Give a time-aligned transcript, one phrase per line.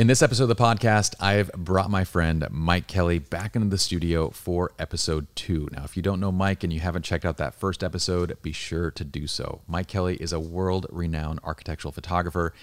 [0.00, 3.76] In this episode of the podcast, I've brought my friend Mike Kelly back into the
[3.76, 5.68] studio for episode two.
[5.72, 8.50] Now, if you don't know Mike and you haven't checked out that first episode, be
[8.50, 9.60] sure to do so.
[9.68, 12.54] Mike Kelly is a world renowned architectural photographer,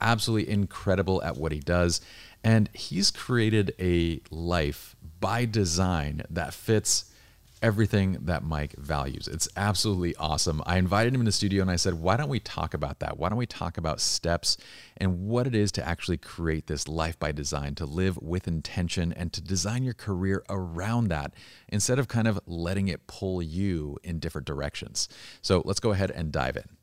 [0.00, 2.00] absolutely incredible at what he does.
[2.42, 7.12] And he's created a life by design that fits
[7.62, 9.28] everything that Mike values.
[9.28, 10.62] It's absolutely awesome.
[10.66, 13.18] I invited him in the studio and I said, why don't we talk about that?
[13.18, 14.56] Why don't we talk about steps
[14.96, 19.12] and what it is to actually create this life by design, to live with intention
[19.12, 21.32] and to design your career around that
[21.68, 25.08] instead of kind of letting it pull you in different directions.
[25.40, 26.75] So let's go ahead and dive in.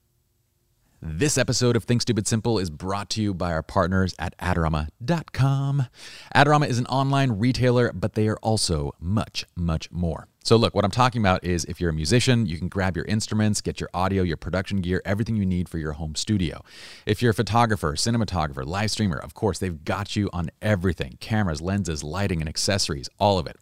[1.06, 5.88] This episode of Think Stupid Simple is brought to you by our partners at Adorama.com.
[6.34, 10.30] Adorama is an online retailer, but they are also much, much more.
[10.46, 13.04] So, look, what I'm talking about is if you're a musician, you can grab your
[13.06, 16.64] instruments, get your audio, your production gear, everything you need for your home studio.
[17.06, 21.62] If you're a photographer, cinematographer, live streamer, of course, they've got you on everything cameras,
[21.62, 23.58] lenses, lighting, and accessories, all of it.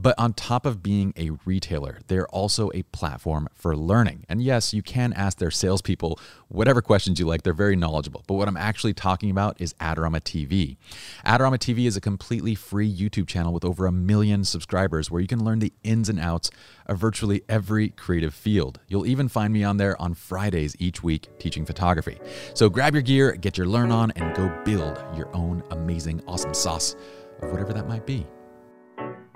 [0.00, 4.24] But on top of being a retailer, they're also a platform for learning.
[4.30, 7.42] And yes, you can ask their salespeople whatever questions you like.
[7.42, 8.24] They're very knowledgeable.
[8.26, 10.78] But what I'm actually talking about is Adorama TV.
[11.26, 15.28] Adorama TV is a completely free YouTube channel with over a million subscribers where you
[15.28, 16.50] can learn the ins and outs
[16.86, 18.80] of virtually every creative field.
[18.88, 22.18] You'll even find me on there on Fridays each week teaching photography.
[22.54, 26.54] So grab your gear, get your learn on, and go build your own amazing, awesome
[26.54, 26.96] sauce
[27.42, 28.26] of whatever that might be.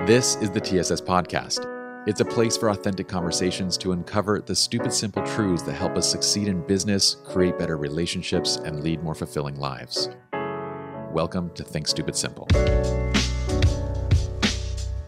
[0.07, 1.67] This is the TSS Podcast.
[2.07, 6.07] It's a place for authentic conversations to uncover the stupid, simple truths that help us
[6.07, 10.11] succeed in business, create better relationships, and lead more fulfilling lives.
[11.11, 12.47] Welcome to Think Stupid Simple.
[12.51, 12.61] Dude,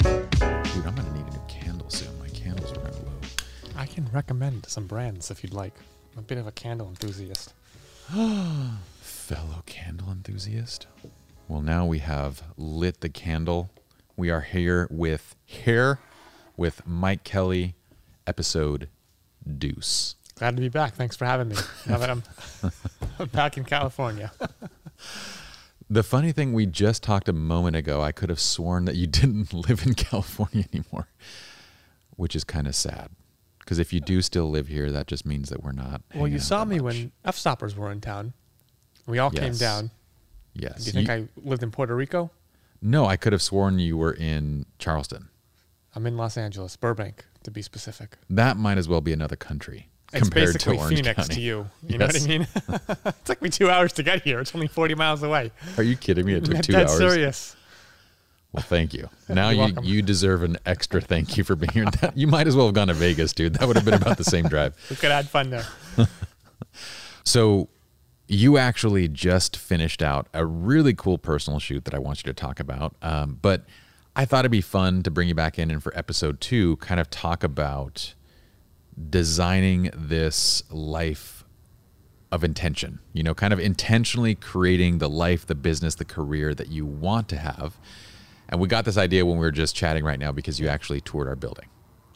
[0.03, 2.19] I'm going to need a new candle soon.
[2.19, 3.13] My candles are running low.
[3.77, 5.75] I can recommend some brands if you'd like.
[6.15, 7.53] I'm a bit of a candle enthusiast.
[8.09, 10.87] Fellow candle enthusiast.
[11.49, 13.69] Well, now we have lit the candle.
[14.17, 15.99] We are here with Hair
[16.57, 17.75] with Mike Kelly,
[18.27, 18.89] episode
[19.59, 20.17] Deuce.
[20.37, 20.95] Glad to be back.
[20.95, 21.57] Thanks for having me.
[21.87, 22.23] Now that I'm,
[23.19, 24.33] I'm back in California.
[25.89, 28.03] The funny thing, we just talked a moment ago.
[28.03, 31.07] I could have sworn that you didn't live in California anymore,
[32.17, 33.11] which is kind of sad.
[33.61, 36.03] Because if you do still live here, that just means that we're not.
[36.13, 36.83] well, you saw me much.
[36.83, 38.33] when Fstoppers were in town.
[39.07, 39.93] We all came down.
[40.55, 40.81] Yes.
[40.83, 41.15] Do you think You-
[41.45, 42.33] I lived in Puerto Rico?
[42.87, 45.29] No, I could have sworn you were in Charleston.
[45.95, 48.17] I'm in Los Angeles, Burbank to be specific.
[48.31, 51.35] That might as well be another country It's compared basically to Orange Phoenix County.
[51.35, 51.67] to you.
[51.87, 52.43] You know what I mean?
[53.07, 54.41] it took me two hours to get here.
[54.41, 55.51] It's only 40 miles away.
[55.77, 56.35] Are you kidding me?
[56.35, 56.97] It took two hours.
[56.97, 57.57] serious.
[58.53, 59.09] Well, thank you.
[59.29, 59.85] Now you welcome.
[59.85, 61.85] you deserve an extra thank you for being here.
[62.01, 63.55] That- You might as well have gone to Vegas, dude.
[63.55, 64.75] That would have been about the same drive.
[64.89, 65.67] We could have had fun there.
[67.25, 67.69] So,
[68.29, 72.35] you actually just finished out a really cool personal shoot that I want you to
[72.35, 72.95] talk about.
[73.03, 73.65] Um, but
[74.17, 76.99] I thought it'd be fun to bring you back in and for episode two, kind
[76.99, 78.15] of talk about
[79.11, 81.45] designing this life
[82.33, 82.99] of intention.
[83.13, 87.29] You know, kind of intentionally creating the life, the business, the career that you want
[87.29, 87.79] to have.
[88.49, 91.01] And we got this idea when we were just chatting right now because you actually
[91.01, 91.67] toured our building.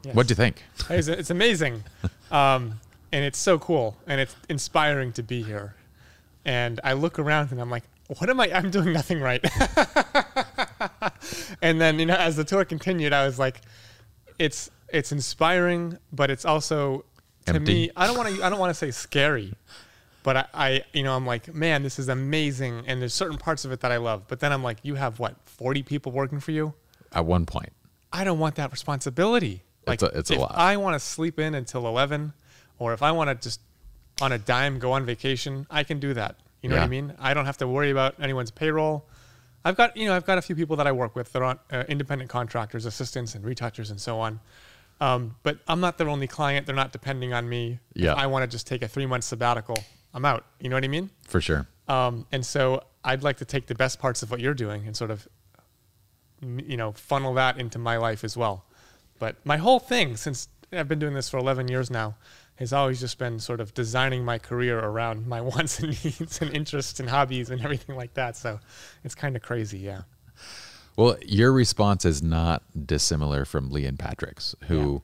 [0.02, 0.14] Yes.
[0.14, 0.62] What do you think?
[0.88, 1.84] It's, it's amazing.
[2.30, 2.78] Um,
[3.10, 3.96] and it's so cool.
[4.06, 5.74] And it's inspiring to be here.
[6.44, 7.84] And I look around and I'm like,
[8.18, 8.50] what am I?
[8.52, 9.42] I'm doing nothing right.
[11.62, 13.60] and then, you know, as the tour continued, I was like,
[14.38, 17.04] it's, it's inspiring, but it's also
[17.46, 17.74] to Empty.
[17.74, 19.54] me, I don't want to, I don't want to say scary,
[20.22, 22.84] but I, I, you know, I'm like, man, this is amazing.
[22.86, 24.24] And there's certain parts of it that I love.
[24.28, 26.74] But then I'm like, you have what, 40 people working for you?
[27.12, 27.72] At one point.
[28.12, 29.62] I don't want that responsibility.
[29.86, 30.52] Like, It's a- it's a if lot.
[30.54, 32.32] I want to sleep in until 11,
[32.78, 33.60] or if I want to just
[34.20, 36.36] on a dime go on vacation, I can do that.
[36.62, 37.14] You know what I mean?
[37.18, 39.06] I don't have to worry about anyone's payroll.
[39.64, 41.32] I've got, you know, I've got a few people that I work with.
[41.32, 44.40] They're on uh, independent contractors, assistants, and retouchers, and so on.
[45.00, 46.66] Um, but I'm not their only client.
[46.66, 47.78] They're not depending on me.
[47.94, 48.12] Yeah.
[48.12, 49.82] If I want to just take a three month sabbatical,
[50.12, 50.44] I'm out.
[50.60, 51.10] You know what I mean?
[51.26, 51.66] For sure.
[51.88, 54.96] Um, and so I'd like to take the best parts of what you're doing and
[54.96, 55.26] sort of,
[56.42, 58.64] you know, funnel that into my life as well.
[59.18, 62.16] But my whole thing, since I've been doing this for 11 years now,
[62.60, 66.54] has always just been sort of designing my career around my wants and needs and
[66.54, 68.36] interests and hobbies and everything like that.
[68.36, 68.60] So
[69.02, 70.02] it's kind of crazy, yeah.
[70.96, 75.00] Well, your response is not dissimilar from Lee and Patrick's, who,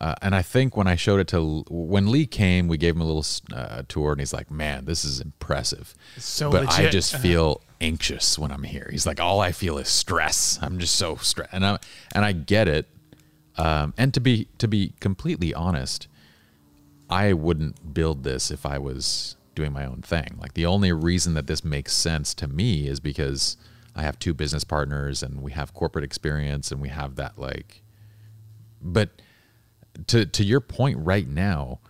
[0.00, 3.02] uh, and I think when I showed it to when Lee came, we gave him
[3.02, 6.88] a little uh, tour, and he's like, "Man, this is impressive." It's so but I
[6.88, 8.88] just feel anxious when I'm here.
[8.90, 10.58] He's like, "All I feel is stress.
[10.62, 11.78] I'm just so stressed," and I
[12.14, 12.88] and I get it.
[13.56, 16.08] Um, and to be to be completely honest,
[17.10, 20.36] I wouldn't build this if I was doing my own thing.
[20.40, 23.56] Like the only reason that this makes sense to me is because
[23.96, 27.82] I have two business partners and we have corporate experience and we have that like
[28.80, 29.10] but
[30.06, 31.80] to to your point right now,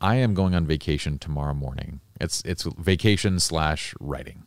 [0.00, 2.00] I am going on vacation tomorrow morning.
[2.20, 4.44] It's it's vacation slash writing,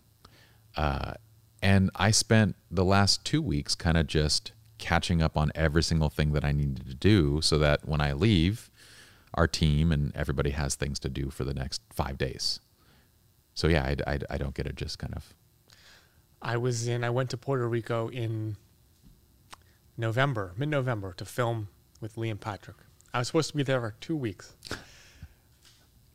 [0.76, 1.14] uh,
[1.62, 6.10] and I spent the last two weeks kind of just catching up on every single
[6.10, 8.72] thing that I needed to do, so that when I leave,
[9.34, 12.60] our team and everybody has things to do for the next five days.
[13.54, 14.76] So yeah, I, I, I don't get it.
[14.76, 15.34] Just kind of
[16.42, 17.04] I was in.
[17.04, 18.56] I went to Puerto Rico in
[19.98, 21.68] November, mid-November, to film
[22.00, 22.78] with Lee and Patrick.
[23.14, 24.56] I was supposed to be there for two weeks.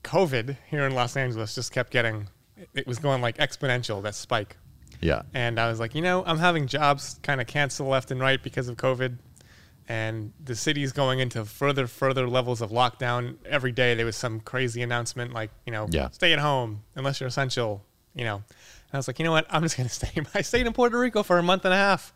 [0.02, 2.28] COVID here in Los Angeles just kept getting.
[2.74, 4.02] It was going like exponential.
[4.02, 4.56] That spike.
[5.00, 8.20] yeah And I was like, you know, I'm having jobs kind of cancel left and
[8.20, 9.18] right because of COVID.
[9.88, 13.36] And the city's going into further, further levels of lockdown.
[13.44, 16.08] Every day there was some crazy announcement like, you know, Yeah.
[16.10, 17.84] stay at home unless you're essential,
[18.14, 18.36] you know.
[18.36, 18.44] And
[18.94, 19.46] I was like, you know what?
[19.50, 20.10] I'm just going to stay.
[20.34, 22.14] I stayed in Puerto Rico for a month and a half.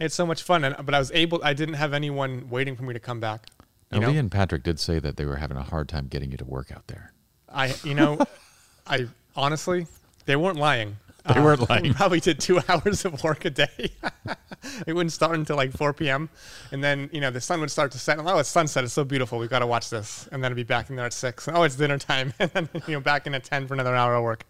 [0.00, 0.64] I had so much fun.
[0.64, 3.48] And, but I was able, I didn't have anyone waiting for me to come back.
[3.92, 6.30] Now, know, Lee and Patrick did say that they were having a hard time getting
[6.30, 7.12] you to work out there.
[7.50, 8.18] I, you know,
[8.86, 9.86] I honestly,
[10.26, 10.96] they weren't lying.
[11.34, 11.82] They weren't lying.
[11.84, 13.68] We probably did two hours of work a day.
[14.86, 16.28] it wouldn't start until like 4 p.m.
[16.72, 18.18] And then, you know, the sun would start to set.
[18.18, 18.84] And, oh, it's sunset.
[18.84, 19.38] It's so beautiful.
[19.38, 20.28] We've got to watch this.
[20.32, 21.48] And then I'd be back in there at 6.
[21.48, 22.32] Oh, it's dinner time.
[22.38, 24.44] And then, you know, back in at 10 for another hour of work.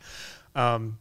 [0.54, 0.98] Um,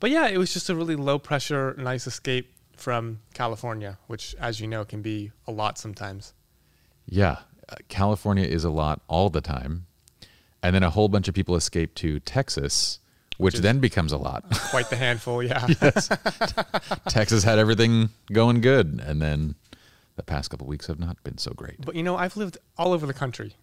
[0.00, 4.60] but yeah, it was just a really low pressure, nice escape from California, which, as
[4.60, 6.34] you know, can be a lot sometimes.
[7.06, 7.38] Yeah,
[7.68, 9.86] uh, California is a lot all the time,
[10.62, 13.00] and then a whole bunch of people escape to Texas,
[13.38, 14.44] which, is- then becomes a lot.
[14.70, 15.42] Quite the handful.
[15.42, 15.66] Yeah.
[17.08, 19.54] Texas had everything going good, and then
[20.16, 21.80] the past couple weeks have not been so great.
[21.84, 23.54] But you know, I've lived all over the country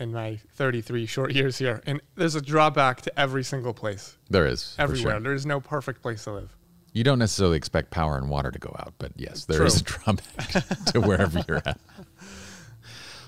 [0.00, 4.46] in my 33 short years here, and there's a drawback to every single place, There
[4.46, 5.12] is everywhere.
[5.14, 5.20] sure.
[5.20, 6.56] There's no perfect place to live.
[6.92, 9.96] You don't necessarily expect power and water to go out, but yes, there is True.
[9.96, 11.78] a drawback to wherever you're at.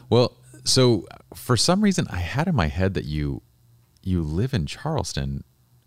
[0.08, 3.42] Well, so for some reason, I had in my head that you
[4.02, 5.42] you live in Charleston.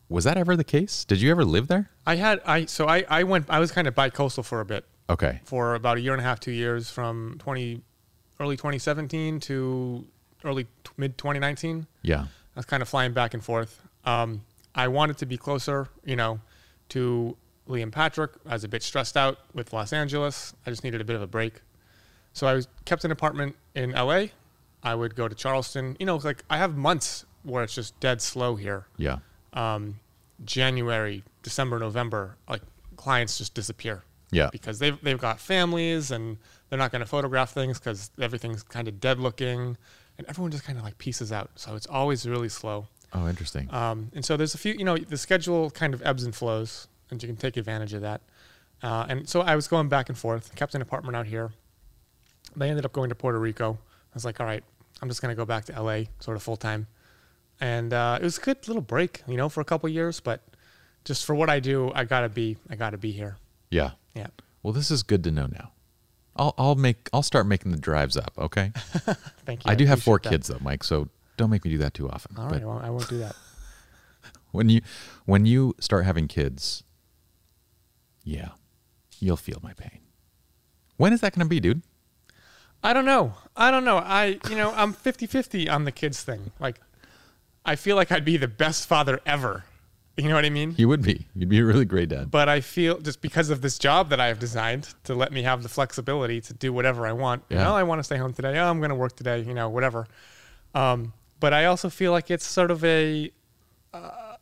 [0.09, 1.05] Was that ever the case?
[1.05, 1.89] Did you ever live there?
[2.05, 4.85] I had I so I I went I was kind of bi-coastal for a bit
[5.09, 5.39] Okay.
[5.43, 7.81] for about a year and a half, two years from 20
[8.39, 10.05] early 2017 to
[10.43, 11.87] early t- mid 2019.
[12.01, 12.21] Yeah.
[12.21, 12.27] I
[12.59, 13.81] was kind of flying back and forth.
[14.05, 14.43] Um,
[14.75, 16.39] I wanted to be closer, you know,
[16.89, 17.35] to
[17.67, 18.31] Lee and Patrick.
[18.47, 20.53] I was a bit stressed out with Los Angeles.
[20.65, 21.61] I just needed a bit of a break.
[22.33, 24.25] So I was kept an apartment in LA.
[24.83, 25.97] I would go to Charleston.
[25.99, 28.85] You know, like I have months where it's just dead slow here.
[28.97, 29.17] Yeah.
[29.53, 29.99] Um,
[30.45, 32.61] January, December, November, like
[32.95, 34.49] clients just disappear Yeah.
[34.51, 36.37] because they've they've got families and
[36.69, 39.75] they're not going to photograph things because everything's kind of dead looking,
[40.17, 41.49] and everyone just kind of like pieces out.
[41.55, 42.87] So it's always really slow.
[43.13, 43.73] Oh, interesting.
[43.73, 46.87] Um, and so there's a few, you know, the schedule kind of ebbs and flows,
[47.09, 48.21] and you can take advantage of that.
[48.83, 51.51] Uh, and so I was going back and forth, kept an apartment out here.
[52.55, 53.73] They ended up going to Puerto Rico.
[53.73, 54.63] I was like, all right,
[55.01, 56.87] I'm just going to go back to LA sort of full time.
[57.61, 60.41] And uh, it was a good little break, you know, for a couple years, but
[61.03, 63.37] just for what I do, I gotta be, I gotta be here.
[63.69, 63.91] yeah.
[64.15, 64.27] Yeah.
[64.63, 65.71] Well, this is good to know now.
[66.35, 68.33] I'll I'll make I'll start making the drives up.
[68.37, 68.71] Okay.
[69.45, 69.71] Thank you.
[69.71, 70.29] I do have four that.
[70.29, 70.83] kids though, Mike.
[70.83, 71.07] So
[71.37, 72.35] don't make me do that too often.
[72.37, 73.35] All right, well, I won't do that.
[74.51, 74.81] when you
[75.25, 76.83] when you start having kids,
[78.23, 78.49] yeah,
[79.19, 79.99] you'll feel my pain.
[80.97, 81.81] When is that going to be, dude?
[82.83, 83.33] I don't know.
[83.55, 83.97] I don't know.
[83.97, 86.51] I, you know, I'm 50 50 on the kids thing.
[86.59, 86.79] Like,
[87.65, 89.63] I feel like I'd be the best father ever.
[90.17, 90.75] You know what I mean?
[90.77, 91.27] You would be.
[91.33, 92.29] You'd be a really great dad.
[92.29, 95.43] But I feel just because of this job that I have designed to let me
[95.43, 97.43] have the flexibility to do whatever I want.
[97.49, 97.59] Yeah.
[97.59, 98.57] Well, I want to stay home today.
[98.59, 100.07] Oh, I'm going to work today, you know, whatever.
[100.75, 103.31] Um, but I also feel like it's sort of a,
[103.93, 104.35] uh,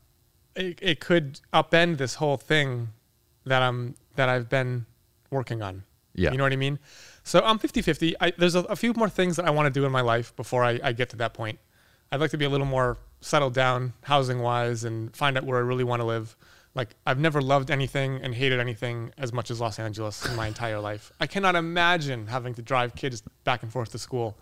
[0.55, 2.89] it, it could upend this whole thing
[3.45, 4.87] that I'm, that I've been
[5.29, 5.83] working on.
[6.15, 6.31] Yeah.
[6.31, 6.79] You know what I mean?
[7.23, 8.15] So I'm 50 50.
[8.37, 10.63] There's a, a few more things that I want to do in my life before
[10.63, 11.59] I, I get to that point.
[12.11, 15.57] I'd like to be a little more settled down housing wise and find out where
[15.57, 16.35] I really want to live.
[16.75, 20.45] Like, I've never loved anything and hated anything as much as Los Angeles in my
[20.47, 21.11] entire life.
[21.19, 24.37] I cannot imagine having to drive kids back and forth to school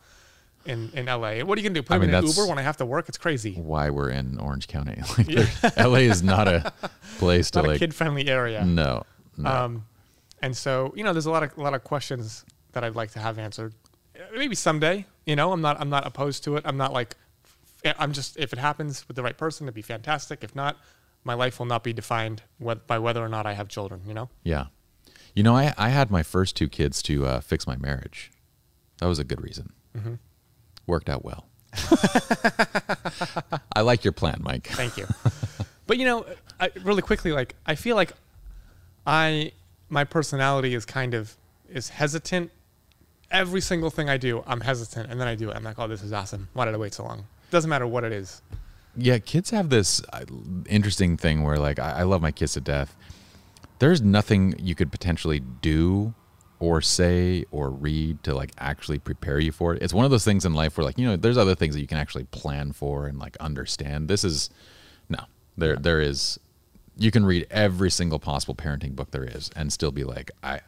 [0.65, 1.39] in, in LA.
[1.45, 1.81] What are you going to do?
[1.83, 3.07] Put I them mean, in an Uber when I have to work?
[3.07, 3.53] It's crazy.
[3.53, 5.01] Why we're in Orange County?
[5.17, 6.73] Like, there- LA is not a
[7.19, 7.79] place to a like.
[7.79, 8.65] kid friendly area.
[8.65, 9.03] No.
[9.37, 9.49] no.
[9.49, 9.85] Um,
[10.41, 12.43] and so you know, there's a lot of a lot of questions
[12.73, 13.73] that I'd like to have answered.
[14.35, 15.05] Maybe someday.
[15.25, 16.63] You know, I'm not I'm not opposed to it.
[16.65, 17.15] I'm not like
[17.97, 20.43] I'm just if it happens with the right person, it'd be fantastic.
[20.43, 20.77] If not,
[21.23, 22.43] my life will not be defined
[22.87, 24.01] by whether or not I have children.
[24.07, 24.29] You know.
[24.43, 24.65] yeah.
[25.35, 28.31] You know, I I had my first two kids to uh, fix my marriage.
[28.99, 29.73] That was a good reason.
[29.97, 30.13] Mm-hmm.
[30.87, 31.47] Worked out well.
[33.75, 34.67] I like your plan, Mike.
[34.67, 35.07] Thank you.
[35.87, 36.25] but you know,
[36.59, 38.13] I, really quickly, like I feel like
[39.05, 39.51] I
[39.89, 41.35] my personality is kind of
[41.69, 42.51] is hesitant.
[43.31, 45.55] Every single thing I do, I'm hesitant, and then I do it.
[45.55, 46.47] I'm like, oh, this is awesome.
[46.53, 47.25] Why did I wait so long?
[47.51, 48.41] Doesn't matter what it is.
[48.97, 50.23] Yeah, kids have this uh,
[50.67, 52.95] interesting thing where, like, I, I love my kids to death.
[53.79, 56.13] There's nothing you could potentially do
[56.59, 59.81] or say or read to like actually prepare you for it.
[59.81, 61.81] It's one of those things in life where like, you know, there's other things that
[61.81, 64.07] you can actually plan for and like understand.
[64.07, 64.49] This is
[65.09, 65.19] no.
[65.57, 66.39] There there is
[66.97, 70.61] you can read every single possible parenting book there is and still be like, I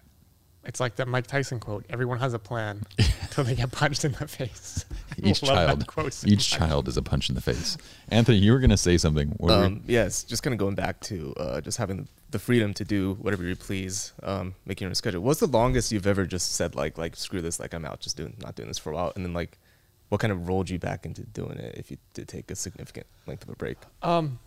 [0.65, 2.83] It's like that Mike Tyson quote: "Everyone has a plan
[3.21, 4.85] until they get punched in the face."
[5.23, 6.59] each child quote so each much.
[6.59, 7.77] child is a punch in the face.
[8.09, 9.29] Anthony, you were gonna say something.
[9.37, 12.39] What were you- Um, yes, just kind of going back to uh, just having the
[12.39, 15.21] freedom to do whatever you please, um, making your own schedule.
[15.21, 18.17] What's the longest you've ever just said like like screw this, like I'm out, just
[18.17, 19.57] doing not doing this for a while, and then like
[20.09, 23.07] what kind of rolled you back into doing it if you did take a significant
[23.25, 23.77] length of a break?
[24.01, 24.39] Um.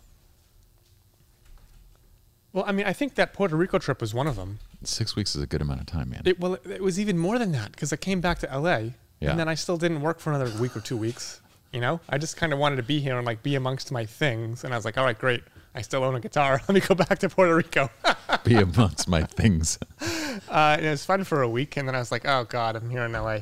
[2.53, 4.59] Well, I mean, I think that Puerto Rico trip was one of them.
[4.83, 6.23] Six weeks is a good amount of time, man.
[6.25, 8.89] It, well, it, it was even more than that because I came back to LA
[9.21, 9.31] Yeah.
[9.31, 11.39] and then I still didn't work for another week or two weeks.
[11.71, 14.05] You know, I just kind of wanted to be here and like be amongst my
[14.05, 14.65] things.
[14.65, 15.43] And I was like, all right, great.
[15.73, 16.61] I still own a guitar.
[16.67, 17.89] Let me go back to Puerto Rico.
[18.43, 19.79] Be amongst my things.
[20.01, 22.75] uh, and it was fun for a week, and then I was like, "Oh God,
[22.75, 23.39] I'm here in LA."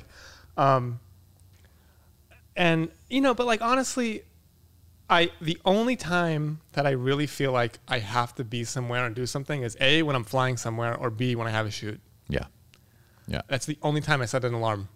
[0.57, 0.99] Um,
[2.55, 4.23] and you know, but like honestly,
[5.09, 9.15] I the only time that I really feel like I have to be somewhere and
[9.15, 11.99] do something is a when I'm flying somewhere, or b when I have a shoot.
[12.27, 12.45] Yeah.
[13.27, 13.41] Yeah.
[13.47, 14.89] That's the only time I set an alarm.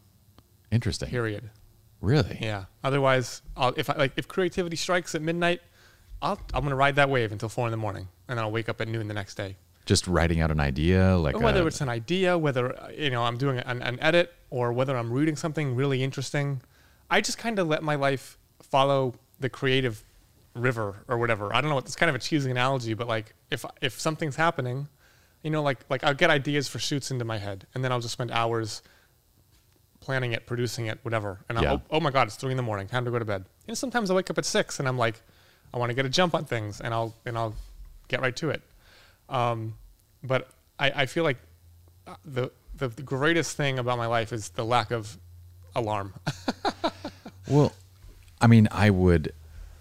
[0.73, 1.09] Interesting.
[1.09, 1.49] Period.
[2.01, 2.37] Really?
[2.41, 2.65] Yeah.
[2.83, 5.61] Otherwise, I'll, if I like if creativity strikes at midnight,
[6.21, 8.67] I'll I'm gonna ride that wave until four in the morning, and then I'll wake
[8.67, 9.55] up at noon the next day.
[9.85, 13.37] Just writing out an idea, like whether a- it's an idea, whether you know I'm
[13.37, 16.61] doing an, an edit, or whether I'm reading something really interesting,
[17.09, 20.03] I just kind of let my life follow the creative
[20.55, 21.53] river or whatever.
[21.55, 21.77] I don't know.
[21.77, 24.87] It's kind of a cheesy analogy, but like if if something's happening,
[25.43, 28.01] you know, like like I'll get ideas for shoots into my head, and then I'll
[28.01, 28.81] just spend hours
[30.03, 31.39] planning it, producing it, whatever.
[31.49, 31.73] And Yeah.
[31.73, 33.45] oh, oh my god, it's three in the morning, time to go to bed.
[33.67, 35.21] And sometimes I wake up at six, and I'm like,
[35.73, 37.55] I want to get a jump on things, and I'll and I'll
[38.07, 38.61] get right to it.
[39.29, 39.75] Um,
[40.23, 41.37] but I, I feel like
[42.05, 45.17] uh, the, the the greatest thing about my life is the lack of
[45.75, 46.13] alarm.
[47.49, 47.73] Well,
[48.39, 49.33] I mean, I would.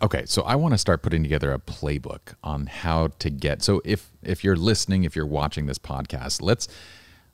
[0.02, 3.62] Okay, so I want to start putting together a playbook on how to get.
[3.62, 6.66] So if if you're listening, if you're watching this podcast, let's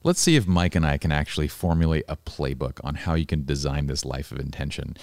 [0.02, 3.44] let's see if Mike and I can actually formulate a playbook on how you can
[3.44, 4.96] design this life of intention.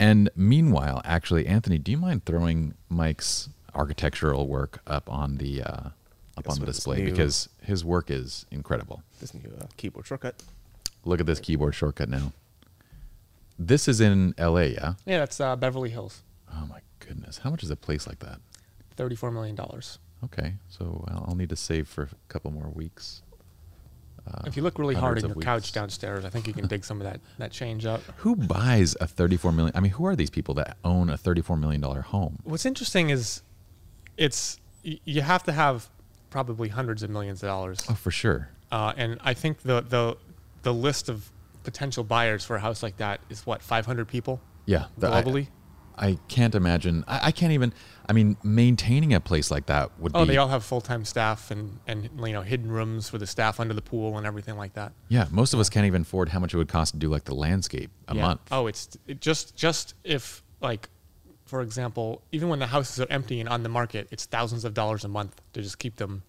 [0.00, 5.90] And meanwhile, actually, Anthony, do you mind throwing Mike's architectural work up on the uh,
[6.36, 9.02] up Yes, on the display because his work is incredible.
[9.20, 10.36] This new uh, keyboard shortcut.
[11.04, 12.32] Look at this keyboard shortcut now.
[13.58, 14.94] This is in LA, yeah.
[15.04, 16.22] yeah, that's uh, Beverly Hills,
[16.54, 18.38] Oh my goodness, how much is a place like that?
[18.96, 19.98] thirty four million dollars.
[20.24, 23.22] Okay, so I'll I'll need to save for a couple more weeks.
[24.28, 26.84] Uh, if you look really hard of your couch downstairs, I think you can dig
[26.84, 28.02] some of that that change up.
[28.18, 29.72] Who buys a thirty-four million?
[29.74, 32.38] I mean, who are these people that own a thirty-four million dollar home?
[32.44, 33.42] What's interesting is,
[34.16, 35.88] it's you have to have
[36.30, 38.50] probably hundreds of millions of dollars, Oh, for sure.
[38.70, 40.16] uh, and I think the the
[40.62, 41.30] the list of
[41.62, 45.48] potential buyers for a house like that is what 500 people Yeah, globally.
[45.98, 47.04] I, can't imagine.
[47.08, 47.72] I, I can't even.
[48.08, 50.28] I mean, maintaining a place like that would Oh, be.
[50.32, 53.60] they all have full time staff and and you know hidden rooms for the staff
[53.60, 54.92] under the pool and everything like that.
[55.08, 57.24] yeah, most of us can't even afford how much it would cost to do like
[57.24, 58.22] the landscape a Yeah.
[58.22, 58.40] month.
[58.50, 60.88] Oh, it's it just just if like,
[61.44, 64.72] for example, even when the houses are empty and on the market, it's thousands of
[64.72, 66.22] dollars a month to just keep them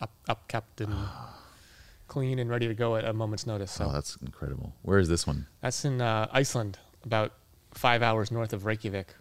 [0.00, 0.92] up up kept and
[2.08, 3.70] clean and ready to go at a moment's notice.
[3.70, 4.74] So Oh, that's incredible.
[4.82, 5.46] Where is this one?
[5.60, 7.32] that's in uh, Iceland, about
[7.72, 9.14] five hours north of Reykjavik.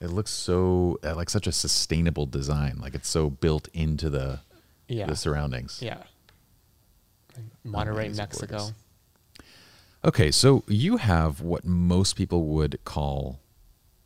[0.00, 2.78] It looks so uh, like such a sustainable design.
[2.80, 4.40] Like it's so built into the
[4.88, 5.06] Yeah.
[5.06, 5.80] the surroundings.
[5.82, 5.98] Yeah.
[7.66, 8.70] Monterrey, Mexico.
[10.04, 13.40] Okay, so you have what most people would call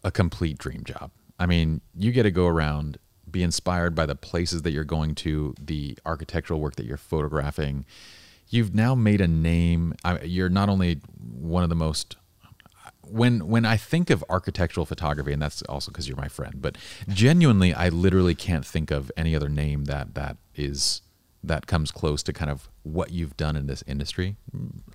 [0.05, 1.11] a complete dream job.
[1.39, 5.15] I mean, you get to go around, be inspired by the places that you're going
[5.17, 7.85] to, the architectural work that you're photographing.
[8.49, 9.95] You've now made a name.
[10.23, 12.17] You're not only one of the most
[13.11, 16.77] when when I think of architectural photography, and that's also because you're my friend, but
[17.09, 21.03] genuinely, I literally can't think of any other name that that is
[21.43, 24.37] that comes close to kind of what you've done in this industry.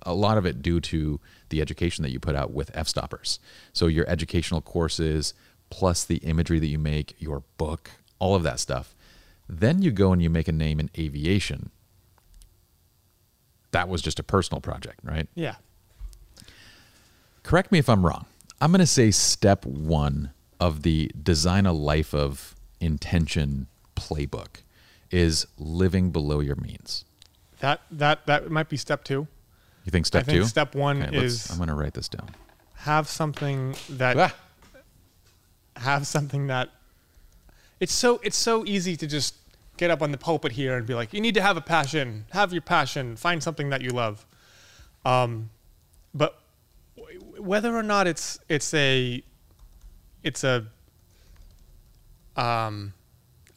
[0.02, 3.38] A lot of it due to the education that you put out with Fstoppers.
[3.72, 5.32] So your educational courses,
[5.70, 8.94] plus the imagery that you make, your book, all of that stuff.
[9.48, 11.70] Then you go and you make a name in aviation.
[13.72, 15.28] That was just a personal project, right?
[15.34, 15.56] Yeah.
[17.44, 18.26] Correct me if I'm wrong.
[18.60, 24.62] I'm going to say step one of the design a life of intention playbook
[25.10, 27.04] is living below your means.
[27.60, 29.26] That that that might be step two.
[29.84, 30.48] You think step I think two?
[30.48, 32.30] step one Okay, is I'm going to write this down.
[32.78, 34.34] have something that Ah,
[35.76, 36.70] have something that
[37.80, 39.34] it's so it's so easy to just
[39.76, 42.24] get up on the pulpit here and be like you need to have a passion
[42.30, 44.24] have your passion find something that you love
[45.04, 45.50] um,
[46.14, 46.38] but
[47.44, 49.22] whether or not it's it's a
[50.22, 50.66] it's a
[52.36, 52.94] um,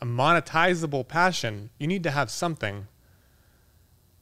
[0.02, 2.88] a monetizable passion you need to have something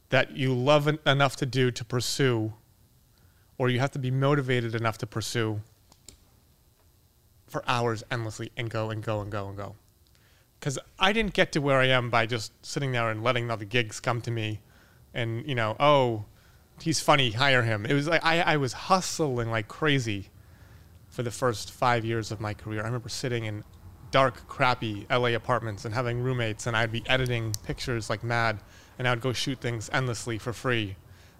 [0.08, 2.52] that you love en- enough to do to pursue
[3.58, 5.60] or you have to be motivated enough to pursue
[7.46, 9.74] for hours endlessly and go and go and go and go.
[10.58, 13.64] Because I didn't get to where I am by just sitting there and letting the
[13.64, 14.60] gigs come to me
[15.14, 16.24] and, you know, oh,
[16.82, 17.86] he's funny, hire him.
[17.86, 20.28] It was like I, I was hustling like crazy
[21.08, 22.82] for the first five years of my career.
[22.82, 23.64] I remember sitting in
[24.10, 28.60] dark, crappy LA apartments and having roommates, and I'd be editing pictures like mad,
[28.98, 30.96] and I'd go shoot things endlessly for free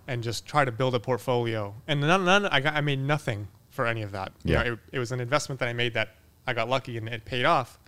[0.08, 1.74] and just try to build a portfolio.
[1.88, 4.32] And none, none I, got, I made nothing for any of that.
[4.44, 4.62] You Yeah.
[4.62, 6.10] know, it, it was an investment that I made that
[6.46, 7.78] I got lucky and it paid off.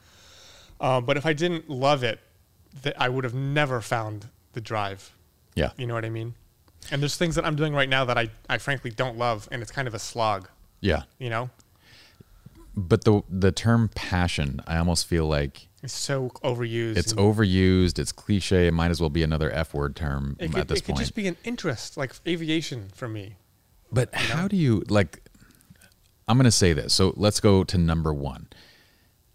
[0.80, 2.20] Uh, but if I didn't love it,
[2.82, 5.14] that I would have never found the drive.
[5.54, 5.70] yeah.
[5.76, 6.34] You know what I mean?
[6.90, 9.62] And there's things that I'm doing right now that I, I frankly don't love, and
[9.62, 10.48] it's kind of a slog.
[10.80, 11.02] Yeah.
[11.18, 11.50] You know,
[12.76, 16.96] But the the term passion, I almost feel like it's so overused.
[16.96, 20.54] it's overused, it's cliche, it might as well be another F word term It at
[20.54, 23.36] could, this it could just be an interest, like aviation for me.
[23.92, 25.22] But how do you like?
[26.26, 26.92] I'm going to say this.
[26.94, 28.48] So let's go to number one.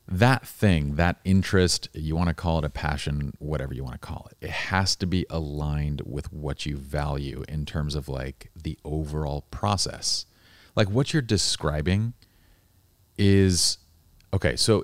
[0.07, 4.05] That thing, that interest, you want to call it a passion, whatever you want to
[4.05, 8.51] call it, it has to be aligned with what you value in terms of like
[8.55, 10.25] the overall process.
[10.75, 12.13] Like what you're describing
[13.17, 13.77] is
[14.33, 14.55] okay.
[14.57, 14.83] So,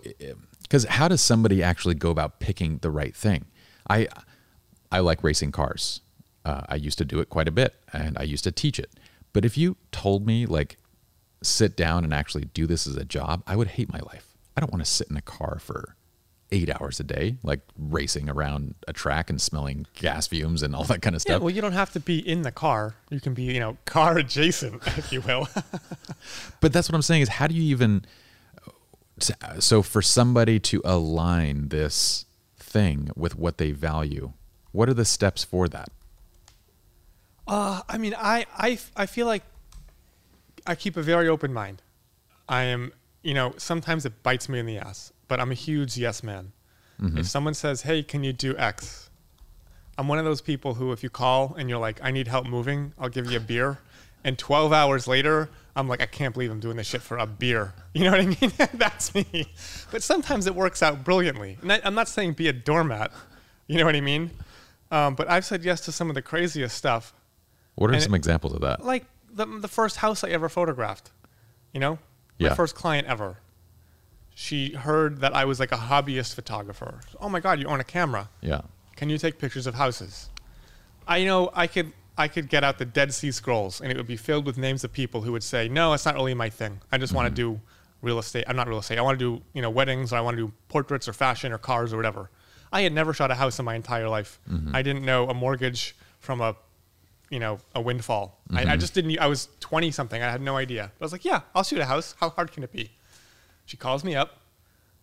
[0.61, 3.45] because how does somebody actually go about picking the right thing?
[3.89, 4.07] I
[4.91, 6.01] I like racing cars.
[6.45, 8.91] Uh, I used to do it quite a bit, and I used to teach it.
[9.33, 10.77] But if you told me like
[11.43, 14.28] sit down and actually do this as a job, I would hate my life.
[14.59, 15.95] I don't want to sit in a car for
[16.51, 20.83] eight hours a day, like racing around a track and smelling gas fumes and all
[20.83, 21.35] that kind of stuff.
[21.35, 22.95] Yeah, well, you don't have to be in the car.
[23.09, 25.47] You can be, you know, car adjacent, if you will.
[26.59, 28.03] But that's what I'm saying is how do you even
[29.59, 32.25] so for somebody to align this
[32.57, 34.33] thing with what they value,
[34.73, 35.89] what are the steps for that?
[37.47, 39.43] Uh, I mean, I, I, I feel like
[40.67, 41.81] I keep a very open mind.
[42.49, 42.91] I am,
[43.23, 46.51] you know, sometimes it bites me in the ass, but I'm a huge yes man.
[47.01, 49.09] If someone says, hey, can you do X?
[49.97, 52.45] I'm one of those people who, if you call and you're like, I need help
[52.45, 53.79] moving, I'll give you a beer.
[54.25, 57.25] And 12 hours later, I'm like, I can't believe I'm doing this shit for a
[57.25, 57.73] beer.
[57.93, 58.51] You know what I mean?
[58.73, 59.45] That's me.
[59.91, 61.57] But sometimes it works out brilliantly.
[61.61, 63.11] And I, I'm not saying be a doormat.
[63.67, 64.31] You know what I mean?
[64.91, 67.13] Um, but I've said yes to some of the craziest stuff
[67.75, 68.83] What are And some it- examples of that?
[68.85, 71.11] like the, the first house I ever photographed,
[71.73, 71.97] you know,
[72.39, 73.37] my first client ever.
[74.33, 77.01] She heard that I was like a hobbyist photographer.
[77.19, 78.29] Oh my God, you own a camera.
[78.41, 78.61] Yeah.
[78.95, 80.29] Can you take pictures of houses?
[81.07, 84.07] I know I could I could get out the Dead Sea Scrolls and it would
[84.07, 86.81] be filled with names of people who would say, "No, it's not really my thing.
[86.91, 87.53] I just want to mm-hmm.
[87.55, 87.61] do
[88.01, 88.45] real estate.
[88.47, 88.97] I'm not real estate.
[88.97, 91.51] I want to do you know weddings or I want to do portraits or fashion
[91.51, 92.29] or cars or whatever."
[92.71, 94.39] I had never shot a house in my entire life.
[94.49, 94.75] Mm-hmm.
[94.75, 96.55] I didn't know a mortgage from a
[97.29, 98.39] you know a windfall.
[98.51, 99.17] I, I just didn't.
[99.19, 100.21] I was 20 something.
[100.21, 100.91] I had no idea.
[100.99, 102.15] I was like, "Yeah, I'll shoot a house.
[102.19, 102.91] How hard can it be?"
[103.65, 104.39] She calls me up.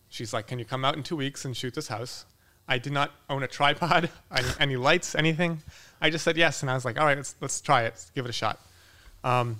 [0.09, 2.27] She's like, "Can you come out in two weeks and shoot this house?"
[2.69, 5.62] I did not own a tripod, any, any lights, anything.
[6.01, 7.95] I just said yes, and I was like, "All right, let's let's try it.
[7.95, 8.61] Let's give it a shot."
[9.23, 9.59] Um,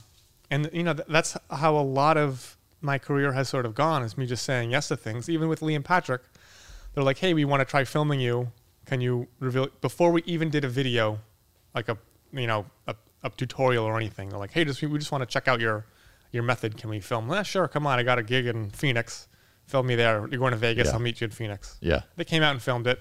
[0.51, 4.03] and you know, th- that's how a lot of my career has sort of gone.
[4.03, 5.29] Is me just saying yes to things.
[5.29, 6.23] Even with Lee and Patrick,
[6.95, 8.51] they're like, "Hey, we want to try filming you.
[8.87, 11.21] Can you reveal?" Before we even did a video,
[11.75, 11.97] like a
[12.37, 15.27] you know a, a tutorial or anything, they're like, "Hey, just we just want to
[15.27, 15.87] check out your
[16.33, 16.77] your method.
[16.77, 17.69] Can we film?" Yeah, sure.
[17.69, 19.29] Come on, I got a gig in Phoenix.
[19.67, 20.29] Film me there.
[20.31, 20.87] You're going to Vegas.
[20.87, 20.93] Yeah.
[20.93, 21.77] I'll meet you in Phoenix.
[21.81, 22.03] Yeah.
[22.15, 23.01] They came out and filmed it.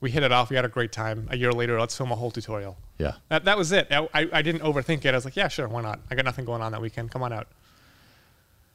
[0.00, 0.50] We hit it off.
[0.50, 1.26] We had a great time.
[1.30, 2.76] A year later, let's film a whole tutorial.
[2.98, 3.12] Yeah.
[3.28, 3.86] That, that was it.
[3.90, 5.08] I, I I didn't overthink it.
[5.08, 6.00] I was like, yeah, sure, why not?
[6.10, 7.10] I got nothing going on that weekend.
[7.10, 7.48] Come on out.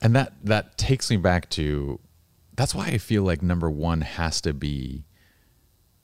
[0.01, 1.99] And that that takes me back to
[2.55, 5.03] that's why I feel like number 1 has to be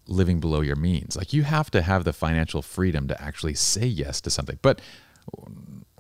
[0.08, 1.16] living below your means.
[1.16, 4.60] Like you have to have the financial freedom to actually say yes to something.
[4.62, 4.82] But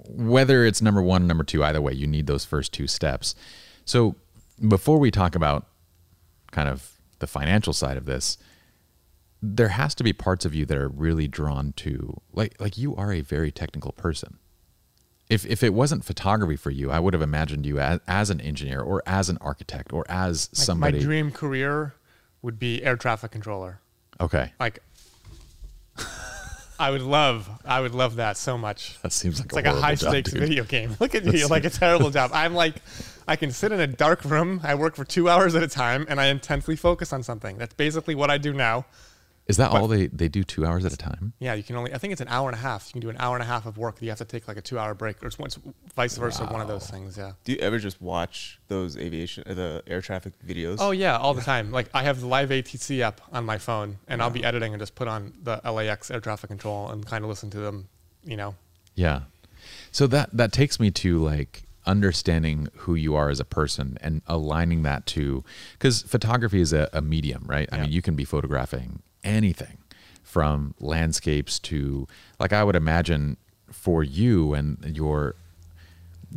[0.08, 3.36] whether it's number 1 number 2 either way, you need those first two steps.
[3.86, 4.16] So
[4.68, 5.68] before we talk about
[6.52, 8.38] kind of the financial side of this,
[9.42, 12.96] there has to be parts of you that are really drawn to like like you
[12.96, 14.39] are a very technical person.
[15.30, 18.39] if if it wasn't photography for you, I would have imagined you as, as an
[18.42, 20.98] engineer or as an architect or as Like, somebody.
[21.00, 21.96] My dream career
[22.42, 23.80] would be air traffic controller.
[24.21, 24.80] Okay, Like,
[26.80, 28.99] I would love, I would love that so much.
[29.04, 30.41] that seems like It's a like a high job, stakes dude.
[30.41, 30.97] video game.
[30.99, 32.32] Look at me, like a terrible job.
[32.34, 32.76] I'm like,
[33.28, 34.60] I can sit in a dark room.
[34.63, 37.58] I work for two hours at a time, and I intensely focus on something.
[37.58, 38.86] That's basically what I do now.
[39.45, 41.34] Is that all they they do two hours at a time?
[41.39, 41.93] Yeah, you can only.
[41.93, 42.88] I think it's an hour and a half.
[42.88, 44.01] You can do an hour and a half of work.
[44.01, 45.60] You have to take like a two-hour break, or it's once,
[45.95, 46.45] vice versa.
[46.45, 47.17] One of those things.
[47.17, 47.34] Yeah.
[47.43, 50.77] Do you ever just watch those aviation, uh, the air traffic videos?
[50.79, 51.71] Oh yeah, all the time.
[51.71, 54.79] Like I have the live ATC app on my phone, and I'll be editing and
[54.79, 57.89] just put on the LAX air traffic control and kind of listen to them.
[58.23, 58.56] You know.
[58.95, 59.21] Yeah.
[59.91, 64.21] So that that takes me to like understanding who you are as a person and
[64.25, 67.67] aligning that to because photography is a, a medium, right?
[67.73, 69.78] I mean, you can be photographing anything
[70.24, 72.08] from landscapes to
[72.40, 73.38] like I would imagine
[73.72, 75.36] for you and your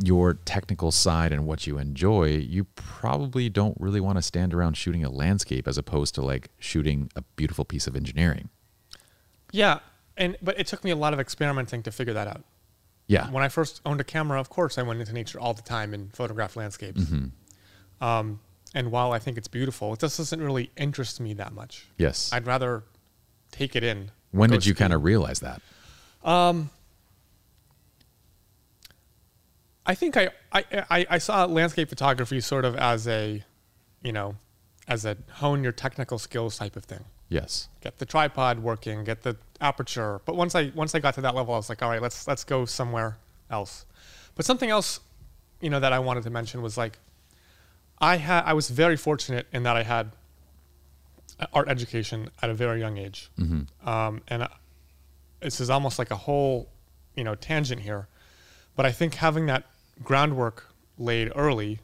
[0.03, 4.77] your technical side and what you enjoy, you probably don't really want to stand around
[4.77, 8.49] shooting a landscape as opposed to like shooting a beautiful piece of engineering.
[9.51, 9.79] Yeah,
[10.15, 12.43] and but it took me a lot of experimenting to figure that out.
[13.07, 13.31] Yeah.
[13.31, 15.93] When I first owned a camera, of course, I went into nature all the time
[15.93, 17.01] and photographed landscapes.
[17.01, 18.03] Mm-hmm.
[18.03, 18.39] Um,
[18.77, 21.87] and while I think it's beautiful, it just doesn't really interest me that much.
[21.97, 22.31] yes.
[22.31, 22.83] I'd rather
[23.51, 24.11] take it in.
[24.29, 25.63] when did you kind of realize that?
[26.23, 26.69] Um,
[29.83, 33.43] I think I, I, I, I saw landscape photography sort of as a,
[34.03, 34.35] you know,
[34.87, 37.03] as a hone your technical skills type of thing.
[37.29, 37.69] Yes.
[37.81, 40.21] Get the tripod working, get the aperture.
[40.25, 42.27] But once I once I got to that level, I was like, all right, let's
[42.27, 43.17] let's go somewhere
[43.49, 43.85] else.
[44.35, 44.99] But something else,
[45.61, 46.99] you know, that I wanted to mention was like,
[47.99, 50.11] I had I was very fortunate in that I had
[51.53, 53.29] art education at a very young age,
[53.85, 54.47] um, and uh,
[55.39, 56.69] this is almost like a whole,
[57.15, 58.07] you know, tangent here.
[58.75, 59.65] But I think having that
[60.03, 61.79] groundwork laid early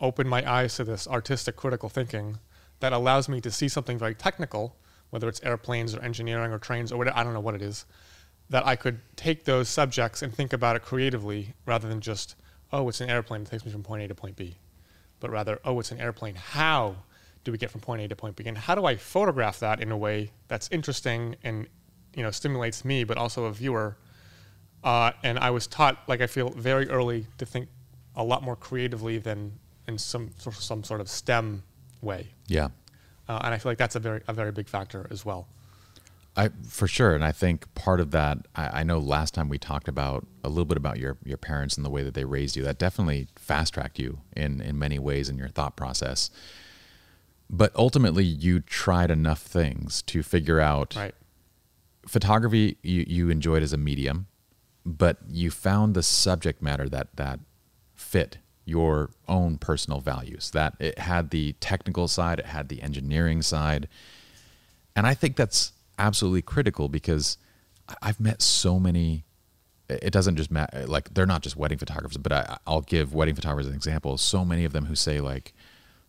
[0.00, 2.38] opened my eyes to this artistic critical thinking
[2.80, 4.76] that allows me to see something very technical,
[5.10, 7.84] whether it's airplanes or engineering or trains or whatever, I don't know what it is,
[8.50, 12.34] that I could take those subjects and think about it creatively rather than just,
[12.72, 14.56] oh, it's an airplane, it takes me from point A to point B.
[15.22, 16.34] But rather, oh, it's an airplane.
[16.34, 16.96] How
[17.44, 18.44] do we get from point A to point B?
[18.44, 21.68] And how do I photograph that in a way that's interesting and
[22.16, 23.96] you know stimulates me, but also a viewer?
[24.82, 27.68] Uh, and I was taught, like I feel, very early to think
[28.16, 29.52] a lot more creatively than
[29.86, 31.62] in some sort of, some sort of STEM
[32.00, 32.26] way.
[32.48, 32.70] Yeah.
[33.28, 35.46] Uh, and I feel like that's a very a very big factor as well.
[36.36, 38.46] I for sure, and I think part of that.
[38.56, 41.76] I, I know last time we talked about a little bit about your your parents
[41.76, 42.62] and the way that they raised you.
[42.64, 46.30] That definitely fast tracked you in in many ways in your thought process.
[47.50, 51.14] But ultimately, you tried enough things to figure out Right.
[52.06, 52.78] photography.
[52.82, 54.26] You you enjoyed as a medium,
[54.86, 57.40] but you found the subject matter that that
[57.94, 60.50] fit your own personal values.
[60.52, 63.86] That it had the technical side, it had the engineering side,
[64.96, 67.38] and I think that's absolutely critical because
[68.00, 69.24] I've met so many.
[69.88, 70.86] It doesn't just matter.
[70.86, 74.16] Like they're not just wedding photographers, but I, I'll give wedding photographers an example.
[74.18, 75.52] So many of them who say like,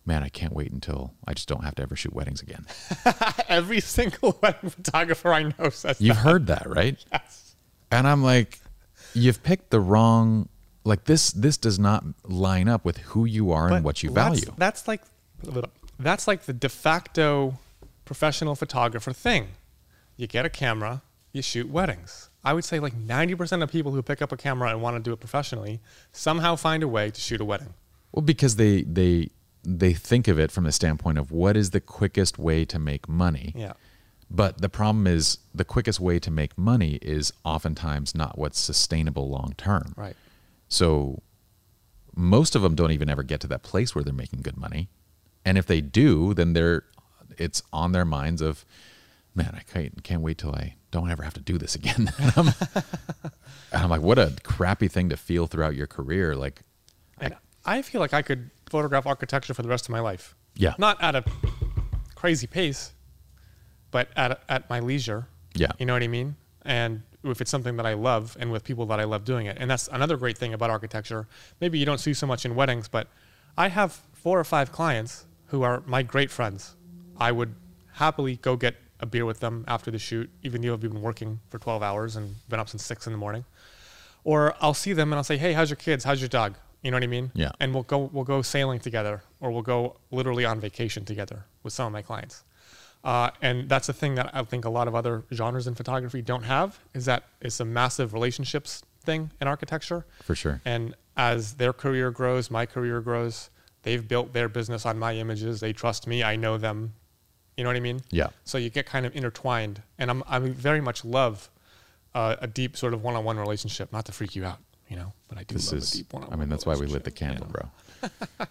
[0.06, 2.66] "Man, I can't wait until I just don't have to ever shoot weddings again."
[3.48, 6.00] Every single wedding photographer I know says that.
[6.00, 6.22] You've that.
[6.22, 7.04] heard that, right?
[7.12, 7.56] Yes.
[7.90, 8.58] And I'm like,
[9.12, 10.48] you've picked the wrong.
[10.86, 14.40] Like this, this does not line up with who you are and what you that's-
[14.40, 14.54] value.
[14.58, 15.02] That's like
[15.98, 17.58] that's like the de facto
[18.04, 19.48] professional photographer thing.
[20.16, 22.30] You get a camera, you shoot weddings.
[22.44, 25.02] I would say like 90% of people who pick up a camera and want to
[25.02, 25.80] do it professionally
[26.12, 27.74] somehow find a way to shoot a wedding.
[28.12, 29.30] Well, because they they
[29.64, 33.08] they think of it from the standpoint of what is the quickest way to make
[33.08, 33.52] money.
[33.56, 33.72] Yeah.
[34.30, 39.28] But the problem is the quickest way to make money is oftentimes not what's sustainable
[39.28, 39.94] long term.
[39.96, 40.16] Right.
[40.68, 41.22] So
[42.14, 44.88] most of them don't even ever get to that place where they're making good money.
[45.44, 46.84] And if they do, then they're
[47.38, 48.64] it's on their minds of,
[49.34, 52.10] man, I can't, can't wait till I don't ever have to do this again.
[52.18, 52.46] and, I'm,
[53.72, 56.34] and I'm like, what a crappy thing to feel throughout your career.
[56.34, 56.62] Like,
[57.20, 60.34] And I feel like I could photograph architecture for the rest of my life.
[60.54, 60.74] Yeah.
[60.78, 61.24] Not at a
[62.14, 62.92] crazy pace,
[63.90, 65.26] but at, at my leisure.
[65.54, 65.72] Yeah.
[65.78, 66.36] You know what I mean?
[66.62, 69.56] And if it's something that I love and with people that I love doing it.
[69.58, 71.26] And that's another great thing about architecture.
[71.60, 73.08] Maybe you don't see so much in weddings, but
[73.56, 76.76] I have four or five clients who are my great friends.
[77.16, 77.54] I would
[77.92, 81.40] happily go get a beer with them after the shoot, even though we've been working
[81.48, 83.44] for 12 hours and been up since six in the morning.
[84.22, 86.04] Or I'll see them and I'll say, "Hey, how's your kids?
[86.04, 87.30] How's your dog?" You know what I mean?
[87.34, 87.52] Yeah.
[87.60, 91.72] And we'll go we'll go sailing together, or we'll go literally on vacation together with
[91.72, 92.44] some of my clients.
[93.02, 96.22] Uh, and that's the thing that I think a lot of other genres in photography
[96.22, 100.06] don't have is that it's a massive relationships thing in architecture.
[100.22, 100.62] For sure.
[100.64, 103.50] And as their career grows, my career grows.
[103.82, 105.60] They've built their business on my images.
[105.60, 106.22] They trust me.
[106.22, 106.94] I know them.
[107.56, 108.00] You know what I mean?
[108.10, 108.28] Yeah.
[108.44, 111.48] So you get kind of intertwined, and I'm I very much love
[112.14, 113.92] uh, a deep sort of one-on-one relationship.
[113.92, 116.12] Not to freak you out, you know, but I do This love is, a deep
[116.12, 116.38] one-on-one.
[116.38, 117.68] I mean, that's why we lit the candle, bro.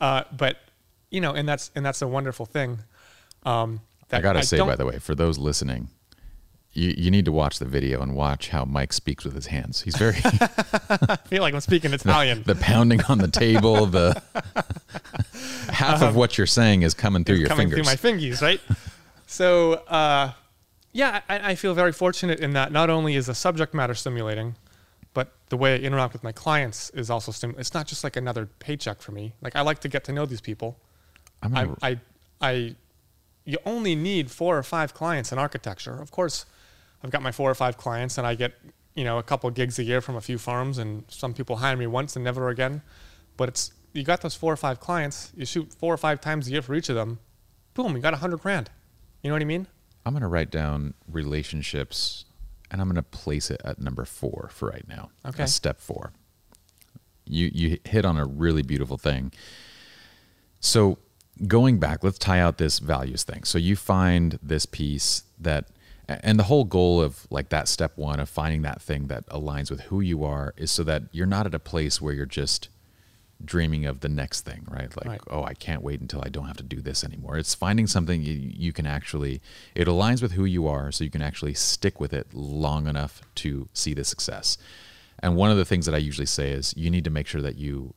[0.00, 0.58] Uh, but
[1.10, 2.78] you know, and that's and that's a wonderful thing.
[3.44, 3.80] Um,
[4.12, 5.88] I gotta say, by the way, for those listening,
[6.78, 9.82] you, you need to watch the video and watch how Mike speaks with his hands.
[9.82, 12.44] He's very I feel like I'm speaking Italian.
[12.44, 14.22] the pounding on the table, the
[15.72, 17.86] half of what you're saying is coming through your coming fingers.
[17.86, 18.60] Coming through my fingies, right?
[19.26, 20.32] so, uh,
[20.92, 24.54] yeah, I, I feel very fortunate in that not only is the subject matter stimulating,
[25.14, 27.60] but the way I interact with my clients is also stimulating.
[27.60, 29.34] It's not just like another paycheck for me.
[29.42, 30.78] Like I like to get to know these people.
[31.42, 32.00] I, I,
[32.40, 32.74] I,
[33.44, 36.00] you only need four or five clients in architecture.
[36.00, 36.46] Of course,
[37.02, 38.54] I've got my four or five clients, and I get
[38.94, 41.76] you know a couple gigs a year from a few firms, and some people hire
[41.76, 42.82] me once and never again.
[43.36, 45.32] But it's you got those four or five clients.
[45.36, 47.18] You shoot four or five times a year for each of them.
[47.74, 48.70] Boom, you got a hundred grand.
[49.22, 49.66] You know what I mean?
[50.06, 52.24] I'm going to write down relationships
[52.70, 55.10] and I'm going to place it at number four for right now.
[55.26, 55.42] Okay.
[55.42, 56.12] As step four.
[57.24, 59.32] You, you hit on a really beautiful thing.
[60.60, 60.98] So
[61.46, 63.44] going back, let's tie out this values thing.
[63.44, 65.68] So you find this piece that,
[66.08, 69.70] and the whole goal of like that step one of finding that thing that aligns
[69.70, 72.68] with who you are is so that you're not at a place where you're just
[73.44, 74.96] dreaming of the next thing, right?
[74.96, 75.20] Like, Right.
[75.28, 77.38] oh, I can't wait until I don't have to do this anymore.
[77.38, 79.40] It's finding something you, you can actually,
[79.76, 83.20] it aligns with who you are, so you can actually stick with it long enough
[83.36, 84.58] to see the success.
[85.20, 87.42] And one of the things that I usually say is you need to make sure
[87.42, 87.94] that you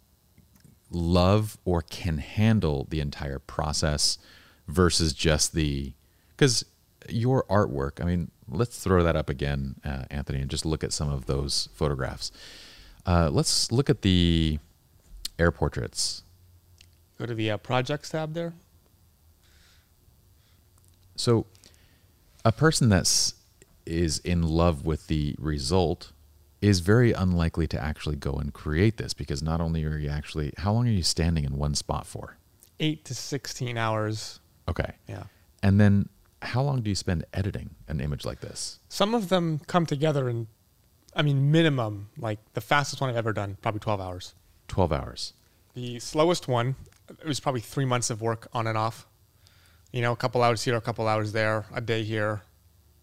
[0.91, 4.17] love or can handle the entire process
[4.67, 5.93] versus just the,
[6.35, 6.65] because
[7.09, 10.93] your artwork, I mean, let's throw that up again, uh, Anthony, and just look at
[10.93, 12.31] some of those photographs.
[13.05, 14.59] Uh, let's look at the
[15.39, 16.23] air portraits.
[17.17, 18.53] Go to the uh, projects tab there.
[21.15, 21.45] So,
[22.43, 23.35] a person that's
[23.85, 26.11] is in love with the result
[26.61, 30.53] is very unlikely to actually go and create this because not only are you actually
[30.57, 32.37] how long are you standing in one spot for?
[32.79, 34.39] Eight to sixteen hours.
[34.67, 34.93] Okay.
[35.07, 35.23] Yeah.
[35.63, 36.09] And then
[36.41, 38.79] how long do you spend editing an image like this?
[38.89, 40.47] Some of them come together in,
[41.15, 44.33] I mean, minimum like the fastest one I've ever done, probably twelve hours.
[44.71, 45.33] 12 hours.
[45.73, 46.75] The slowest one,
[47.09, 49.05] it was probably three months of work on and off.
[49.91, 52.43] You know, a couple hours here, a couple hours there, a day here,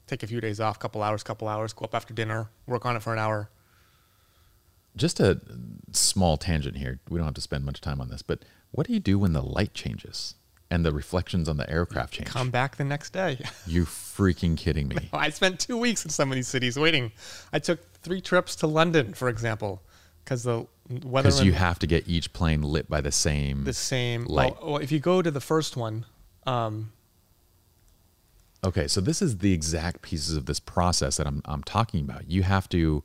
[0.07, 2.96] take a few days off, couple hours, couple hours, go up after dinner, work on
[2.96, 3.51] it for an hour.
[4.96, 5.40] Just a
[5.92, 7.01] small tangent here.
[7.11, 9.35] We don't have to spend much time on this, but what do you do when
[9.35, 10.35] the light changes
[10.70, 12.28] and the reflections on the aircraft change?
[12.28, 13.38] Come back the next day.
[13.66, 15.09] You freaking kidding me?
[15.12, 17.12] I spent two weeks in some of these cities waiting.
[17.52, 19.83] I took three trips to London, for example,
[20.24, 20.66] because the
[21.04, 24.24] weather Because you have to get each plane lit by the same the same.
[24.24, 24.54] light.
[24.61, 26.07] Well, well, if you go to the first one,
[26.46, 26.92] um,
[28.64, 32.28] Okay, so this is the exact pieces of this process that I'm I'm talking about.
[32.28, 33.04] You have to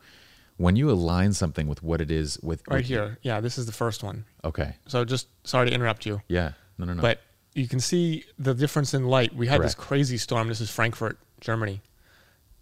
[0.58, 3.72] when you align something with what it is with right here, yeah, this is the
[3.72, 4.26] first one.
[4.44, 4.76] Okay.
[4.88, 6.22] So just sorry to interrupt you.
[6.28, 6.54] Yeah.
[6.78, 7.02] No, no, no.
[7.02, 7.22] but
[7.56, 9.36] you can see the difference in light.
[9.36, 10.48] We had this crazy storm.
[10.48, 11.82] This is Frankfurt, Germany.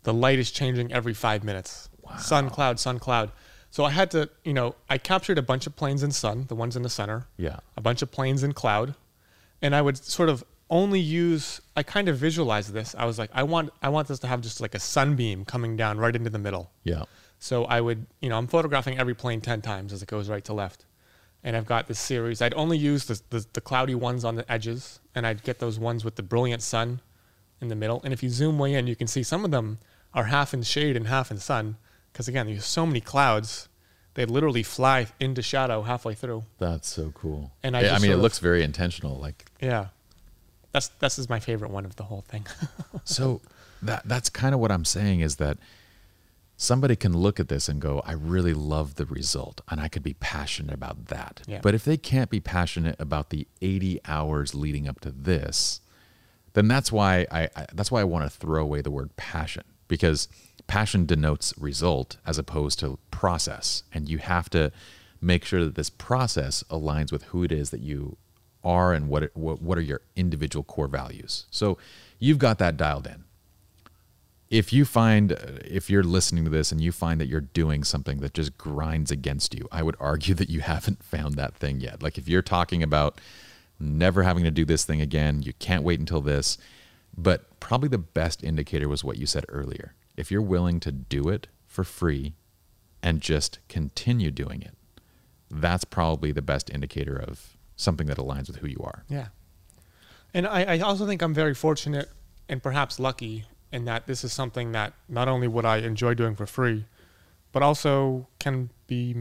[0.04, 1.89] The light is changing every five minutes.
[2.17, 3.32] Sun, cloud, sun, cloud.
[3.69, 6.56] So I had to, you know, I captured a bunch of planes in sun, the
[6.56, 7.60] ones in the center, yeah.
[7.77, 8.95] a bunch of planes in cloud,
[9.62, 11.62] and I would sort of only use.
[11.77, 12.93] I kind of visualized this.
[12.97, 15.77] I was like, I want, I want this to have just like a sunbeam coming
[15.77, 16.69] down right into the middle.
[16.84, 17.04] Yeah.
[17.39, 20.43] So I would, you know, I'm photographing every plane 10 times as it goes right
[20.45, 20.86] to left.
[21.43, 22.41] And I've got this series.
[22.41, 25.80] I'd only use the, the, the cloudy ones on the edges, and I'd get those
[25.80, 27.01] ones with the brilliant sun
[27.60, 27.99] in the middle.
[28.04, 29.80] And if you zoom way in, you can see some of them
[30.13, 31.77] are half in shade and half in sun.
[32.12, 33.69] Because again, there's so many clouds,
[34.13, 36.43] they literally fly into shadow halfway through.
[36.60, 37.51] That's so cool.
[37.63, 39.15] And I Yeah, I mean, it of- looks very intentional.
[39.17, 39.88] Like Yeah.
[40.73, 42.45] That's, this is my favorite one of the whole thing.
[43.04, 43.41] so
[43.82, 45.58] that that's kind of what I'm saying is that
[46.62, 50.04] somebody can look at this and go, I really love the result and I could
[50.04, 51.41] be passionate about that.
[51.47, 51.60] Yeah.
[51.63, 55.82] But if they can't be passionate about the 80 hours leading up to this,
[56.54, 59.63] then that's why I, I that's why I want to throw away the word passion
[59.88, 60.28] because
[60.67, 64.71] passion denotes result as opposed to process and you have to
[65.19, 68.17] make sure that this process aligns with who it is that you
[68.63, 71.47] are and what it, what, what are your individual core values.
[71.50, 71.80] So
[72.19, 73.24] you've got that dialed in
[74.51, 77.83] if you find uh, if you're listening to this and you find that you're doing
[77.83, 81.79] something that just grinds against you i would argue that you haven't found that thing
[81.79, 83.19] yet like if you're talking about
[83.79, 86.57] never having to do this thing again you can't wait until this
[87.17, 91.29] but probably the best indicator was what you said earlier if you're willing to do
[91.29, 92.35] it for free
[93.01, 94.75] and just continue doing it,
[95.49, 99.03] that's probably the best indicator of something that aligns with who you are.
[99.09, 99.27] Yeah.
[100.33, 102.09] And I, I also think I'm very fortunate
[102.47, 106.36] and perhaps lucky in that this is something that not only would I enjoy doing
[106.36, 106.86] for free,
[107.51, 109.15] but also can be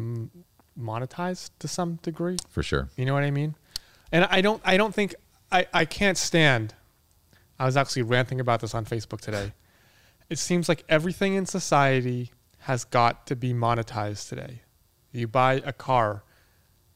[0.78, 2.36] monetized to some degree.
[2.48, 2.88] For sure.
[2.96, 3.54] You know what I mean?
[4.12, 5.14] And I don't I don't think
[5.52, 6.74] I, I can't stand
[7.60, 9.52] I was actually ranting about this on Facebook today.
[10.30, 14.62] It seems like everything in society has got to be monetized today.
[15.12, 16.24] You buy a car.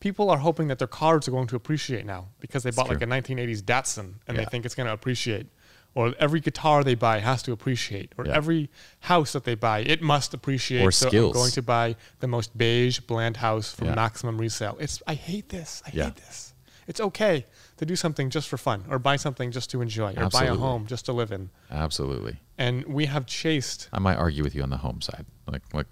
[0.00, 2.88] People are hoping that their cars are going to appreciate now because they It's bought
[2.88, 5.48] like a 1980s Datsun and they think it's going to appreciate.
[5.94, 8.12] Or every guitar they buy has to appreciate.
[8.18, 8.34] Or Yeah.
[8.34, 8.68] every
[9.00, 10.82] house that they buy, it must appreciate.
[10.82, 11.36] Or so skills.
[11.36, 13.94] I'm going to buy the most beige, bland house from Yeah.
[13.94, 14.76] maximum resale.
[14.80, 15.82] It's I hate this.
[15.86, 16.04] I Yeah.
[16.06, 16.52] hate this.
[16.86, 17.46] It's okay
[17.78, 20.54] to do something just for fun or buy something just to enjoy or buy a
[20.54, 21.50] home just to live in.
[21.70, 22.40] Absolutely.
[22.58, 25.24] And we have chased I might argue with you on the home side.
[25.46, 25.86] Like, like,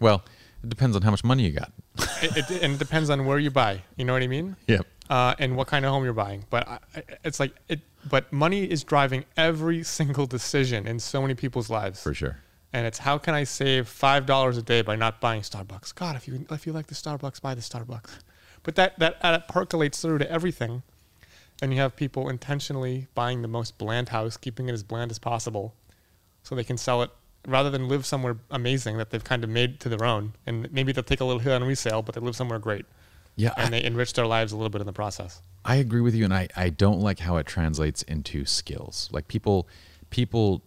[0.00, 0.22] well,
[0.62, 1.72] it depends on how much money you got.
[2.22, 3.82] it, it, and it depends on where you buy.
[3.96, 4.56] You know what I mean?
[4.66, 4.86] Yep.
[5.08, 6.44] Uh, and what kind of home you're buying.
[6.50, 7.80] But I- it's like it.
[8.08, 12.02] But money is driving every single decision in so many people's lives.
[12.02, 12.38] For sure.
[12.72, 15.94] And it's how can I save five dollars a day by not buying Starbucks?
[15.94, 18.20] God, if you if you like the Starbucks, buy the Starbucks.
[18.62, 20.82] But that that, that percolates through to everything,
[21.60, 25.18] and you have people intentionally buying the most bland house, keeping it as bland as
[25.18, 25.74] possible,
[26.42, 27.10] so they can sell it
[27.46, 30.34] rather than live somewhere amazing that they've kind of made to their own.
[30.46, 32.84] And maybe they'll take a little hit on resale, but they live somewhere great,
[33.36, 33.52] Yeah.
[33.56, 35.40] and I, they enrich their lives a little bit in the process.
[35.64, 39.08] I agree with you, and I, I don't like how it translates into skills.
[39.12, 39.68] Like people,
[40.08, 40.62] people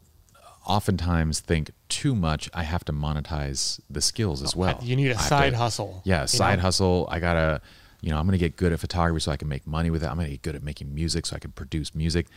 [0.66, 2.50] oftentimes think too much.
[2.54, 4.80] I have to monetize the skills as oh, well.
[4.82, 6.02] You need a side to- hustle.
[6.06, 6.64] Yeah, side know?
[6.64, 7.08] hustle.
[7.12, 7.62] I gotta,
[8.02, 10.08] you know, I'm gonna get good at photography so I can make money with it.
[10.08, 12.28] I'm gonna get good at making music so I can produce music.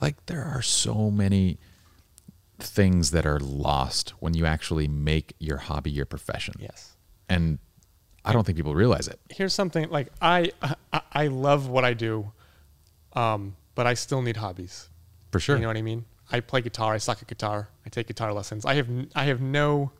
[0.00, 1.58] Like there are so many
[2.58, 6.54] things that are lost when you actually make your hobby your profession.
[6.58, 6.96] Yes.
[7.28, 7.58] And
[8.30, 9.18] I don't think people realize it.
[9.30, 10.50] here's something like I
[10.92, 12.30] I, I love what I do,
[13.14, 14.88] um, but I still need hobbies.
[15.32, 15.56] For sure.
[15.56, 16.04] You know what I mean?
[16.32, 16.94] I play guitar.
[16.94, 17.68] I suck at guitar.
[17.84, 18.64] I take guitar lessons.
[18.64, 19.90] I have n- I have no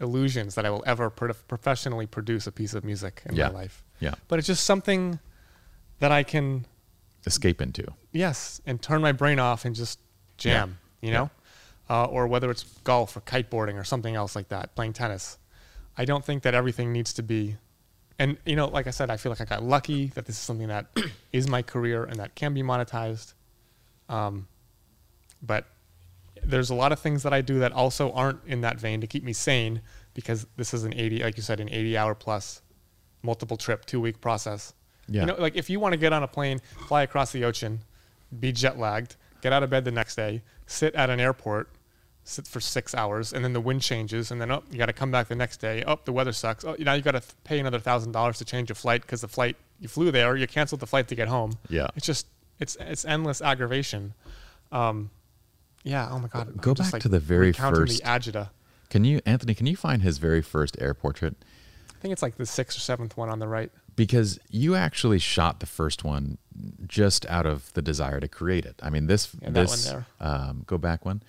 [0.00, 3.48] illusions that I will ever pro- professionally produce a piece of music in Yeah.
[3.48, 3.84] my life.
[4.00, 4.14] Yeah.
[4.28, 5.18] But it's just something
[5.98, 6.66] that I can
[7.26, 7.84] Escape into.
[8.12, 9.98] yes and turn my brain off and just
[10.36, 10.78] jam.
[11.00, 11.06] Yeah.
[11.08, 11.30] You know,
[11.90, 15.37] uh, or whether it's golf or kiteboarding or something else like that, playing tennis.
[15.98, 17.56] I don't think that everything needs to be.
[18.18, 20.42] And you know, like I said, I feel like I got lucky that this is
[20.42, 20.86] something that
[21.32, 23.34] is my career and that can be monetized.
[24.08, 24.46] Um,
[25.42, 25.66] but
[26.42, 29.06] there's a lot of things that I do that also aren't in that vein to
[29.06, 29.82] keep me sane
[30.14, 32.62] because this is an 80, like you said, an 80 hour plus
[33.22, 34.72] multiple trip, two week process.
[35.08, 35.22] Yeah.
[35.22, 37.80] You know, like if you want to get on a plane, fly across the ocean,
[38.38, 41.70] be jet lagged, get out of bed the next day, sit at an airport,
[42.28, 44.92] sit for six hours, and then the wind changes, and then oh, you got to
[44.92, 45.82] come back the next day.
[45.86, 46.64] Oh, the weather sucks.
[46.64, 49.28] Oh, now you got to pay another thousand dollars to change your flight because the
[49.28, 51.52] flight you flew there, you canceled the flight to get home.
[51.68, 51.88] Yeah.
[51.96, 52.26] it's just
[52.60, 54.14] it's it's endless aggravation.
[54.72, 55.10] Um,
[55.84, 56.08] yeah.
[56.10, 56.60] Oh my god.
[56.60, 58.50] Go I'm back to the very first- the agita.
[58.90, 61.36] Can you, Anthony, can you find his very first air portrait?
[61.94, 63.70] I think it's like the sixth or seventh one on the right.
[63.96, 66.38] Because you actually shot the first one
[66.86, 68.80] just out of the desire to create it.
[68.82, 71.22] I mean, this, Yeah, that this, Um, go back one.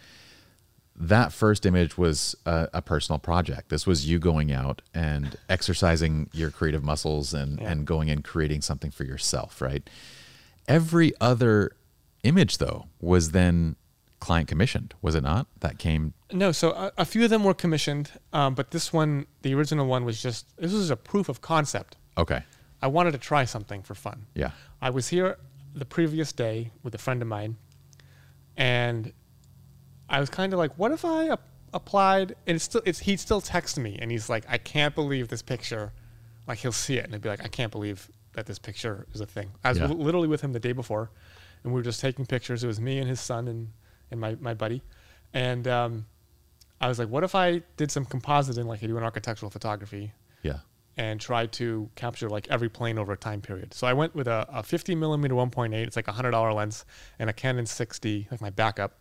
[1.02, 3.70] That first image was a, a personal project.
[3.70, 7.72] This was you going out and exercising your creative muscles and, Yeah.
[7.72, 9.90] and going and creating something for yourself, right?
[10.68, 11.72] Every other
[12.24, 13.78] image, though, was then
[14.20, 15.48] client commissioned, was it not?
[15.62, 19.26] That came, No, so a, a few of them were commissioned, um, but this one,
[19.42, 21.96] the original one, was just this was a proof of concept.
[22.18, 22.44] okay.
[22.82, 24.26] I wanted to try something for fun.
[24.36, 24.52] Yeah.
[24.82, 25.38] I was here
[25.74, 27.58] the previous day with a friend of mine,
[28.58, 29.12] and
[30.10, 31.42] I was kind of like, "What if I ap-
[31.74, 35.28] applied?" And it's still, it's he'd still text me, and he's like, "I can't believe
[35.28, 35.94] this picture."
[36.48, 39.22] Like he'll see it, and he'll be like, "I can't believe that this picture is
[39.22, 39.88] a thing." I was Yeah.
[39.88, 41.12] li- literally with him the day before,
[41.64, 42.64] and we were just taking pictures.
[42.64, 43.72] It was me and his son and
[44.12, 44.82] and my my buddy,
[45.34, 46.06] and um,
[46.82, 50.14] I was like, "What if I did some compositing like I do in architectural photography?"
[50.42, 50.60] Yeah.
[50.98, 53.74] and tried to capture like every plane over a time period.
[53.74, 55.74] So I went with a, a 50 millimeter 1.8.
[55.74, 56.84] It's like a hundred dollar lens
[57.20, 58.98] and a Canon 6D, like my backup.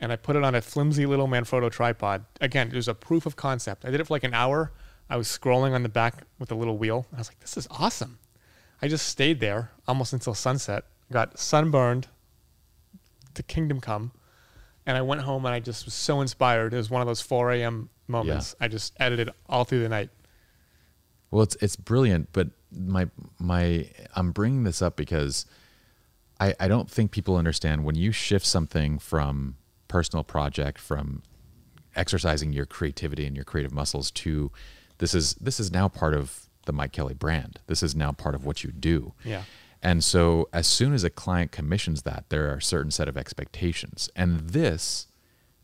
[0.00, 2.24] And I put it on a flimsy little Manfrotto tripod.
[2.40, 3.84] Again, it was a proof of concept.
[3.84, 4.72] I did it for like an hour.
[5.10, 7.06] I was scrolling on the back with a little wheel.
[7.12, 8.18] I was like, this is awesome.
[8.80, 10.84] I just stayed there almost until sunset.
[11.10, 12.06] Got sunburned
[13.34, 14.12] to kingdom come.
[14.86, 16.72] And I went home and I just was so inspired.
[16.72, 17.90] It was one of those 4 a.m.
[18.06, 18.54] moments.
[18.60, 20.10] I just edited all through the night.
[21.30, 25.44] Well, it's it's brilliant, but my my I'm bringing this up because
[26.40, 29.56] I I don't think people understand when you shift something from
[29.88, 31.22] personal project from
[31.96, 34.52] exercising your creativity and your creative muscles to
[34.98, 37.60] this is this is now part of the Mike Kelly brand.
[37.66, 39.14] This is now part of what you do.
[39.24, 39.42] Yeah.
[39.82, 43.16] And so as soon as a client commissions that, there are a certain set of
[43.16, 44.10] expectations.
[44.14, 45.06] And this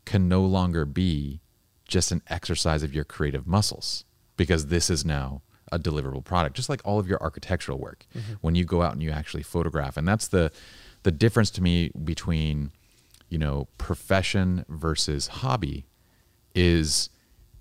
[0.05, 1.41] can no longer be
[1.87, 4.05] just an exercise of your creative muscles
[4.37, 8.05] because this is now a deliverable product, just like all of your architectural work.
[8.15, 8.33] Mm-hmm.
[8.41, 10.51] When you go out and you actually photograph, and that's the
[11.03, 12.71] the difference to me between
[13.29, 15.85] you know profession versus hobby
[16.53, 17.09] is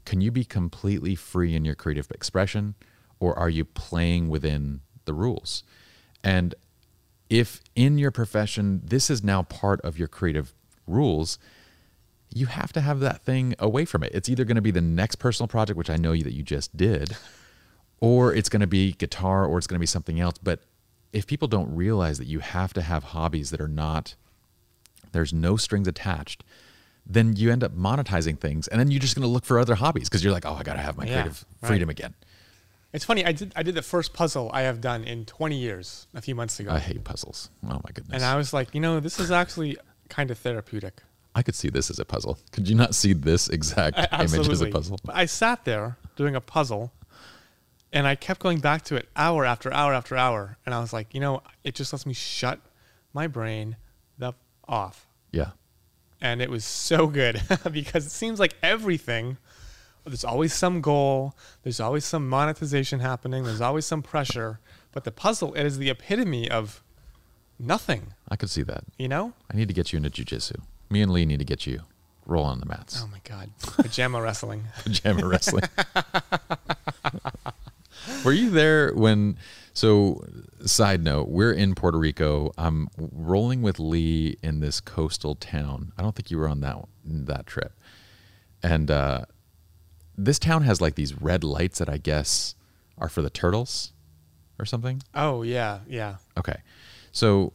[0.05, 2.75] can you be completely free in your creative expression
[3.19, 5.65] or are you playing within the rules?
[6.23, 6.55] And
[7.31, 10.55] if in your profession this is now part of your creative
[10.87, 11.39] rules,
[12.33, 14.13] you have to have that thing away from it.
[14.15, 16.77] It's either going to be the next personal project, which I know that you just
[16.77, 17.17] did,
[18.01, 20.37] or it's going to be guitar or it's going to be something else.
[20.43, 20.61] But
[21.13, 24.17] if people don't realize that you have to have hobbies that are not,
[25.15, 26.45] there's no strings attached,
[27.07, 29.75] then you end up monetizing things and then you're just going to look for other
[29.77, 31.69] hobbies because you're like, oh, I got to have my Yeah, creative right.
[31.69, 32.15] freedom again.
[32.93, 33.25] It's funny.
[33.27, 36.35] I did I did the first puzzle I have done in 20 years a few
[36.35, 37.51] months ago, I hate puzzles.
[37.65, 38.15] Oh my goodness.
[38.15, 39.77] and I was like, you know, this is actually
[40.09, 41.03] kind of therapeutic.
[41.35, 42.39] I could see this as a puzzle.
[42.53, 44.99] Could you not see this exact A- image as a puzzle?
[45.05, 46.93] But I sat there doing a puzzle,
[47.93, 50.93] and I kept going back to it hour after hour after hour, and I was
[50.93, 52.61] like, you know, it just lets me shut
[53.13, 53.75] my brain
[54.69, 55.51] off, Yeah.
[56.21, 57.41] and it was so good
[57.73, 59.37] because it seems like everything.
[60.07, 61.35] There's always some goal.
[61.63, 63.45] There's always some monetization happening.
[63.45, 64.61] There's always some pressure.
[64.93, 66.83] But the puzzle, it is the epitome of
[67.59, 68.13] nothing.
[68.29, 68.85] I could see that.
[68.99, 69.33] You know?
[69.51, 70.57] I need to get you into jujitsu.
[70.91, 71.81] Me and Lee need to get you
[72.27, 73.01] roll on the mats.
[73.03, 73.51] Oh my God.
[73.63, 74.65] Pajama wrestling.
[74.85, 75.65] Pajama wrestling.
[78.25, 79.37] Were you there when?
[79.73, 80.25] So,
[80.67, 82.53] side note, we're in Puerto Rico.
[82.57, 85.93] I'm rolling with Lee in this coastal town.
[85.99, 87.73] I don't think you were on that that trip.
[88.63, 89.27] And uh,
[90.17, 92.55] this town has like these red lights that I guess
[92.99, 93.93] are for the turtles
[94.59, 95.03] or something.
[95.15, 96.17] Oh yeah, yeah.
[96.37, 96.57] Okay.
[97.13, 97.53] So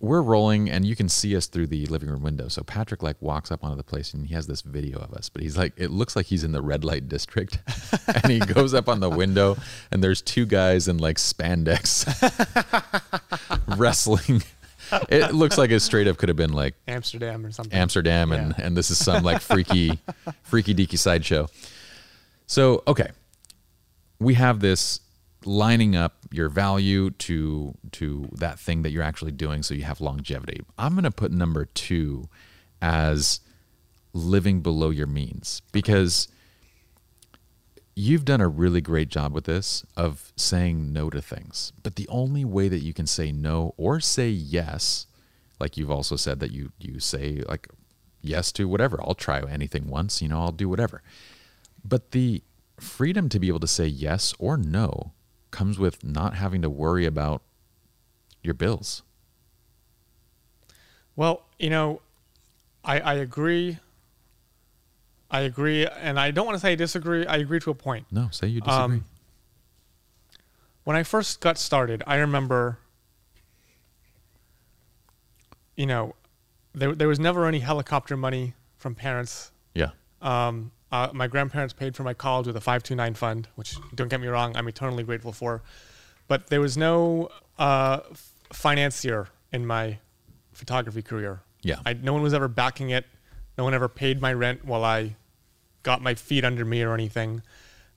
[0.00, 2.48] we're rolling and you can see us through the living room window.
[2.48, 5.28] So Patrick like walks up onto the place and he has this video of us,
[5.28, 7.58] but he's like it looks like he's in the red light district.
[8.22, 9.56] and he goes up on the window
[9.90, 12.06] and there's two guys in like spandex
[13.76, 14.42] wrestling.
[15.08, 17.78] It looks like it straight up could have been like Amsterdam or something.
[17.78, 18.66] Amsterdam and Yeah.
[18.66, 19.98] and this is some like freaky
[20.42, 21.48] freaky deaky sideshow.
[22.46, 23.10] So, okay.
[24.18, 25.00] We have this
[25.44, 30.00] lining up your value to to that thing that you're actually doing so you have
[30.00, 30.60] longevity.
[30.78, 32.28] I'm going to put number 2
[32.82, 33.40] as
[34.12, 36.28] living below your means because
[37.94, 41.72] you've done a really great job with this of saying no to things.
[41.82, 45.06] But the only way that you can say no or say yes,
[45.58, 47.68] like you've also said that you you say like
[48.20, 49.00] yes to whatever.
[49.02, 51.02] I'll try anything once, you know, I'll do whatever.
[51.84, 52.42] But the
[52.78, 55.12] freedom to be able to say yes or no
[55.50, 57.42] comes with not having to worry about
[58.42, 59.02] your bills.
[61.16, 62.00] Well, you know,
[62.84, 63.78] I I agree.
[65.30, 67.24] I agree, and I don't want to say I disagree.
[67.26, 68.06] I agree to a point.
[68.10, 68.96] No, say you disagree.
[68.96, 69.04] Um,
[70.84, 72.78] When I first got started, I remember,
[75.76, 76.14] you know,
[76.74, 79.52] there there was never any helicopter money from parents.
[79.74, 79.90] yeah.
[80.22, 84.20] Um, uh, my grandparents paid for my college with a 529 fund, which don't get
[84.20, 85.62] me wrong, I'm eternally grateful for.
[86.28, 89.98] But there was no uh, f- financier in my
[90.52, 91.42] photography career.
[91.62, 91.76] Yeah.
[91.84, 93.06] I, no one was ever backing it.
[93.56, 95.16] No one ever paid my rent while I
[95.82, 97.42] got my feet under me or anything.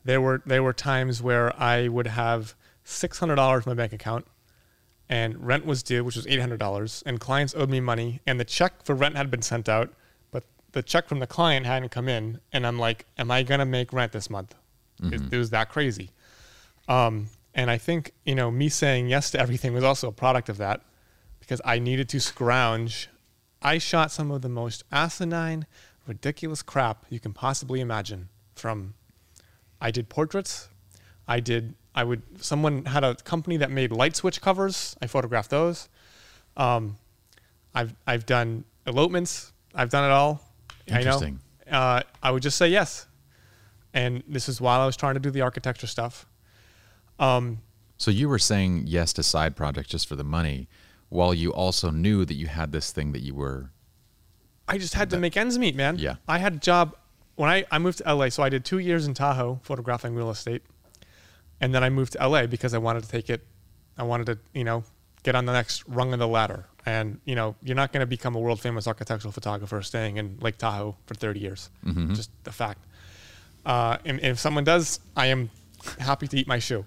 [0.03, 3.93] There were there were times where I would have six hundred dollars in my bank
[3.93, 4.27] account,
[5.07, 8.39] and rent was due, which was eight hundred dollars, and clients owed me money, and
[8.39, 9.93] the check for rent had been sent out,
[10.73, 13.93] the check from the client hadn't come in, and I'm like, am I gonna make
[13.93, 14.53] rent this month?
[15.01, 16.11] It, it was that crazy.
[16.87, 20.49] Um, and I think you know me saying yes to everything was also a product
[20.49, 20.81] of that,
[21.39, 23.09] because I needed to scrounge.
[23.61, 25.65] I shot some of the most asinine,
[26.07, 28.29] ridiculous crap you can possibly imagine.
[28.55, 28.93] From
[29.81, 30.69] I did portraits.
[31.27, 31.75] I did.
[31.95, 32.21] I would.
[32.43, 34.95] Someone had a company that made light switch covers.
[35.01, 35.89] I photographed those.
[36.57, 36.97] Um,
[37.75, 39.51] I've I've done elopements.
[39.75, 40.41] I've done it all.
[40.87, 41.39] Interesting.
[41.67, 41.77] I know.
[41.77, 43.07] Uh, I would just say yes,
[43.93, 46.25] and this is while I was trying to do the architecture stuff.
[47.19, 47.59] Um,
[47.97, 50.67] So you were saying yes to side projects just for the money,
[51.09, 53.69] while you also knew that you had this thing that you were.
[54.67, 55.97] I just had to make ends meet, man.
[55.99, 56.15] Yeah.
[56.27, 56.95] I had a job
[57.35, 58.29] when I, I moved to LA.
[58.29, 60.63] So I did two years in Tahoe photographing real estate.
[61.59, 63.45] And then I moved to LA because I wanted to take it,
[63.97, 64.83] I wanted to, you know,
[65.23, 66.65] get on the next rung of the ladder.
[66.85, 70.37] And you know, you're not going to become a world famous architectural photographer staying in
[70.41, 71.69] Lake Tahoe for 30 years.
[72.13, 72.79] Just the fact.
[73.65, 75.49] Uh, and, and if someone does, I am
[75.99, 76.83] happy to eat my shoe.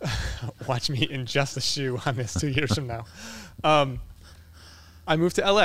[0.68, 3.04] Watch me ingest a shoe on this two years from now.
[3.62, 4.00] Um,
[5.06, 5.60] I moved to LA.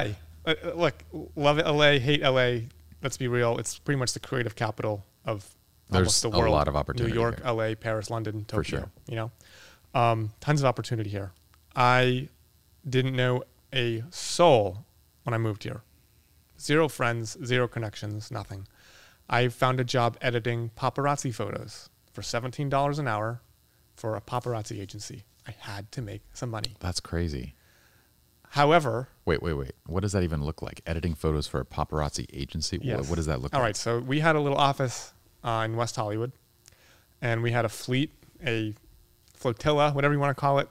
[0.46, 0.94] Uh, uh, look,
[1.36, 2.60] love LA, hate LA.
[3.02, 3.58] Let's be real.
[3.58, 5.44] It's pretty much the creative capital of
[5.90, 6.46] There's almost the world.
[6.48, 7.52] a lot of opportunity New York, here.
[7.52, 8.80] LA, Paris, London, Tokyo.
[8.80, 8.92] sure.
[9.10, 9.32] You know,
[10.00, 11.32] um, tons of opportunity here.
[11.76, 12.30] I
[12.88, 13.44] didn't know
[13.74, 14.86] a soul
[15.24, 15.82] when I moved here.
[16.60, 18.68] Zero friends, zero connections, nothing.
[19.30, 23.42] I found a job editing paparazzi photos for $17 an hour
[23.96, 25.24] for a paparazzi agency.
[25.48, 26.76] I had to make some money.
[26.80, 27.54] That's crazy.
[28.54, 29.74] However, Wait, wait, wait.
[29.86, 30.82] What does that even look like?
[30.88, 32.78] Editing photos for a paparazzi agency?
[32.80, 33.10] What, Yes.
[33.10, 33.64] what does that look All like?
[33.64, 33.76] All right.
[33.78, 35.14] so we had a little office
[35.44, 36.32] uh, in West Hollywood,
[37.22, 38.12] and we had a fleet,
[38.44, 38.74] a
[39.36, 40.68] flotilla, whatever you want to call it,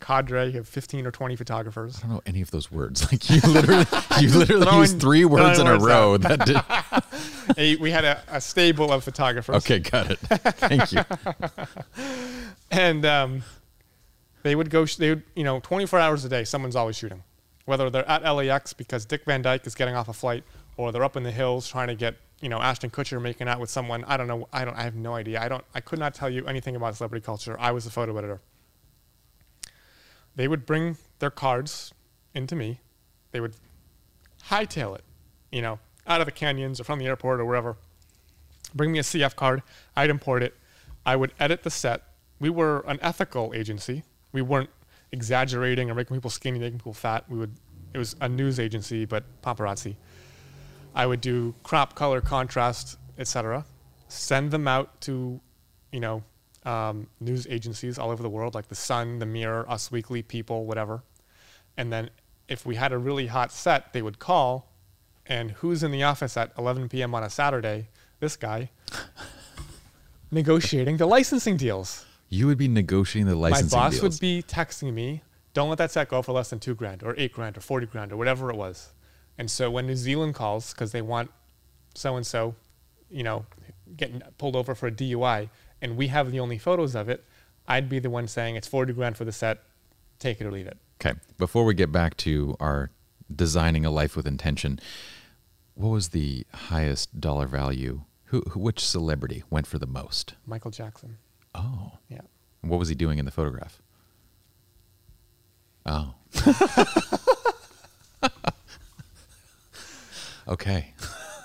[0.00, 1.98] a, cadre of 15 or 20 photographers.
[1.98, 3.06] I don't know any of those words.
[3.12, 3.86] Like you literally,
[4.20, 6.16] you literally Throwing- used three words in a row.
[6.16, 7.56] That did.
[7.58, 9.56] a, we had a, a stable of photographers.
[9.56, 10.18] Okay, got it.
[10.18, 11.02] Thank you.
[12.70, 13.42] and um,
[14.42, 14.84] they would go.
[14.86, 16.44] They would, you know, 24 hours a day.
[16.44, 17.22] Someone's always shooting,
[17.64, 20.44] whether they're at LAX because Dick Van Dyke is getting off a flight,
[20.76, 23.60] or they're up in the hills trying to get, you know, Ashton Kutcher making out
[23.60, 24.04] with someone.
[24.04, 24.48] I don't know.
[24.52, 24.76] I don't.
[24.76, 25.40] I have no idea.
[25.40, 25.64] I don't.
[25.74, 27.56] I could not tell you anything about celebrity culture.
[27.58, 28.40] I was a photo editor.
[30.36, 31.92] They would bring their cards
[32.34, 32.80] into me.
[33.32, 33.56] They would
[34.50, 35.02] hightail it,
[35.50, 37.76] you know, out of the canyons or from the airport or wherever
[38.76, 39.62] bring me a CF card.
[39.96, 40.54] I'd import it.
[41.04, 42.02] I would edit the set.
[42.38, 44.02] We were an ethical agency.
[44.32, 44.70] We weren't
[45.12, 47.24] exaggerating or making people skinny, making people fat.
[47.28, 47.54] We would.
[47.94, 49.96] It was a news agency, but paparazzi.
[50.94, 53.64] I would do crop, color, contrast, etc.
[54.08, 55.40] Send them out to,
[55.92, 56.22] you know,
[56.66, 60.66] um, news agencies all over the world, like the Sun, the Mirror, Us Weekly, People,
[60.66, 61.02] whatever.
[61.76, 62.10] And then,
[62.48, 64.68] if we had a really hot set, they would call,
[65.26, 67.14] and who's in the office at 11 p.m.
[67.14, 67.88] on a Saturday?
[68.18, 68.70] This guy
[70.30, 72.04] negotiating the licensing deals.
[72.28, 74.02] You would be negotiating the licensing My boss deals.
[74.02, 75.22] would be texting me,
[75.54, 77.86] "Don't let that set go for less than two grand, or eight grand, or forty
[77.86, 78.92] grand, or whatever it was."
[79.38, 81.30] And so when New Zealand calls because they want
[81.94, 82.54] so and so,
[83.10, 83.44] you know,
[83.96, 85.48] getting pulled over for a DUI,
[85.80, 87.24] and we have the only photos of it,
[87.68, 89.62] I'd be the one saying it's forty grand for the set,
[90.18, 90.78] take it or leave it.
[91.00, 91.18] Okay.
[91.38, 92.90] Before we get back to our
[93.34, 94.80] designing a life with intention,
[95.74, 98.02] what was the highest dollar value?
[98.26, 100.34] Who, who which celebrity went for the most?
[100.46, 101.18] Michael Jackson.
[101.54, 101.92] Oh.
[102.08, 102.22] Yeah.
[102.62, 103.80] What was he doing in the photograph?
[105.84, 106.14] Oh.
[110.48, 110.94] okay.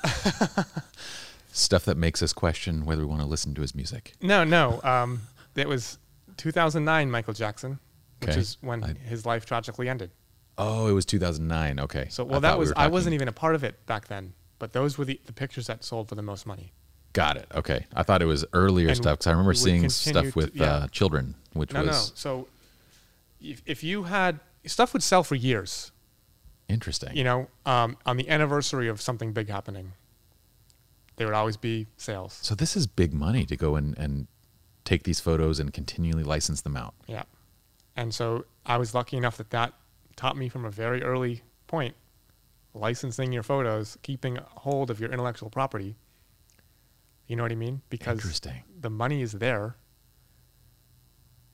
[1.52, 4.14] Stuff that makes us question whether we want to listen to his music.
[4.22, 4.82] No, no.
[4.84, 5.22] Um,
[5.56, 5.98] it was
[6.38, 7.80] 2009 Michael Jackson,
[8.22, 8.40] which Okay.
[8.40, 10.12] is when I- his life tragically ended.
[10.58, 11.80] Oh, it was 2009.
[11.80, 12.08] Okay.
[12.10, 14.08] So I well, that thought we was I wasn't even a part of it back
[14.08, 16.72] then, but those were the, the pictures that sold for the most money.
[17.14, 17.48] Got it.
[17.54, 17.86] Okay.
[17.94, 20.74] I thought it was earlier And stuff because I remember seeing stuff with to- yeah.
[20.74, 21.88] uh, children, which No, no.
[21.88, 22.48] was So
[23.42, 25.92] if, if you had stuff would sell for years,
[26.70, 27.16] interesting.
[27.16, 29.94] you know, um, on the anniversary of something big happening,
[31.16, 32.40] there would always be sales.
[32.42, 34.28] So this is big money to go and, and
[34.86, 36.94] take these photos and continually license them out.
[37.08, 37.24] Yeah.
[37.96, 39.74] And so I was lucky enough that that
[40.16, 41.96] taught me from a very early point
[42.74, 45.96] licensing your photos, keeping hold of your intellectual property.
[47.28, 47.82] You know what I mean?
[47.90, 48.64] Because Interesting.
[48.80, 49.76] the money is there.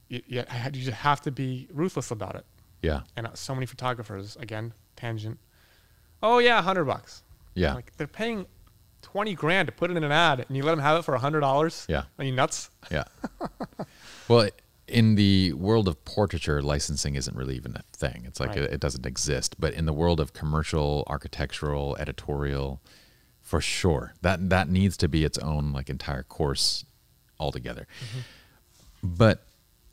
[0.09, 2.45] You, you, you just have to be ruthless about it.
[2.81, 3.01] Yeah.
[3.15, 5.39] And uh, so many photographers, again, tangent.
[6.21, 7.23] Oh yeah, hundred bucks.
[7.53, 7.73] Yeah.
[7.73, 8.45] Like they're paying
[9.11, 11.15] twenty grand to put it in an ad, and you let them have it for
[11.17, 11.85] hundred dollars.
[11.87, 12.03] Yeah.
[12.19, 12.69] Are you nuts?
[12.91, 13.05] Yeah.
[14.27, 14.49] well,
[14.87, 18.23] in the world of portraiture, licensing isn't really even a thing.
[18.25, 18.59] It's like Right.
[18.59, 19.55] it, it doesn't exist.
[19.59, 22.81] But in the world of commercial, architectural, editorial,
[23.41, 26.85] for sure, that that needs to be its own like entire course
[27.39, 27.87] altogether.
[28.03, 28.19] Mm-hmm.
[29.15, 29.43] But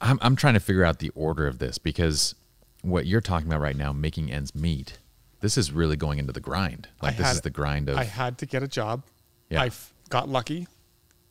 [0.00, 2.34] I'm I'm trying to figure out the order of this because
[2.82, 4.98] what you're talking about right now, making ends meet,
[5.44, 6.88] this is really going into the grind.
[7.02, 9.02] Like I this had- is the grind of I had to get a job.
[9.50, 9.62] Yeah.
[9.62, 9.70] I
[10.08, 10.66] got lucky.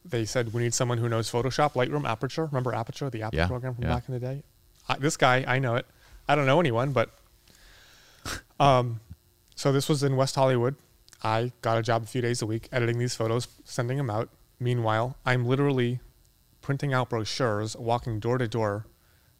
[0.05, 2.45] They said we need someone who knows Photoshop, Lightroom, Aperture.
[2.45, 3.95] Remember Aperture, the Apple Yeah, program from yeah.
[3.95, 4.43] back in the day?
[4.87, 5.87] I, this guy, I know it.
[6.27, 7.09] I don't know anyone, but
[8.59, 8.99] um,
[9.55, 10.75] so this was in West Hollywood.
[11.23, 14.29] I got a job a few days a week editing these photos, sending them out.
[14.59, 15.99] Meanwhile, I'm literally
[16.61, 18.85] printing out brochures, walking door to door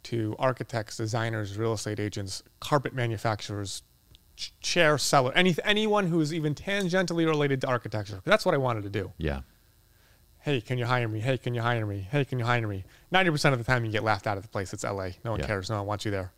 [0.03, 3.84] to architects, designers, real estate agents, carpet manufacturers,
[4.62, 8.22] chair seller, any, anyone who is even tangentially related to architecture.
[8.26, 9.12] That's what I wanted to do.
[9.18, 9.42] yeah.
[10.40, 11.22] Hey, can you hire me?
[11.22, 12.06] Hey, can you hire me?
[12.12, 12.84] Hey, can you hire me?
[13.14, 14.74] 90% of the time you get laughed out of the place.
[14.74, 15.12] It's LA.
[15.24, 15.48] No one Yeah.
[15.48, 15.70] cares.
[15.70, 16.34] No one wants you there.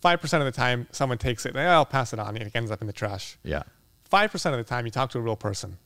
[0.00, 1.50] Five percent of the time, someone takes it.
[1.54, 3.38] and I'll pass it on, and it ends up in the trash.
[3.44, 3.62] Yeah.
[4.02, 5.78] Five percent of the time, you talk to a real person,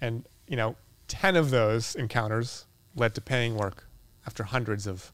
[0.00, 0.74] and you know,
[1.08, 2.66] ten of those encounters
[2.96, 3.86] led to paying work
[4.26, 5.12] after hundreds of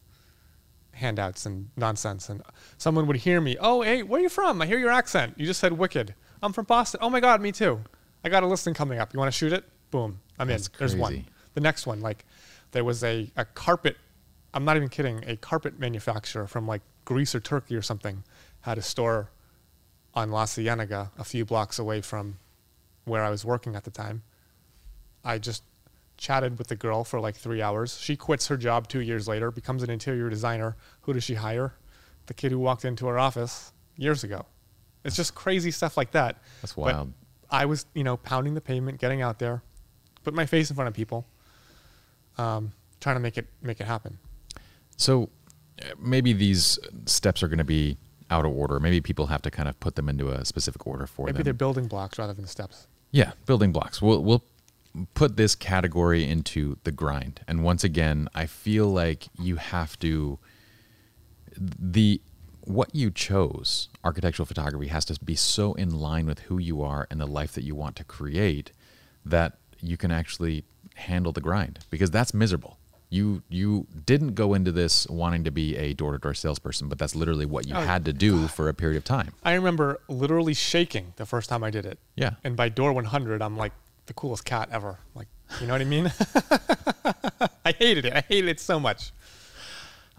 [0.99, 2.29] handouts and nonsense.
[2.29, 2.43] And
[2.77, 4.61] someone would hear me, "Oh, hey, where are you from?
[4.63, 5.35] I hear your accent.
[5.37, 6.15] You just said Wicked.
[6.43, 7.01] I'm from Boston.
[7.03, 7.81] Oh my God, me too.
[8.25, 9.13] I got a listing coming up.
[9.13, 9.65] You want to shoot it?
[9.91, 10.73] Boom, I'm That's in.
[10.79, 11.27] There's one.
[11.55, 12.25] The next one, like,
[12.73, 13.97] there was a a carpet.
[14.55, 15.25] I'm not even kidding.
[15.27, 18.23] A carpet manufacturer from like Greece or Turkey or something
[18.61, 19.31] had a store
[20.15, 22.39] on La Cienega, a few blocks away from
[23.05, 24.23] where I was working at the time.
[25.25, 25.63] I just
[26.19, 27.99] chatted with the girl for like three hours.
[27.99, 30.77] She quits her job two years later, becomes an interior designer.
[31.03, 31.73] Who does she hire?
[32.27, 34.45] The kid who walked into her office years ago.
[35.05, 36.37] It's just crazy stuff like that.
[36.61, 37.13] That's But wild.
[37.51, 39.63] I was, you know, pounding the pavement, getting out there,
[40.25, 41.25] put my face in front of people,
[42.37, 44.19] um, trying to make it make it happen.
[44.97, 45.31] So
[45.81, 47.97] uh, maybe these steps are going to be
[48.31, 48.79] out of order.
[48.81, 51.45] Maybe people have to kind of put them into a specific order for Maybe them.
[51.45, 52.87] they're building blocks rather than steps.
[53.11, 54.03] Yeah, building blocks.
[54.03, 54.43] We'll we'll
[55.15, 57.41] put this category into the grind.
[57.47, 60.39] And once again, I feel like you have to
[61.57, 62.21] the
[62.63, 67.07] what you chose, architectural photography has to be so in line with who you are
[67.11, 68.73] and the life that you want to create
[69.25, 72.79] that you can actually handle the grind because that's miserable.
[73.11, 77.47] You you didn't go into this wanting to be a door-to-door salesperson, but that's literally
[77.47, 79.33] what you Oh, had to do for a period of time.
[79.43, 81.99] I remember literally shaking the first time I did it.
[82.17, 82.33] Yeah.
[82.45, 83.73] And by door 100, I'm like
[84.09, 84.99] the coolest cat ever.
[85.15, 85.29] Like,
[85.61, 86.13] you know what I mean?
[87.65, 88.13] I hated it.
[88.13, 89.13] I hated it so much.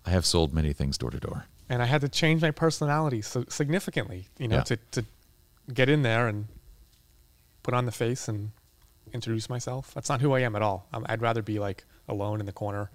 [0.05, 1.45] I have sold many things door to door.
[1.67, 4.63] And I had to change my personality so significantly, you know, Yeah.
[4.63, 5.05] to, to
[5.73, 6.47] get in there and
[7.63, 8.51] put on the face and
[9.13, 9.93] introduce myself.
[9.93, 10.87] That's not who I am at all.
[10.93, 12.89] i I'd rather be like alone in the corner.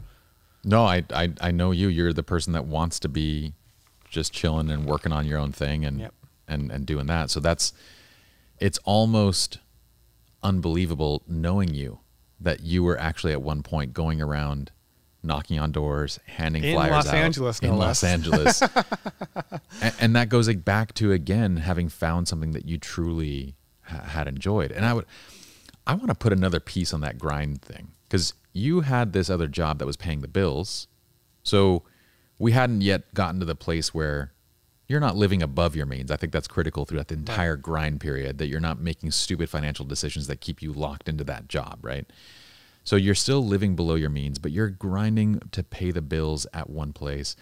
[0.65, 1.89] No, I, I I know you.
[1.89, 3.53] You're the person that wants to be
[4.09, 6.15] just chilling and working on your own thing and Yep.
[6.49, 7.31] and and doing that.
[7.31, 7.73] So that's
[8.59, 9.59] it's almost
[10.45, 11.99] unbelievable knowing you
[12.41, 14.71] that you were actually at one point going around
[15.23, 18.05] knocking on doors, handing In flyers Los out Angeles, no in Los less.
[18.13, 18.63] Angeles.
[19.81, 24.03] and, and that goes like back to again having found something that you truly ha-
[24.03, 24.71] had enjoyed.
[24.71, 25.07] And I would
[25.87, 29.47] I want to put another piece on that grind thing because you had this other
[29.49, 30.89] job that was paying the bills.
[31.43, 31.83] So
[32.39, 34.33] we hadn't yet gotten to the place where
[34.87, 36.11] you're not living above your means.
[36.11, 39.85] I think that's critical throughout the entire grind period that you're not making stupid financial
[39.85, 42.07] decisions that keep you locked into that job, right?
[42.85, 46.69] So you're still living below your means, but you're grinding to pay the bills at
[46.69, 47.35] one place.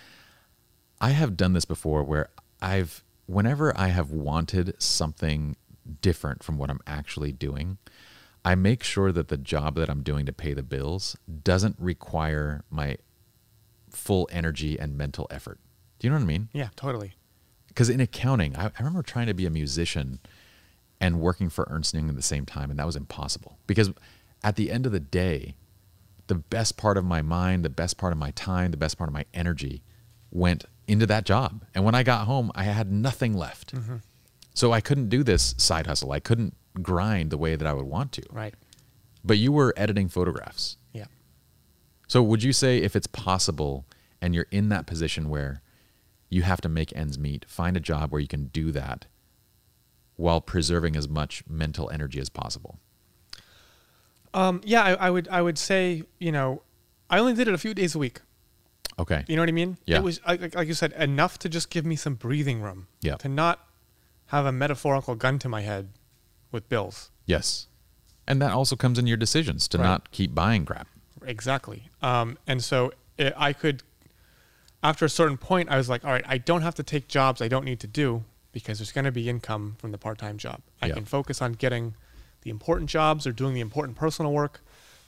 [1.00, 2.28] I have done this before where
[2.60, 5.56] I've, whenever I have wanted something
[6.00, 7.78] different from what I'm actually doing,
[8.44, 12.62] I make sure that the job that I'm doing to pay the bills doesn't require
[12.70, 12.98] my
[13.90, 15.58] full energy and mental effort.
[15.98, 16.48] Do you know what I mean?
[16.52, 17.14] Yeah, totally.
[17.72, 20.18] Because in accounting, I, I remember trying to be a musician
[21.00, 23.58] and working for Ernst Young at the same time, and that was impossible.
[23.66, 23.90] Because
[24.44, 25.54] at the end of the day,
[26.26, 29.08] the best part of my mind, the best part of my time, the best part
[29.08, 29.82] of my energy
[30.30, 31.64] went into that job.
[31.74, 33.74] And when I got home, I had nothing left.
[33.74, 33.96] Mm-hmm.
[34.54, 36.12] So I couldn't do this side hustle.
[36.12, 38.22] I couldn't grind the way that I would want to.
[38.30, 38.54] Right.
[39.24, 40.76] But you were editing photographs.
[40.92, 41.06] Yeah.
[42.06, 43.86] So would you say if it's possible
[44.20, 45.61] and you're in that position where
[46.32, 49.06] you have to make ends meet, find a job where you can do that
[50.16, 52.78] while preserving as much mental energy as possible?
[54.34, 56.62] Um, yeah, I, I would I would say, you know,
[57.10, 58.20] I only did it a few days a week.
[58.98, 59.24] Okay.
[59.26, 59.78] You know what I mean?
[59.86, 59.98] Yeah.
[59.98, 62.86] It was like, like you said, enough to just give me some breathing room.
[63.00, 63.16] Yeah.
[63.16, 63.66] To not
[64.26, 65.88] have a metaphorical gun to my head
[66.50, 67.10] with bills.
[67.26, 67.68] Yes.
[68.26, 69.84] And that also comes in your decisions to Right.
[69.84, 70.86] not keep buying crap.
[71.24, 71.88] Exactly.
[72.00, 73.82] Um, and so it, I could,
[74.82, 77.40] after a certain point, I was like, all right, I don't have to take jobs
[77.40, 80.60] I don't need to do because there's going to be income from the part-time job.
[80.80, 80.94] I Yeah.
[80.94, 81.94] can focus on getting
[82.42, 84.60] the important jobs or doing the important personal work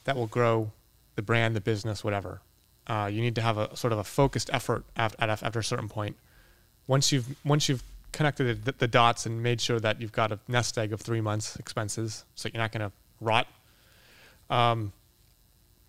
[0.05, 0.70] that will grow
[1.16, 2.41] the brand, the business, whatever.
[2.87, 5.89] Uh, you need to have a sort of a focused effort after, after a certain
[5.89, 6.16] point.
[6.87, 10.39] Once you've once you've connected the, the dots and made sure that you've got a
[10.49, 13.47] nest egg of three months expenses, so you're not going to rot.
[14.51, 14.93] Um,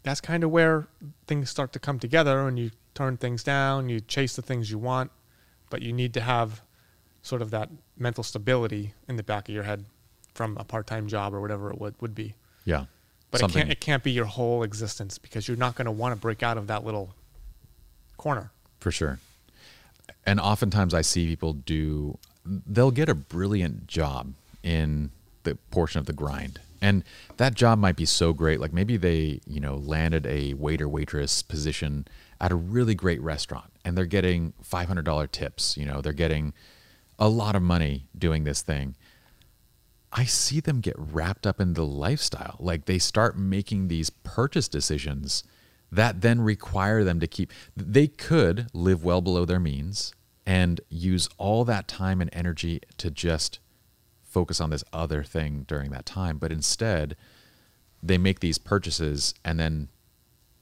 [0.03, 0.87] that's kind of where
[1.27, 4.79] things start to come together and you turn things down, you chase the things you
[4.79, 5.11] want,
[5.69, 6.61] but you need to have
[7.21, 9.85] sort of that mental stability in the back of your head
[10.33, 12.33] from a part-time job or whatever it would, would be.
[12.63, 12.85] Yeah.
[13.31, 16.15] But it can't it can't be your whole existence because you're not going to want
[16.15, 17.13] to break out of that little
[18.17, 18.51] corner.
[18.79, 19.19] For sure.
[20.25, 24.33] And oftentimes I see people do, they'll get a brilliant job
[24.63, 25.11] in
[25.43, 26.59] the portion of the grind.
[26.81, 27.03] And
[27.37, 28.59] that job might be so great.
[28.59, 32.07] Like maybe they, you know, landed a waiter waitress position
[32.41, 33.71] at a really great restaurant.
[33.85, 35.77] and they're getting $500 tips.
[35.77, 36.53] You know, they're getting
[37.19, 38.95] a lot of money doing this thing.
[40.11, 42.55] I see them get wrapped up in the lifestyle.
[42.59, 45.43] Like they start making these purchase decisions
[45.91, 50.13] that then require them to keep, they could live well below their means
[50.45, 53.59] and use all that time and energy to just
[54.23, 56.37] focus on this other thing during that time.
[56.37, 57.15] But instead,
[58.01, 59.89] they make these purchases and then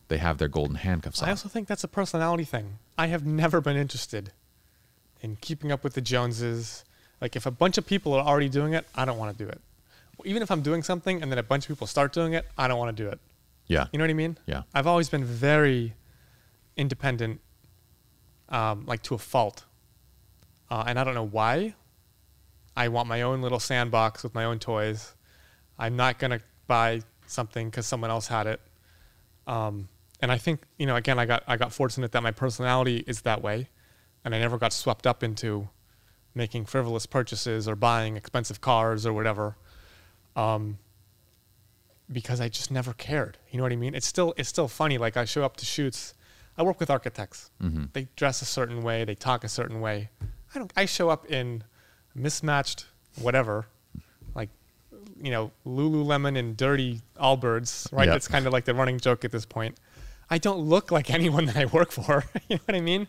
[0.08, 1.28] they have their golden handcuffs on.
[1.28, 2.80] I also think that's a personality thing.
[2.98, 4.32] I have never been interested
[5.22, 6.84] in keeping up with the Joneses.
[7.22, 9.50] Like if a bunch of people are already doing it, I don't want to do
[9.50, 9.62] it.
[10.26, 12.68] Even if I'm doing something and then a bunch of people start doing it, I
[12.68, 13.20] don't want to do it.
[13.68, 13.88] yeah.
[13.92, 14.38] You know what I mean?
[14.46, 14.64] Yeah.
[14.74, 15.94] I've always been very
[16.78, 17.40] independent,
[18.50, 19.66] um, like to a fault.
[20.70, 21.76] Uh, and I don't know why.
[22.76, 25.14] I want my own little sandbox with my own toys.
[25.78, 28.62] I'm not going to buy something because someone else had it.
[29.48, 29.90] Um,
[30.24, 33.24] and I think, you know, again, I got, I got fortunate that my personality is
[33.24, 33.68] that way.
[34.24, 35.68] And I never got swept up into
[36.34, 39.58] making frivolous purchases or buying expensive cars or whatever.
[40.38, 40.78] Um,
[42.10, 43.38] because I just never cared.
[43.52, 43.94] You know what I mean?
[43.96, 44.98] It's still it's still funny.
[44.98, 46.14] Like I show up to shoots.
[46.58, 47.52] I work with architects.
[47.62, 47.86] Mm-hmm.
[47.92, 49.04] They dress a certain way.
[49.04, 50.10] They talk a certain way.
[50.56, 50.72] I don't.
[50.78, 51.66] I show up in
[52.16, 52.86] mismatched
[53.20, 53.66] whatever,
[54.36, 54.50] like
[55.22, 57.92] you know Lululemon and dirty Allbirds.
[57.92, 58.08] Right?
[58.08, 58.16] Yeah.
[58.16, 59.78] It's kind of like the running joke at this point.
[60.30, 62.26] I don't look like anyone that I work for.
[62.48, 63.08] you know what I mean?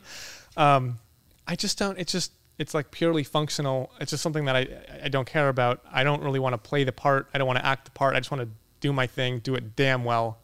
[0.57, 0.99] Um,
[1.47, 1.99] I just don't.
[1.99, 3.91] It's just it's like purely functional.
[4.01, 4.69] It's just something that I
[5.05, 5.81] I don't care about.
[5.93, 7.29] I don't really want to play the part.
[7.35, 8.15] I don't want to act the part.
[8.15, 8.49] I just want to
[8.81, 10.39] do my thing, do it damn well,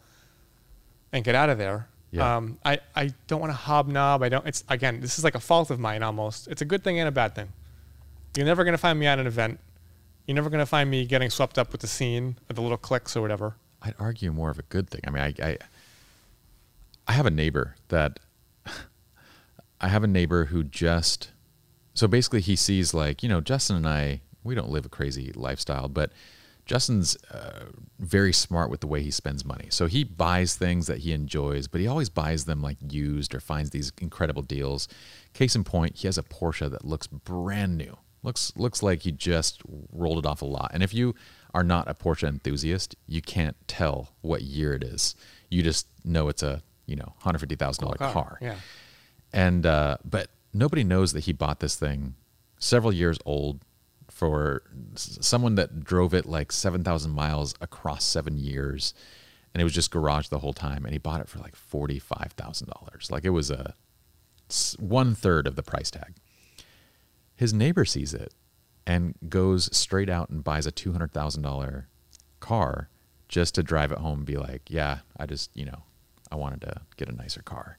[1.11, 1.87] and get out of there.
[2.11, 2.37] Yeah.
[2.37, 4.21] Um, I I don't want to hobnob.
[4.21, 4.45] I don't.
[4.45, 6.47] It's again, this is like a fault of mine almost.
[6.47, 7.49] It's a good thing and a bad thing.
[8.35, 9.59] You're never gonna find me at an event.
[10.27, 13.15] You're never gonna find me getting swept up with the scene or the little clicks
[13.15, 13.55] or whatever.
[13.81, 15.01] I'd argue more of a good thing.
[15.07, 15.57] I mean, I, I,
[17.07, 18.19] I have a neighbor that
[19.81, 21.31] I have a neighbor who just
[21.93, 25.31] so basically he sees like you know Justin and I we don't live a crazy
[25.33, 26.11] lifestyle, but
[26.65, 27.65] Justin's uh,
[27.99, 29.67] very smart with the way he spends money.
[29.69, 33.39] So he buys things that he enjoys, but he always buys them like used or
[33.39, 34.87] finds these incredible deals.
[35.33, 37.97] Case in point, he has a Porsche that looks brand new.
[38.23, 40.71] Looks looks like he just rolled it off a lot.
[40.73, 41.15] And if you
[41.53, 45.15] are not a Porsche enthusiast, you can't tell what year it is.
[45.49, 48.37] You just know it's a you know hundred fifty thousand dollar car.
[48.41, 48.55] Yeah.
[49.33, 52.15] And uh, but nobody knows that he bought this thing
[52.59, 53.61] several years old
[54.09, 54.61] for
[54.95, 58.93] someone that drove it like seven thousand miles across seven years,
[59.53, 60.83] and it was just garage the whole time.
[60.83, 63.09] And he bought it for like forty five thousand dollars.
[63.09, 63.73] Like it was a
[64.77, 66.15] one third of the price tag.
[67.35, 68.33] His neighbor sees it
[68.85, 71.87] and goes straight out and buys a two hundred thousand dollar
[72.41, 72.89] car
[73.29, 75.83] just to drive it home and be like, yeah, I just you know
[76.31, 77.77] I wanted to get a nicer car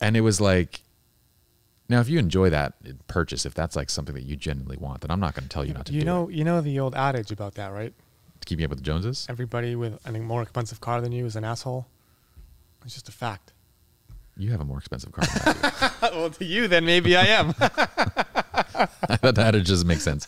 [0.00, 0.80] and it was like
[1.88, 2.74] now if you enjoy that
[3.06, 5.64] purchase if that's like something that you genuinely want then i'm not going to tell
[5.64, 7.92] you not to You do know, it you know the old adage about that, right?
[8.40, 11.26] to keep me up with the joneses Everybody with a more expensive car than you
[11.26, 11.86] is an asshole.
[12.84, 13.52] It's just a fact.
[14.36, 16.16] you have a more expensive car than I do.
[16.18, 17.48] well, to you, then maybe I am.
[17.58, 20.26] that adage doesn't make sense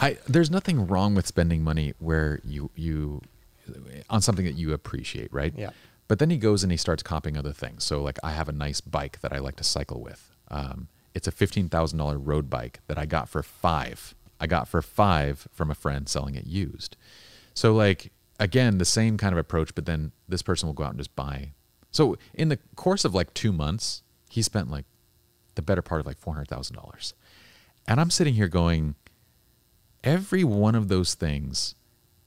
[0.00, 3.20] i there's nothing wrong with spending money where you you
[4.10, 5.52] on something that you appreciate right?
[5.56, 5.70] Yeah.
[6.08, 7.84] but then he goes and he starts copying other things.
[7.84, 10.30] So like i have a nice bike that i like to cycle with.
[10.48, 14.14] Um, it's a $15000 road bike that i got for five.
[14.40, 16.96] I got for five from a friend selling it used.
[17.54, 20.90] So like again the same kind of approach but then this person will go out
[20.90, 21.52] and just buy.
[21.90, 24.84] So in the course of like two months he spent like
[25.54, 27.12] the better part of like $400000
[27.86, 28.96] and i'm sitting here going
[30.02, 31.76] every one of those things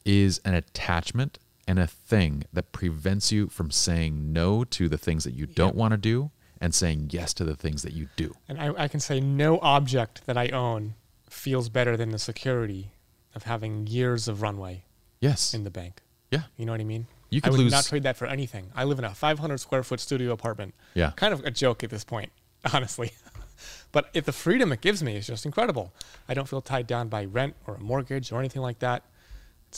[0.07, 1.37] is an attachment
[1.67, 5.75] and a thing that prevents you from saying no to the things that you don't
[5.75, 6.31] want to do
[6.61, 8.33] and saying yes to the things that you do.
[8.47, 10.95] and I, I can say no object that I own
[11.29, 12.91] feels better than the security
[13.35, 14.83] of having years of runway
[15.19, 15.53] Yes.
[15.53, 16.01] in the bank.
[16.31, 16.43] yeah.
[16.55, 17.07] You know what I mean?
[17.29, 17.71] You could I would lose.
[17.71, 18.71] not trade that for anything.
[18.73, 20.73] I live in a 500 square foot studio apartment.
[20.93, 21.11] Yeah.
[21.17, 22.31] Kind of a joke at this point,
[22.73, 23.11] honestly.
[23.91, 25.93] but if the freedom it gives me is just incredible.
[26.29, 29.03] I don't feel tied down by rent or a mortgage or anything like that.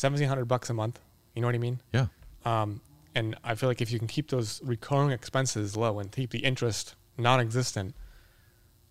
[0.02, 1.00] 1700 bucks a month.
[1.36, 1.82] You know what I mean?
[1.94, 2.08] Yeah.
[2.46, 2.82] Um,
[3.16, 6.40] and I feel like if you can keep those recurring expenses low and keep the
[6.40, 7.96] interest non-existent,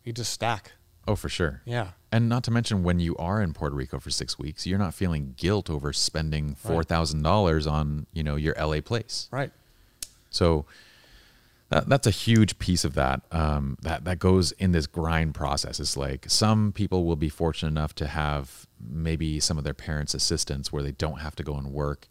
[0.04, 0.72] you just stack.
[1.06, 1.62] Oh, for sure.
[1.64, 1.88] Yeah.
[2.12, 4.92] And not to mention when you are in Puerto Rico for six weeks, you're not
[4.92, 9.28] feeling guilt over spending four thousand dollars on, you know, your LA place.
[9.30, 9.50] Right.
[10.30, 10.66] So
[11.70, 13.22] that, that's a huge piece of that.
[13.30, 15.80] Um, that that goes in this grind process.
[15.80, 20.14] It's like some people will be fortunate enough to have maybe some of their parents'
[20.14, 22.08] assistance where they don't have to go and work.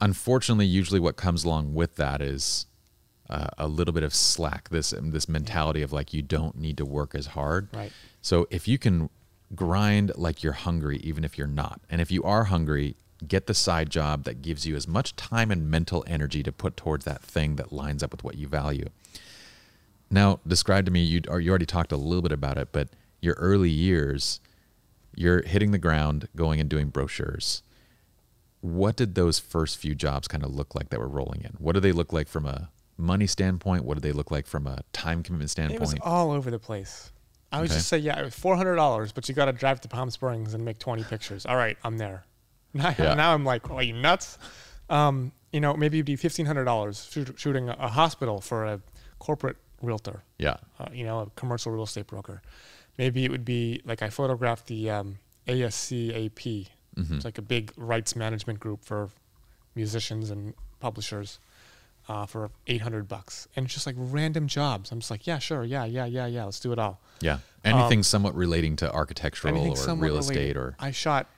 [0.00, 2.66] Unfortunately, usually what comes along with that is
[3.28, 4.68] uh, a little bit of slack.
[4.68, 7.68] This this mentality of like you don't need to work as hard.
[7.74, 7.92] Right.
[8.20, 9.10] So if you can
[9.54, 12.96] grind like you're hungry, even if you're not, and if you are hungry,
[13.28, 16.76] get the side job that gives you as much time and mental energy to put
[16.76, 18.88] towards that thing that lines up with what you value.
[20.10, 21.02] Now, describe to me.
[21.02, 22.88] You or you already talked a little bit about it, but
[23.20, 24.40] your early years,
[25.14, 27.62] you're hitting the ground, going and doing brochures.
[28.60, 31.52] What did those first few jobs kind of look like that were rolling in?
[31.58, 33.84] What do they look like from a money standpoint?
[33.84, 35.80] What do they look like from a time commitment standpoint?
[35.80, 37.10] It was all over the place.
[37.50, 37.74] I would Okay.
[37.76, 40.10] just say, yeah, it was four hundred dollars, but you got to drive to Palm
[40.10, 41.44] Springs and make twenty pictures.
[41.46, 42.24] All right, I'm there.
[42.74, 43.14] Now, Yeah.
[43.14, 44.38] now I'm like, are you nuts?
[44.88, 48.64] Um, you know, maybe it'd be fifteen hundred dollars shoot, shooting a, a hospital for
[48.64, 48.80] a
[49.18, 50.22] corporate realtor.
[50.38, 52.40] yeah, uh, you know, a commercial real estate broker.
[52.98, 56.68] Maybe it would be like I photographed the um, ASCAP.
[56.96, 57.14] Mm-hmm.
[57.16, 59.08] It's like a big rights management group for
[59.74, 61.38] musicians and publishers
[62.08, 63.48] uh, for 800 bucks.
[63.56, 64.92] And it's just like random jobs.
[64.92, 65.64] I'm just like, yeah, sure.
[65.64, 66.44] Yeah, yeah, yeah, yeah.
[66.44, 67.00] Let's do it all.
[67.20, 67.38] yeah.
[67.64, 70.18] Anything somewhat relating to architectural Um, or real related.
[70.18, 71.28] estate or I shot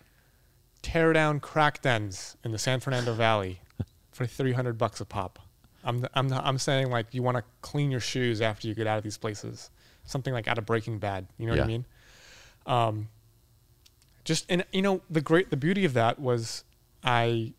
[0.85, 3.61] tear down crack dens in the San Fernando Valley
[4.13, 5.39] for 300 bucks a pop.
[5.83, 8.75] I'm the, I'm the, I'm saying like you want to clean your shoes after you
[8.75, 9.71] get out of these places.
[10.05, 11.27] Something like out of Breaking Bad.
[11.39, 11.87] You know what I mean?
[12.67, 13.09] Um,
[14.25, 16.65] just and you know the great the beauty of that was
[17.03, 17.53] I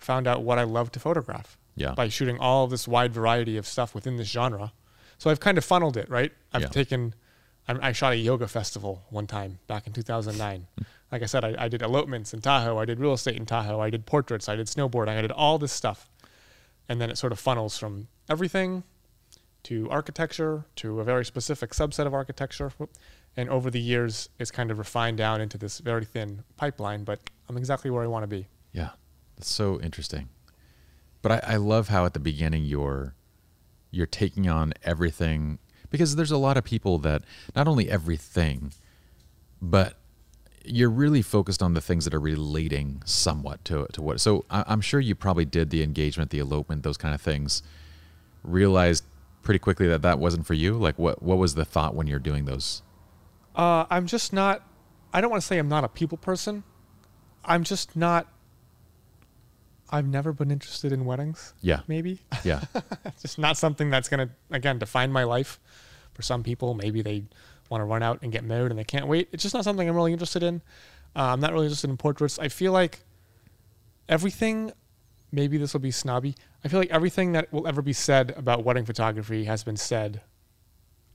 [0.00, 1.92] found out what I love to photograph Yeah.
[1.94, 4.72] by shooting all of this wide variety of stuff within this genre.
[5.18, 6.32] So I've kind of funneled it, right?
[6.52, 6.68] I've Yeah.
[6.68, 7.14] taken,
[7.68, 10.66] I, I shot a yoga festival one time back in 2009.
[11.12, 13.80] like I said, I, I did elopements in Tahoe, I did real estate in Tahoe,
[13.80, 16.10] I did portraits, I did snowboarding, I did all this stuff.
[16.88, 18.84] And then it sort of funnels from everything
[19.64, 22.70] to architecture to a very specific subset of architecture.
[23.36, 27.18] And over the years, it's kind of refined down into this very thin pipeline, but
[27.48, 28.46] I'm exactly where I want to be.
[28.72, 28.90] Yeah,
[29.36, 30.28] that's so interesting.
[31.22, 33.14] But I, I love how at the beginning you're
[33.90, 35.58] you're taking on everything
[35.90, 37.22] because there's a lot of people that
[37.54, 38.72] not only everything,
[39.60, 39.98] but
[40.64, 44.20] you're really focused on the things that are relating somewhat to to what.
[44.20, 47.62] So I, I'm sure you probably did the engagement, the elopement, those kind of things.
[48.42, 49.04] Realized
[49.42, 50.74] pretty quickly that that wasn't for you.
[50.74, 52.82] Like what what was the thought when you're doing those?
[53.54, 54.62] Uh, I'm just not.
[55.12, 56.64] I don't want to say I'm not a people person.
[57.44, 58.26] I'm just not.
[59.90, 61.54] I've never been interested in weddings.
[61.60, 62.62] Yeah, Maybe yeah,
[63.20, 65.60] just not something that's gonna again define my life.
[66.14, 67.24] For some people, maybe they
[67.68, 69.28] want to run out and get married and they can't wait.
[69.32, 70.62] It's just not something I'm really interested in.
[71.14, 72.38] Uh, I'm not really interested in portraits.
[72.38, 73.00] I feel like
[74.08, 74.72] everything.
[75.32, 76.34] Maybe this will be snobby.
[76.64, 80.22] I feel like everything that will ever be said about wedding photography has been said,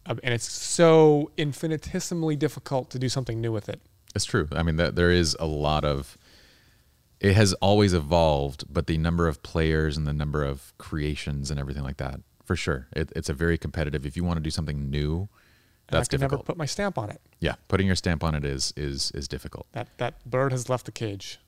[0.06, 3.82] and it's so infinitesimally difficult to do something new with it.
[4.14, 4.48] It's true.
[4.52, 6.18] I mean, that there is a lot of.
[7.22, 11.60] It has always evolved, but the number of players and the number of creations and
[11.60, 14.06] everything like that, for sure, it, it's a very competitive.
[14.06, 15.30] If you want to do something new,
[15.88, 16.40] And that's I can difficult.
[16.40, 17.22] never put my stamp on it.
[17.40, 19.68] yeah, putting your stamp on it is is is difficult.
[19.74, 21.40] That that bird has left the cage.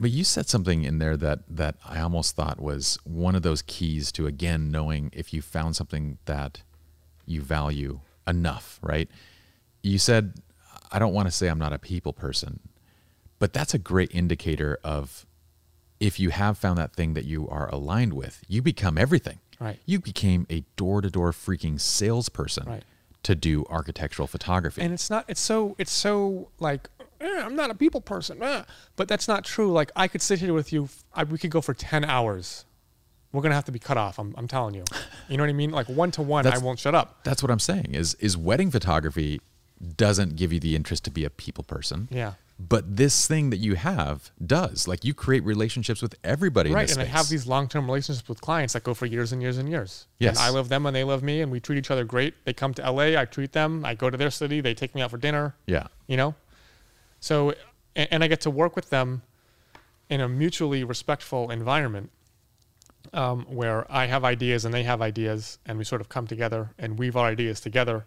[0.00, 3.60] But you said something in there that that I almost thought was one of those
[3.62, 6.62] keys to again knowing if you found something that
[7.26, 9.10] you value enough, right?
[9.82, 10.34] You said
[10.90, 12.60] I don't want to say I'm not a people person,
[13.38, 15.26] but that's a great indicator of
[16.00, 19.38] if you have found that thing that you are aligned with, you become everything.
[19.60, 19.78] Right.
[19.86, 22.84] You became a door-to-door freaking salesperson Right.
[23.24, 24.80] to do architectural photography.
[24.82, 26.88] and it's not it's so it's so like
[27.20, 28.62] eh, i'm not a people person eh.
[28.94, 31.60] but that's not true like i could sit here with you I, we could go
[31.60, 32.64] for 10 hours
[33.32, 34.84] we're gonna have to be cut off i'm, I'm telling you
[35.28, 37.50] you know what i mean like one to one i won't shut up That's what
[37.50, 37.88] I'm saying.
[37.94, 39.40] Is is wedding photography
[39.96, 42.06] doesn't give you the interest to be a people person.
[42.12, 44.88] yeah But this thing that you have does.
[44.88, 48.40] Like you create relationships with everybody in right and i have these long-term relationships with
[48.40, 50.36] clients that go for years and years and years Yes.
[50.36, 52.52] and i love them and they love me and we treat each other great they
[52.52, 55.10] come to la i treat them i go to their city they take me out
[55.12, 55.86] for dinner Yeah.
[56.08, 56.34] you know
[57.20, 57.54] so
[57.94, 59.22] and, and i get to work with them
[60.10, 62.10] in a mutually respectful environment
[63.12, 66.70] um, where i have ideas and they have ideas and we sort of come together
[66.78, 68.04] and weave our ideas together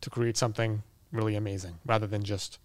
[0.00, 0.82] to create something
[1.12, 2.58] really amazing rather than just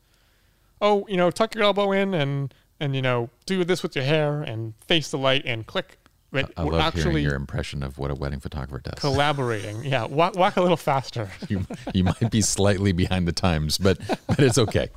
[0.81, 4.05] oh you know tuck your elbow in and and you know do this with your
[4.05, 5.97] hair and face the light and click
[6.31, 8.99] but I love actually hearing your impression of what a wedding photographer does.
[8.99, 13.77] collaborating yeah walk, walk a little faster you, you might be slightly behind the times,
[13.77, 13.97] but
[14.27, 14.89] but it's okay.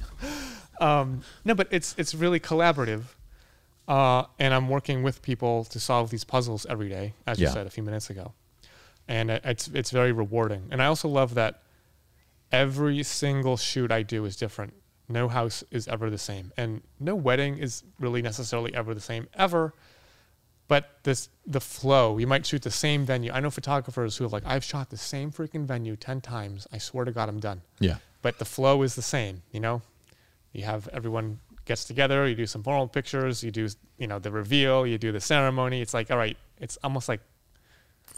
[0.80, 3.02] um, no, but it's it's really collaborative,
[3.86, 7.66] uh, and I'm working with people to solve these puzzles every day, as you said
[7.66, 8.32] a few minutes ago,
[9.06, 10.66] and it- it's it's very rewarding.
[10.72, 11.62] And I also love that
[12.50, 14.74] every single shoot I do is different.
[15.08, 19.26] No house is ever the same, and no wedding is really necessarily ever the same
[19.34, 19.72] ever.
[20.68, 22.18] but this the flow.
[22.18, 23.32] You might shoot the same venue.
[23.32, 26.66] I know photographers who have like, I've shot the same freaking venue ten times.
[26.70, 27.62] I swear to God, I'm done.
[27.80, 27.96] Yeah.
[28.20, 29.42] But the flow is the same.
[29.50, 29.82] You know,
[30.52, 32.26] you have everyone gets together.
[32.28, 33.42] You do some formal pictures.
[33.42, 34.86] You do you know the reveal.
[34.86, 35.80] You do the ceremony.
[35.80, 36.36] It's like all right.
[36.60, 37.20] It's almost like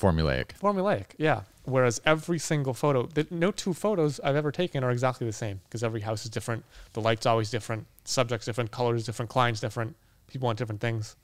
[0.01, 0.59] Formulaic.
[0.59, 1.07] formulaic.
[1.19, 1.43] Yeah.
[1.65, 5.61] Whereas every single photo, the, no two photos I've ever taken are exactly the same
[5.65, 6.65] because every house is different.
[6.95, 7.87] The light's always different.
[8.05, 8.71] Subjects different.
[8.71, 9.31] Colors different.
[9.31, 9.95] Clients different.
[10.27, 11.17] People want different things.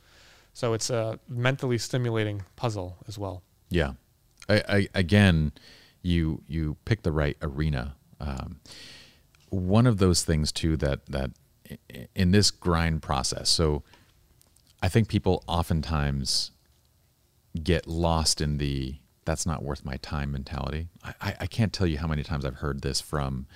[0.52, 3.42] So it's a mentally stimulating puzzle as well.
[3.70, 3.92] Yeah.
[4.48, 5.52] I, I, again,
[6.02, 7.96] you you pick the right arena.
[8.20, 8.60] Um,
[9.48, 11.30] one of those things too that that
[12.14, 13.48] in this grind process.
[13.48, 13.82] So
[14.82, 16.52] I think people oftentimes
[17.64, 18.96] get lost in the
[19.26, 20.86] that's not worth my time mentality.
[21.04, 23.46] I, I, I can't tell you how many times I've heard this from.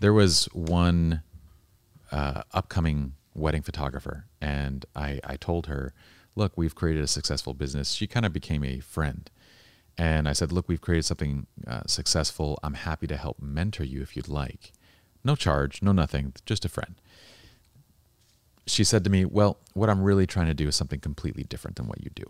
[0.00, 1.22] There was one
[2.12, 5.92] uh, upcoming wedding photographer, and I, I told her,
[6.36, 9.28] "Look, we've created a successful business." She kind of became a friend,
[9.98, 12.58] and I said, "Look, we've created something uh, successful.
[12.62, 14.72] I'm happy to help mentor you if you'd like.
[15.24, 16.94] No charge, no nothing, just a friend."
[18.66, 21.76] She said to me, "Well, what I'm really trying to do is something completely different
[21.76, 22.26] than what you do,"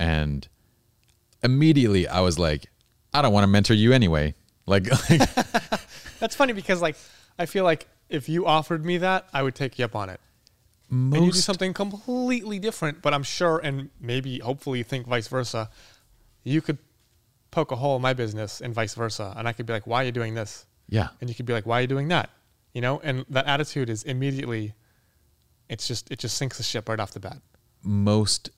[0.00, 0.48] and
[1.42, 2.66] immediately I was like,
[3.14, 4.34] "I don't want to mentor you anyway."
[4.66, 5.30] Like, like
[6.18, 6.96] That's funny because like
[7.38, 10.20] I feel like if you offered me that, I would take you up on it.
[10.90, 15.70] and you do something completely different, but I'm sure, and maybe hopefully think vice versa,
[16.42, 16.78] you could
[17.52, 19.32] poke a hole in my business and vice versa.
[19.36, 20.66] And I could be like, why are you doing this?
[20.88, 22.30] yeah, And you could be like, why are you doing that?
[22.74, 24.74] You know, and that attitude is immediately,
[25.68, 27.38] it's just, it just sinks the ship right off the bat.
[27.84, 28.50] most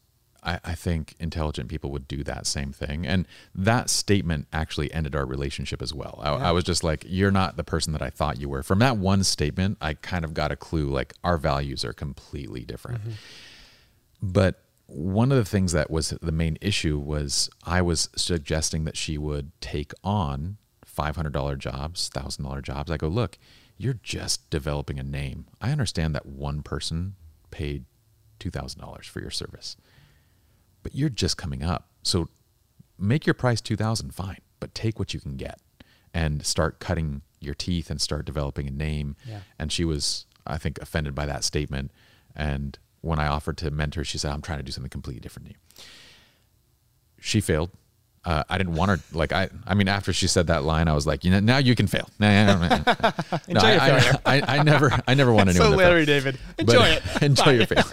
[0.42, 3.06] I, I think intelligent people would do that same thing.
[3.06, 6.20] And that statement actually ended our relationship as well.
[6.22, 6.48] I, Yeah.
[6.48, 8.62] I was just like you're not the person that i thought you were.
[8.62, 12.64] From that one statement i kind of got a clue like our values are completely
[12.64, 13.00] different.
[13.00, 13.12] Mm-hmm.
[14.22, 18.96] But one of the things that was the main issue was i was suggesting that
[18.96, 22.90] she would take on $500 jobs $1000 jobs.
[22.90, 23.38] I go look
[23.78, 25.46] you're just developing a name.
[25.60, 27.16] I understand that one person
[27.50, 27.84] paid
[28.38, 29.76] $2000 for your service
[30.82, 31.88] but you're just coming up.
[32.02, 32.28] So
[32.98, 35.58] make your price 2000 fine, but take what you can get
[36.14, 39.16] and start cutting your teeth and start developing a name.
[39.26, 39.40] Yeah.
[39.58, 41.92] And she was I think offended by that statement
[42.34, 45.56] and when I offered to mentor she said I'm trying to do something completely different.
[47.20, 47.70] She failed.
[48.24, 49.48] Uh, I didn't want her like I.
[49.66, 51.86] I mean, after she said that line, I was like, you know, now you can
[51.88, 52.08] fail.
[52.20, 52.28] No,
[53.48, 54.12] Enjoy I, failure.
[54.24, 57.02] I, I never, I never want anyone so to fail Larry David, but- enjoy it.
[57.22, 57.52] enjoy Bye.
[57.52, 57.84] your fail.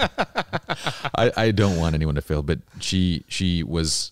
[1.16, 4.12] I, I don't want anyone to fail, but she she was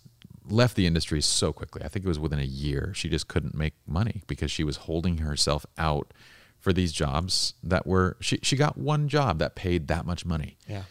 [0.49, 1.83] left the industry so quickly.
[1.83, 2.93] I think it was within a year.
[2.95, 6.13] She just couldn't make money because she was holding herself out
[6.59, 10.57] for these jobs that were she she got one job that paid that much money.
[10.67, 10.83] Yeah.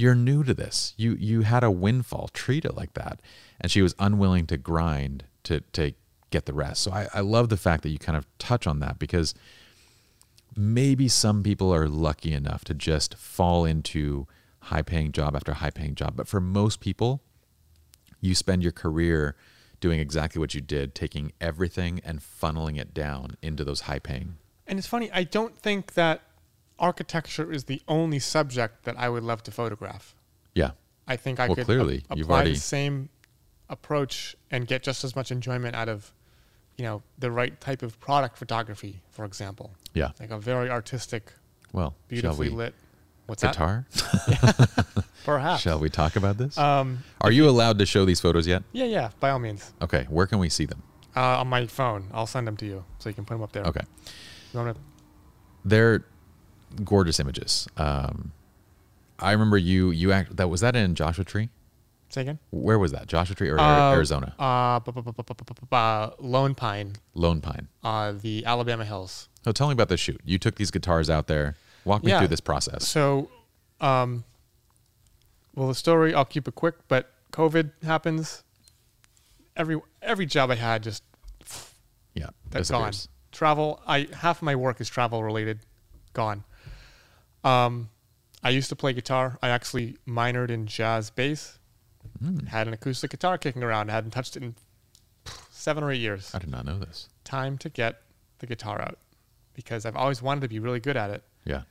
[0.00, 0.94] You're new to this.
[0.96, 2.28] You you had a windfall.
[2.32, 3.20] Treat it like that.
[3.60, 5.92] And she was unwilling to grind to to
[6.30, 6.82] get the rest.
[6.82, 9.34] So I, I love the fact that you kind of touch on that because
[10.56, 14.26] maybe some people are lucky enough to just fall into
[14.64, 16.14] high paying job after high paying job.
[16.16, 17.20] But for most people,
[18.20, 19.36] you spend your career
[19.80, 24.36] doing exactly what you did, taking everything and funneling it down into those high paying.
[24.66, 26.22] And it's funny, I don't think that
[26.80, 30.14] architecture is the only subject that I would love to photograph.
[30.54, 30.72] Yeah.
[31.06, 33.08] I think I Well, could clearly, you've apply already- the same
[33.68, 36.12] approach and get just as much enjoyment out of,
[36.76, 39.74] you know, the right type of product photography, for example.
[39.94, 40.10] Yeah.
[40.18, 41.32] Like a very artistic,
[41.72, 42.74] Well, beautifully we lit.
[43.26, 43.52] What's that?
[43.52, 43.86] guitar?
[45.24, 45.62] Perhaps.
[45.62, 46.56] shall we talk about this?
[46.58, 48.62] Um, are you allowed to show these photos yet?
[48.72, 49.72] yeah, yeah, by all means.
[49.82, 50.06] Okay.
[50.08, 50.82] Where can we see them?
[51.14, 53.52] Uh, on my phone, I'll send them to you so you can put them up
[53.52, 53.64] there.
[53.64, 53.82] Okay.
[54.52, 54.74] You wanna-
[55.64, 56.04] They're
[56.84, 57.68] gorgeous images.
[57.76, 58.32] Um,
[59.18, 61.50] I remember you you act that was that in Joshua Tree.
[62.10, 62.38] Say again.
[62.50, 63.06] Where was that?
[63.06, 64.34] Joshua Tree or uh, Arizona?
[64.36, 66.94] Uh, Lone Pine.
[67.14, 67.68] Lone Pine.
[67.84, 69.28] Uh, the Alabama Hills.
[69.44, 70.20] So tell me about the shoot.
[70.24, 71.56] You took these guitars out there.
[71.84, 72.18] Walk me yeah.
[72.18, 72.86] through this process.
[72.86, 73.30] So,
[73.80, 74.24] um,
[75.54, 78.42] well, the story I'll keep it quick, but COVID happens.
[79.56, 81.04] Every every job I had just
[82.14, 82.92] yeah that's gone.
[83.30, 83.80] Travel.
[83.86, 85.60] I half of my work is travel related.
[86.12, 86.42] Gone.
[87.44, 87.88] Um,
[88.42, 89.38] I used to play guitar.
[89.42, 91.58] I actually minored in jazz bass.
[92.18, 92.46] Hmm.
[92.46, 93.90] Had an acoustic guitar kicking around.
[93.90, 94.54] I hadn't touched it in
[95.50, 96.34] seven or eight years.
[96.34, 97.08] I did not know this.
[97.24, 98.00] Time to get
[98.38, 98.98] the guitar out
[99.54, 101.22] because I've always wanted to be really good at it.
[101.44, 101.62] Yeah,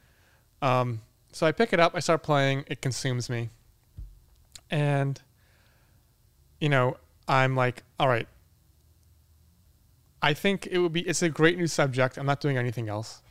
[0.62, 1.02] Um,
[1.32, 3.50] so I pick it up, I start playing, it consumes me.
[4.72, 5.20] And,
[6.60, 6.98] you know,
[7.28, 8.28] I'm like, all right,
[10.22, 12.18] I think it would be, it's a great new subject.
[12.18, 13.22] I'm not doing anything else.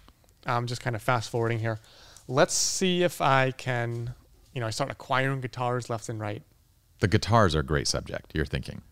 [0.47, 1.79] I'm just kind of fast forwarding here.
[2.29, 4.15] Let's see if I can
[4.59, 6.43] you know, I start acquiring guitars left and right.
[7.01, 8.33] The guitars are a great subject.
[8.35, 8.83] You're thinking.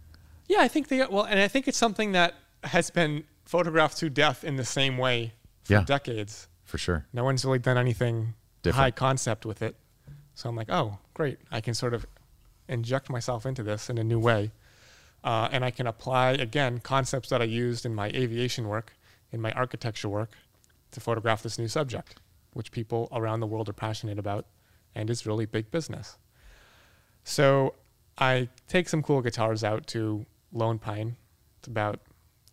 [0.47, 4.09] Yeah, I think they well, and I think it's something that has been photographed to
[4.11, 5.33] death in the same way
[5.65, 5.83] for Yeah.
[5.85, 6.49] decades.
[6.65, 7.07] For sure.
[7.13, 8.81] No one's really done anything Different.
[8.81, 9.77] high concept with it.
[10.35, 11.39] So I'm like, oh, great.
[11.51, 12.07] I can sort of
[12.69, 14.53] inject myself into this in a new way.
[15.25, 18.93] Uh, and I can apply, again, concepts that I used in my aviation work,
[19.33, 20.31] in my architecture work,
[20.93, 22.21] to photograph this new subject,
[22.57, 24.47] which people around the world are passionate about
[24.95, 26.17] and is really big business.
[27.23, 27.75] So
[28.17, 31.17] I take some cool guitars out to Lone Pine.
[31.59, 32.01] It's about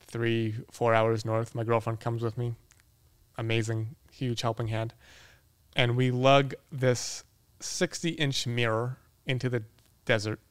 [0.01, 1.56] three, four hours north.
[1.56, 2.54] My girlfriend comes with me.
[3.38, 4.93] Amazing, huge helping hand.
[5.74, 7.24] And we lug this
[7.62, 9.64] 60 inch mirror into the
[10.04, 10.41] desert.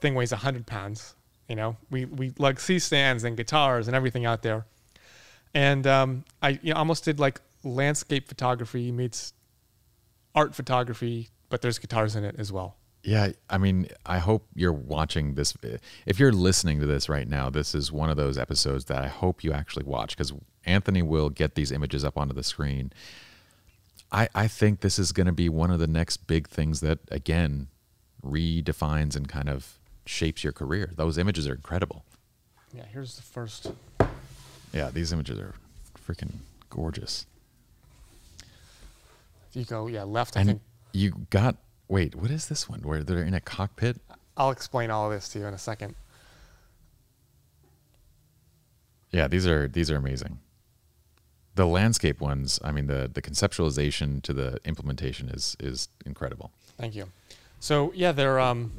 [0.00, 1.14] Thing weighs 100 pounds.
[1.48, 4.66] You know, we, we lug C stands and guitars and everything out there.
[5.54, 9.32] And um, I you know, almost did like landscape photography meets
[10.34, 12.76] art photography, but there's guitars in it as well.
[13.02, 15.54] Yeah, I mean, I hope you're watching this.
[16.06, 19.06] If you're listening to this right now, this is one of those episodes that I
[19.06, 20.32] hope you actually watch because
[20.64, 22.92] Anthony will get these images up onto the screen.
[24.10, 26.98] I, I think this is going to be one of the next big things that,
[27.10, 27.68] again,
[28.24, 30.92] redefines and kind of shapes your career.
[30.96, 32.04] Those images are incredible.
[32.74, 33.70] Yeah, here's the first.
[34.72, 35.54] Yeah, these images are
[35.96, 36.38] freaking
[36.70, 37.26] gorgeous.
[39.56, 40.62] You go, yeah, left, I And think.
[40.92, 41.56] you got,
[41.88, 43.96] wait, what is this one where they're in a cockpit?
[44.36, 45.94] I'll explain all of this to you in a second.
[49.10, 50.40] Yeah, these are these are amazing.
[51.54, 56.50] The landscape ones, I mean the the conceptualization to the implementation is is incredible.
[56.76, 57.06] Thank you.
[57.58, 58.72] So yeah, they're um.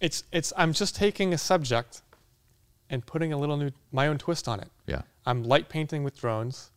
[0.00, 2.02] It's it's I'm just taking a subject,
[2.90, 4.68] and putting a little new my own twist on it.
[4.86, 5.02] Yeah.
[5.24, 6.70] I'm light painting with drones,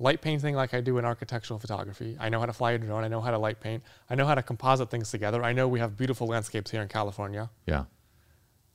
[0.00, 2.16] light painting like I do in architectural photography.
[2.18, 3.04] I know how to fly a drone.
[3.04, 3.82] I know how to light paint.
[4.08, 5.44] I know how to composite things together.
[5.44, 7.50] I know we have beautiful landscapes here in California.
[7.66, 7.84] Yeah.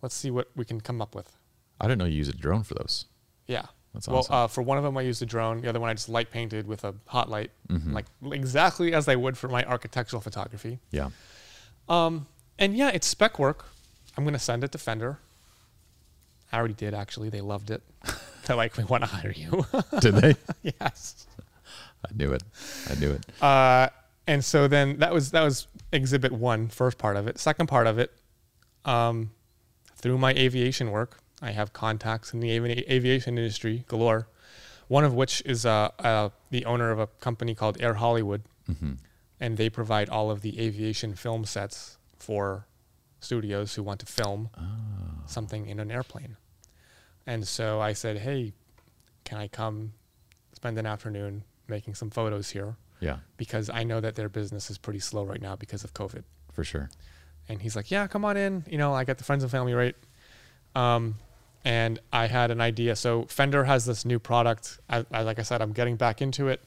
[0.01, 1.35] Let's see what we can come up with.
[1.81, 3.05] I didn't know you use a drone for those.
[3.47, 3.65] Yeah.
[3.93, 5.61] That's well, uh, for one of them, I used a drone.
[5.61, 7.93] The other one, I just light painted with a hot light, Mm-hmm.
[7.93, 10.79] like exactly as I would for my architectural photography.
[10.91, 11.09] Yeah.
[11.89, 12.27] Um,
[12.59, 13.65] and yeah, it's spec work.
[14.17, 15.19] I'm gonna send it to Fender.
[16.51, 17.29] I already did actually.
[17.29, 17.81] They loved it.
[18.45, 19.65] They're like, we want to hire you.
[19.99, 20.35] Did they?
[20.63, 21.27] yes.
[22.03, 22.43] I knew it.
[22.89, 23.43] I knew it.
[23.43, 23.89] Uh,
[24.27, 27.37] and so then that was that was exhibit one, first part of it.
[27.39, 28.11] Second part of it,
[28.85, 29.31] um,
[29.95, 34.27] through my aviation work, I have contacts in the avi- aviation industry galore.
[34.87, 38.93] One of which is uh, uh, the owner of a company called Air Hollywood, Mm-hmm.
[39.39, 42.65] and they provide all of the aviation film sets for
[43.19, 44.49] studios who want to film
[45.27, 46.37] something in an airplane.
[47.27, 48.53] And so I said, "Hey,
[49.23, 49.93] can I come
[50.53, 54.77] spend an afternoon making some photos here?" Yeah, because I know that their business is
[54.77, 56.23] pretty slow right now because of COVID.
[56.53, 56.89] for sure.
[57.49, 58.63] And he's like, "Yeah, come on in.
[58.69, 59.95] You know, I got the friends and family rate."
[60.73, 61.15] Um,
[61.63, 62.95] and I had an idea.
[62.95, 64.79] So Fender has this new product.
[64.89, 66.61] I, I, like I said, I'm getting back into it.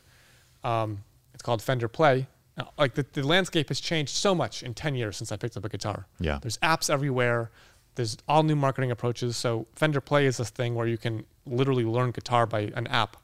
[0.64, 1.04] Um,
[1.34, 2.26] it's called Fender Play.
[2.56, 5.56] Now, like the, the landscape has changed so much in 10 years since I picked
[5.56, 6.06] up a guitar.
[6.18, 6.38] Yeah.
[6.42, 7.50] There's apps everywhere.
[7.98, 9.36] There's all new marketing approaches.
[9.36, 13.16] So Fender Play is this thing where you can literally learn guitar by an app.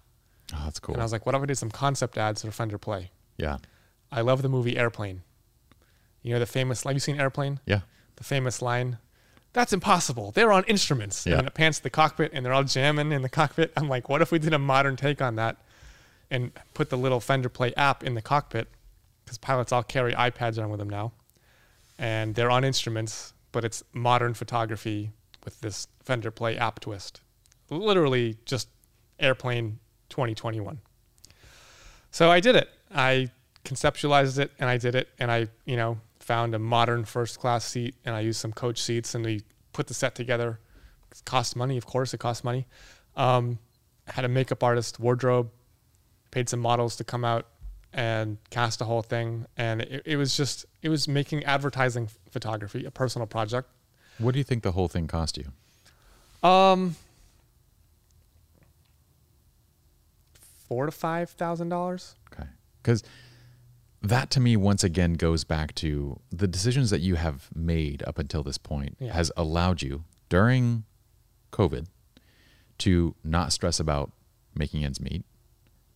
[0.53, 0.95] Oh, that's cool.
[0.95, 3.11] And I was like, what if I did some concept ads for Fender Play?
[3.39, 3.59] yeah.
[4.13, 5.23] I love the movie Airplane.
[6.23, 6.85] You know the famous.
[6.85, 7.59] Have you seen Airplane?
[7.67, 7.81] Yeah.
[8.17, 8.99] The famous line.
[9.53, 10.31] That's impossible.
[10.31, 11.27] They're on instruments.
[11.27, 11.39] Yeah.
[11.39, 13.73] And it pants the cockpit, and they're all jamming in the cockpit.
[13.77, 15.57] I'm like, what if we did a modern take on that,
[16.31, 18.69] and put the little Fender Play app in the cockpit,
[19.25, 21.13] because pilots all carry iPads around with them now,
[21.99, 25.13] and they're on instruments, but it's modern photography
[25.45, 27.21] with this Fender Play app twist.
[27.71, 28.69] Literally just
[29.21, 29.79] Airplane
[30.09, 30.81] 2021.
[32.11, 32.69] So I did it.
[32.93, 33.31] I
[33.65, 37.65] conceptualized it and I did it and I, you know, found a modern first class
[37.65, 40.59] seat and I used some coach seats and we put the set together.
[41.13, 42.67] It cost money, of course, it cost money.
[43.15, 43.61] Um,
[44.09, 45.49] had a makeup artist, wardrobe,
[46.33, 47.47] paid some models to come out
[47.95, 49.47] and cast a whole thing.
[49.57, 53.69] And it, it was just, it was making advertising photography a personal project.
[54.19, 56.49] What do you think the whole thing cost you?
[56.49, 56.97] Um,
[60.69, 62.15] four to five thousand dollars.
[62.33, 62.49] Okay.
[62.83, 63.03] Because
[64.03, 68.19] that to me, once again, goes back to the decisions that you have made up
[68.19, 69.15] until this point Yeah.
[69.15, 70.85] has allowed you during
[71.53, 71.87] COVID
[72.79, 74.13] to not stress about
[74.55, 75.25] making ends meet,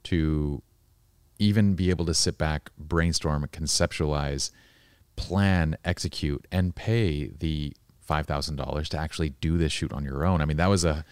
[0.04, 0.62] to
[1.38, 4.50] even be able to sit back, brainstorm, conceptualize,
[5.16, 7.72] plan, execute, and pay the
[8.08, 10.40] $5,000 to actually do this shoot on your own.
[10.40, 11.04] I mean, that was a,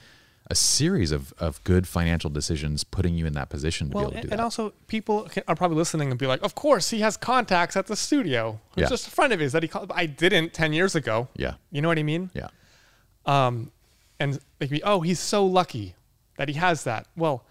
[0.51, 4.13] a series of, of good financial decisions putting you in that position to Well, be
[4.13, 4.35] able to do and that.
[4.35, 7.87] And also people are probably listening and be like, "Of course, he has contacts at
[7.89, 8.61] the studio.
[8.77, 8.89] It's Yeah.
[8.89, 11.29] just a friend of his that he called." I didn't ten years ago.
[11.37, 11.55] yeah.
[11.71, 12.31] You know what I mean?
[12.33, 12.49] Yeah.
[13.27, 13.73] um,
[14.21, 15.95] and they can be, oh, he's so lucky
[16.39, 17.07] that he has that.
[17.17, 17.45] Well,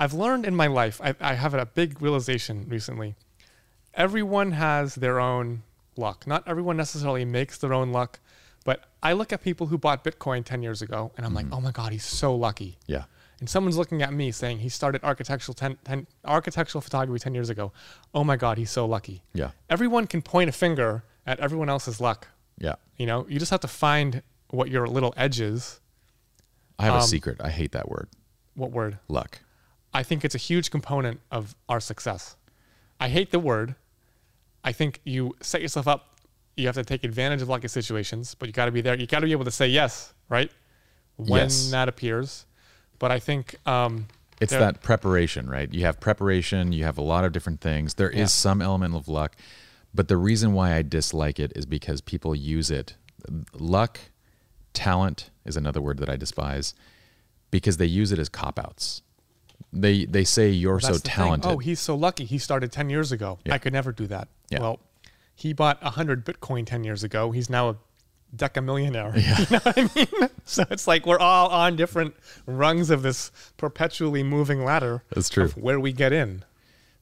[0.00, 3.14] I've learned in my life, I, I have a big realization recently.
[3.94, 5.62] Everyone has their own
[5.96, 6.26] luck.
[6.26, 8.18] Not everyone necessarily makes their own luck,
[8.64, 11.60] but I look at people who bought Bitcoin 10 years ago and I'm like, oh
[11.60, 12.78] my God, he's so lucky.
[12.86, 13.04] Yeah.
[13.40, 17.50] And someone's looking at me saying he started architectural, 10, 10, architectural photography 10 years
[17.50, 17.72] ago.
[18.14, 19.22] Oh my God, he's so lucky.
[19.34, 19.50] Yeah.
[19.68, 22.28] Everyone can point a finger at everyone else's luck.
[22.58, 22.74] Yeah.
[22.96, 25.80] You know, you just have to find what your little edge is.
[26.78, 27.38] I have a Um, secret.
[27.40, 28.08] I hate that word.
[28.54, 28.98] What word?
[29.08, 29.40] Luck.
[29.92, 32.36] I think it's a huge component of our success.
[33.00, 33.74] I hate the word.
[34.62, 36.18] I think you set yourself up.
[36.56, 38.94] You have to take advantage of lucky situations, but you got to be there.
[38.94, 40.50] You got to be able to say yes, right?
[41.16, 41.70] When Yes.
[41.70, 42.44] that appears.
[42.98, 44.06] But I think um,
[44.40, 45.72] It's there- that preparation, right?
[45.72, 47.94] You have preparation, you have a lot of different things.
[47.94, 48.26] There is Yeah.
[48.26, 49.36] some element of luck,
[49.94, 52.94] but the reason why I dislike it is because people use it.
[53.54, 53.98] Luck,
[54.72, 56.74] talent is another word that I despise
[57.50, 59.02] because they use it as cop outs.
[59.72, 61.12] They they say you're that's so the thing.
[61.12, 61.50] talented.
[61.50, 62.24] Oh, he's so lucky.
[62.24, 63.38] He started 10 years ago.
[63.44, 63.54] Yeah.
[63.54, 64.28] I could never do that.
[64.50, 64.60] Yeah.
[64.60, 64.80] Well,
[65.34, 67.30] he bought 100 Bitcoin 10 years ago.
[67.30, 67.76] He's now a
[68.34, 69.14] decamillionaire.
[69.50, 70.30] You know what I mean?
[70.44, 72.14] so it's like we're all on different
[72.46, 75.02] rungs of this perpetually moving ladder.
[75.14, 75.44] That's true.
[75.44, 76.44] Of where we get in.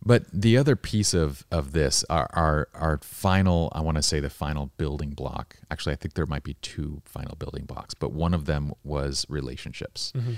[0.04, 4.20] But the other piece of of this, our our, our final, I want to say
[4.20, 5.56] the final building block.
[5.70, 9.26] Actually, I think there might be two final building blocks, but one of them was
[9.28, 10.34] relationships, mm-hmm.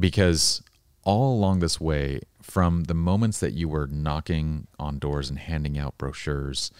[0.00, 0.62] because
[1.08, 5.78] all along this way, from the moments that you were knocking on doors and handing
[5.78, 6.70] out brochures,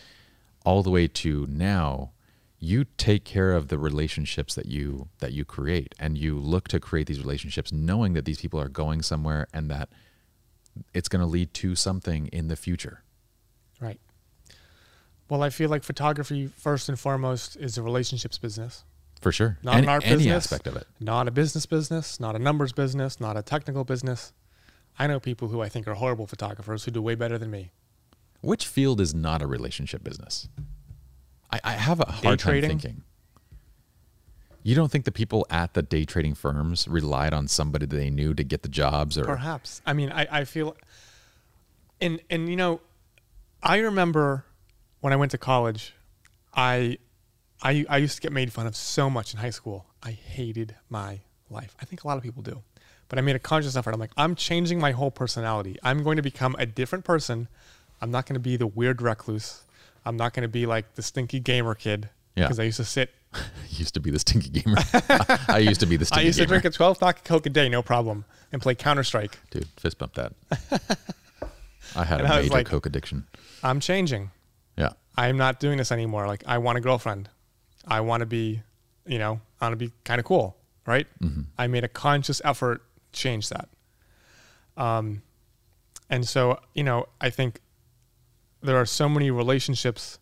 [0.67, 2.11] all the way to now,
[2.59, 6.79] you take care of the relationships that you that you create, and you look to
[6.79, 9.89] create these relationships, knowing that these people are going somewhere and that
[10.93, 13.03] it's going to lead to something in the future.
[13.81, 13.99] Right.
[15.31, 18.85] Well, I feel like photography, first and foremost, is a relationships business,
[19.21, 19.59] For sure.
[19.63, 20.87] not Any, an art any business, aspect of it.
[21.01, 24.33] not a business business, not a numbers business, not a technical business.
[24.99, 27.71] I know people who I think are horrible photographers who do way better than me.
[28.41, 30.49] Which field is not a relationship business?
[31.51, 32.71] I, I have a hard time trading?
[32.71, 33.03] thinking.
[34.63, 38.11] You don't think the people at the day trading firms relied on somebody that they
[38.11, 39.81] knew to get the jobs or Perhaps.
[39.87, 40.77] I mean, I, I feel,
[42.01, 42.81] and and you know,
[43.63, 44.45] I remember
[45.01, 45.95] when I went to college,
[46.55, 46.99] I,
[47.63, 49.87] I I used to get made fun of so much in high school.
[50.03, 51.21] I hated my
[51.51, 51.75] life.
[51.81, 52.63] I think a lot of people do,
[53.09, 53.93] but I made a conscious effort.
[53.95, 55.77] I'm like, I'm changing my whole personality.
[55.83, 57.49] I'm going to become a different person.
[58.01, 59.63] I'm not going to be the weird recluse.
[60.05, 62.09] I'm not going to be like the stinky gamer kid.
[62.37, 62.45] Yeah.
[62.45, 63.11] Because I used to sit.
[63.71, 64.77] used to be the stinky gamer.
[65.49, 66.25] I used to be the stinky gamer.
[66.25, 66.61] I used to gamer.
[66.61, 69.37] drink a 12 pack of Coke a day, no problem, and play Counter Strike.
[69.51, 70.33] Dude, fist bump that.
[71.97, 73.27] I had And a I major like- coke addiction.
[73.63, 74.31] I'm changing.
[74.77, 74.91] Yeah.
[75.17, 76.27] I'm not doing this anymore.
[76.29, 77.29] Like I want a girlfriend.
[77.89, 78.63] I want to be,
[79.07, 80.57] you know, I want to be kind of cool,
[80.87, 81.07] right?
[81.59, 82.83] I made a conscious effort
[83.13, 83.69] to change that.
[84.77, 85.23] Um,
[86.11, 87.61] and so you know, I think
[88.63, 90.19] there are so many relationships.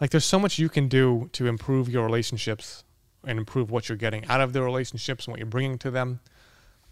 [0.00, 2.84] Like there's so much you can do to improve your relationships
[3.24, 6.20] and improve what you're getting out of the relationships and what you're bringing to them.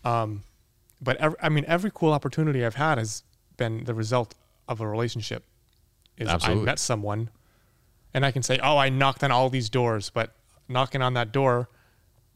[0.05, 0.45] Um,
[1.01, 3.25] but every, I mean, every cool opportunity I've had has
[3.57, 4.35] been the result
[4.69, 5.45] of a relationship.
[6.17, 6.62] Is Absolutely.
[6.62, 7.31] I met someone,
[8.15, 10.35] and I can say, "Oh, I knocked on all these doors," but
[10.69, 11.69] knocking on that door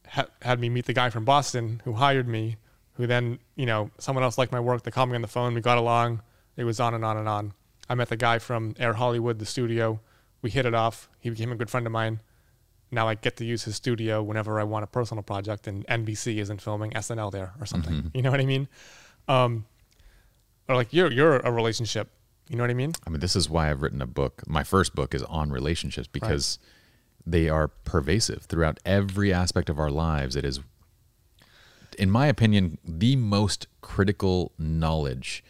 [0.09, 2.56] ha- had me meet the guy from Boston who hired me,
[2.94, 4.82] who then, you know, someone else liked my work.
[4.82, 5.55] They called me on the phone.
[5.55, 6.22] We got along.
[6.56, 7.52] It was on and on and on.
[7.88, 10.01] I met the guy from Air Hollywood, the studio.
[10.42, 11.09] We hit it off.
[11.20, 12.20] He became a good friend of mine.
[12.90, 16.38] Now I get to use his studio whenever I want a personal project, and NBC
[16.38, 18.10] isn't filming SNL there or something.
[18.14, 18.68] You know what I mean?
[19.26, 19.66] Um,
[20.68, 22.09] or like you're you're a relationship.
[22.48, 22.92] You know what I mean?
[23.06, 24.42] I mean, this is why I've written a book.
[24.46, 26.58] My first book is on relationships because
[27.26, 30.36] they are pervasive throughout every aspect of our lives.
[30.36, 30.60] It is,
[31.98, 35.42] in my opinion, the most critical knowledge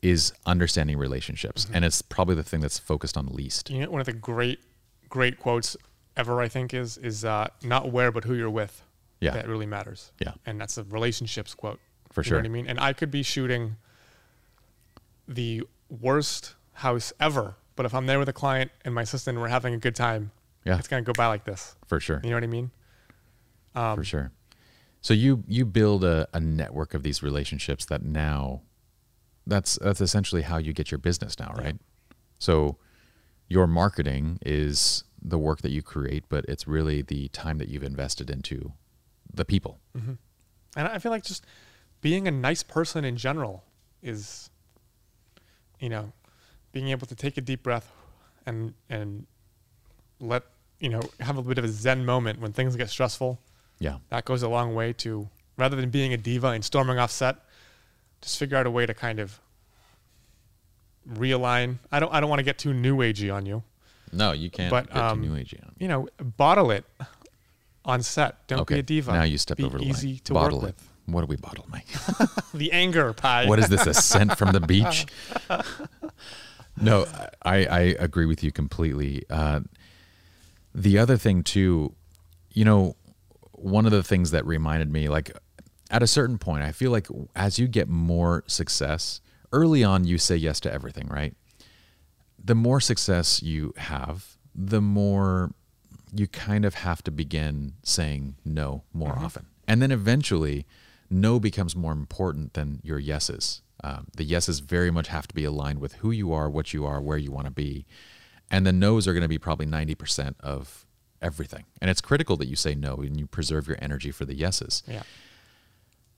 [0.00, 1.66] is understanding relationships.
[1.66, 1.76] Mm-hmm.
[1.76, 3.70] And it's probably the thing that's focused on least.
[3.70, 4.60] You know, one of the great,
[5.08, 5.76] great quotes
[6.16, 8.82] ever, I think, is is uh, not where but who you're with.
[9.20, 9.30] Yeah.
[9.32, 10.12] that really matters.
[10.20, 10.32] Yeah.
[10.44, 11.80] and that's a relationships quote.
[12.12, 12.36] For You sure.
[12.38, 12.66] know what I mean?
[12.66, 13.76] And I could be shooting
[15.26, 19.42] the worst house ever, but if I'm there with a client and my assistant and
[19.42, 20.30] we're having a good time,
[20.64, 20.78] Yeah.
[20.78, 21.76] it's gonna go by like this.
[21.86, 22.20] For sure.
[22.24, 22.70] You know what I mean?
[23.74, 24.32] Um, for sure.
[25.00, 28.62] So you you build a, a network of these relationships that now
[29.46, 31.76] that's that's essentially how you get your business now, right?
[32.38, 32.78] So
[33.48, 37.82] your marketing is the work that you create, but it's really the time that you've
[37.82, 38.72] invested into
[39.32, 39.80] the people.
[39.94, 40.18] And
[40.76, 41.44] I feel like just
[42.00, 43.64] being a nice person in general
[44.02, 44.50] is,
[45.84, 46.12] you know,
[46.72, 47.92] being able to take a deep breath
[48.46, 49.26] and and
[50.18, 50.42] let
[50.80, 53.38] you know have a bit of a zen moment when things get stressful.
[53.78, 53.96] Yeah.
[54.08, 55.28] That goes a long way to
[55.58, 57.36] rather than being a diva and storming off set,
[58.22, 59.38] just figure out a way to kind of
[61.08, 61.78] realign.
[61.92, 63.62] I don't I don't want to get too new agey on you.
[64.12, 65.72] No, you can't But, get um, too new agey on.
[65.78, 66.08] You know,
[66.38, 66.84] bottle it
[67.84, 68.46] on set.
[68.46, 69.12] Don't Okay, be a diva.
[69.12, 70.20] now you step be over the easy line.
[70.24, 70.74] to bottle work it.
[70.76, 70.88] with.
[71.06, 71.86] What do we bottle, Mike?
[72.54, 73.46] The anger pie.
[73.46, 73.84] what is this?
[73.86, 75.06] A scent from the beach?
[76.80, 77.04] no,
[77.42, 79.24] I, I agree with you completely.
[79.28, 79.60] Uh,
[80.72, 81.94] the other thing too,
[82.52, 82.94] you know,
[83.52, 85.36] one of the things that reminded me, like
[85.90, 89.20] at a certain point, I feel like as you get more success,
[89.52, 91.34] early on you say yes to everything, right?
[92.42, 95.52] The more success you have, the more
[96.12, 99.46] you kind of have to begin saying no more often.
[99.66, 100.66] And then eventually,
[101.14, 103.62] no becomes more important than your yeses.
[103.82, 106.84] Um, the yeses very much have to be aligned with who you are, what you
[106.84, 107.86] are, where you want to be.
[108.50, 110.86] And the no's are going to be probably 90% of
[111.22, 111.64] everything.
[111.80, 114.82] And it's critical that you say no and you preserve your energy for the yeses.
[114.86, 115.02] Yeah.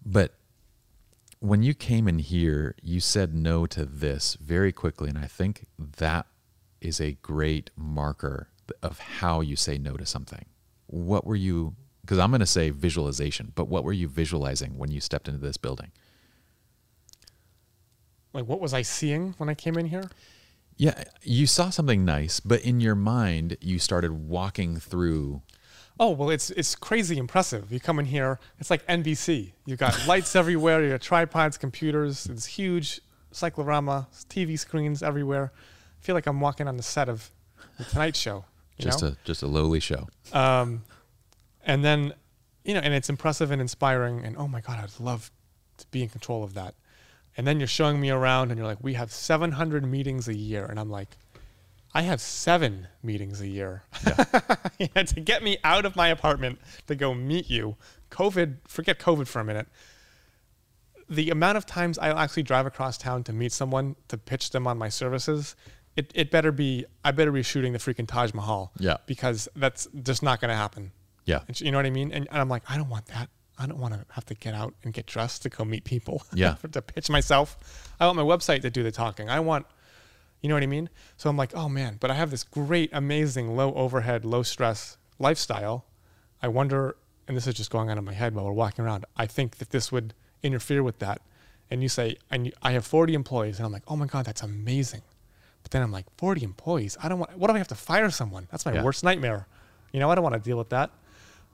[0.05, 0.35] But
[1.41, 5.09] when you came in here, you said no to this very quickly.
[5.09, 6.27] And I think that
[6.81, 8.49] is a great marker
[8.83, 10.47] of how you say no to something.
[10.87, 11.75] What were you,
[12.07, 15.41] because I'm going to say visualization, but what were you visualizing when you stepped into
[15.41, 15.91] this building?
[18.33, 20.09] Like what was I seeing when I came in here?
[20.77, 25.43] Yeah, you saw something nice, but in your mind, you started walking through.
[25.99, 27.73] Oh well, it's it's crazy impressive.
[27.73, 29.53] You come in here, it's like NBC.
[29.65, 30.85] You've got lights everywhere.
[30.85, 32.27] You got tripods, computers.
[32.27, 33.01] It's huge
[33.33, 35.51] cyclorama, TV screens everywhere.
[35.99, 37.31] I feel like I'm walking on the set of
[37.79, 38.45] the Tonight Show.
[38.77, 39.09] You Just know?
[39.09, 40.09] a just a lowly show.
[40.35, 40.83] um,
[41.67, 42.15] and then
[42.67, 44.25] you know, and it's impressive and inspiring.
[44.25, 45.31] And oh my god, I'd love
[45.79, 46.75] to be in control of that.
[47.37, 50.65] And then you're showing me around, and you're like, we have 700 meetings a year,
[50.65, 51.17] and I'm like,
[51.95, 53.85] I have seven meetings a year.
[54.79, 57.77] You know, to get me out of my apartment to go meet you.
[58.11, 59.69] COVID, forget COVID for a minute.
[61.09, 64.67] The amount of times I'll actually drive across town to meet someone to pitch them
[64.67, 65.57] on my services,
[65.97, 68.71] it, it better be, I better be shooting the freaking Taj Mahal.
[68.79, 68.99] Yeah.
[69.07, 70.93] Because that's just not going to happen.
[71.27, 71.41] Yeah.
[71.47, 72.11] And You know what I mean?
[72.13, 73.29] And, and I'm like, I don't want that.
[73.59, 76.23] I don't want to have to get out and get dressed to go meet people.
[76.35, 76.57] Yeah.
[76.73, 77.57] to pitch myself.
[78.01, 79.29] I want my website to do the talking.
[79.31, 79.67] I want,
[80.43, 80.89] you know what I mean?
[81.17, 84.97] So I'm like, oh man, but I have this great, amazing, low overhead, low stress
[85.19, 85.85] lifestyle.
[86.43, 86.97] I wonder,
[87.27, 89.05] and this is just going on in my head while we're walking around.
[89.17, 90.13] I think that this would
[90.43, 91.21] interfere with that.
[91.71, 94.43] And you say, and I have 40 employees, and I'm like, oh my god, that's
[94.43, 95.03] amazing.
[95.63, 96.97] But then I'm like, 40 employees.
[97.03, 97.37] I don't want.
[97.37, 98.47] What if I have to fire someone?
[98.53, 98.85] That's my Yeah.
[98.85, 99.49] worst nightmare.
[99.93, 100.91] You know, I don't want to deal with that.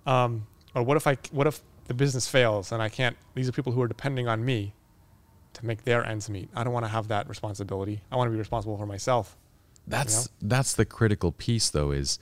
[0.06, 1.16] Um, or what if I?
[1.30, 3.16] What if the business fails and I can't?
[3.34, 4.74] These are people who are depending on me
[5.54, 6.48] to make their ends meet.
[6.54, 8.00] I don't want to have that responsibility.
[8.10, 9.36] I want to be responsible for myself.
[9.86, 11.90] That's that's the critical piece, though.
[11.90, 12.18] Is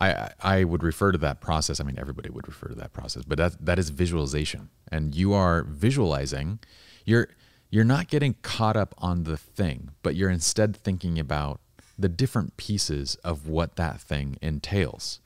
[0.00, 1.80] I I I would refer to that process.
[1.80, 5.32] I mean, everybody would refer to that process, but that that is visualization, and you
[5.32, 6.60] are visualizing.
[7.04, 7.28] You're
[7.70, 11.60] you're not getting caught up on the thing, but you're instead thinking about
[11.98, 15.20] the different pieces of what that thing entails,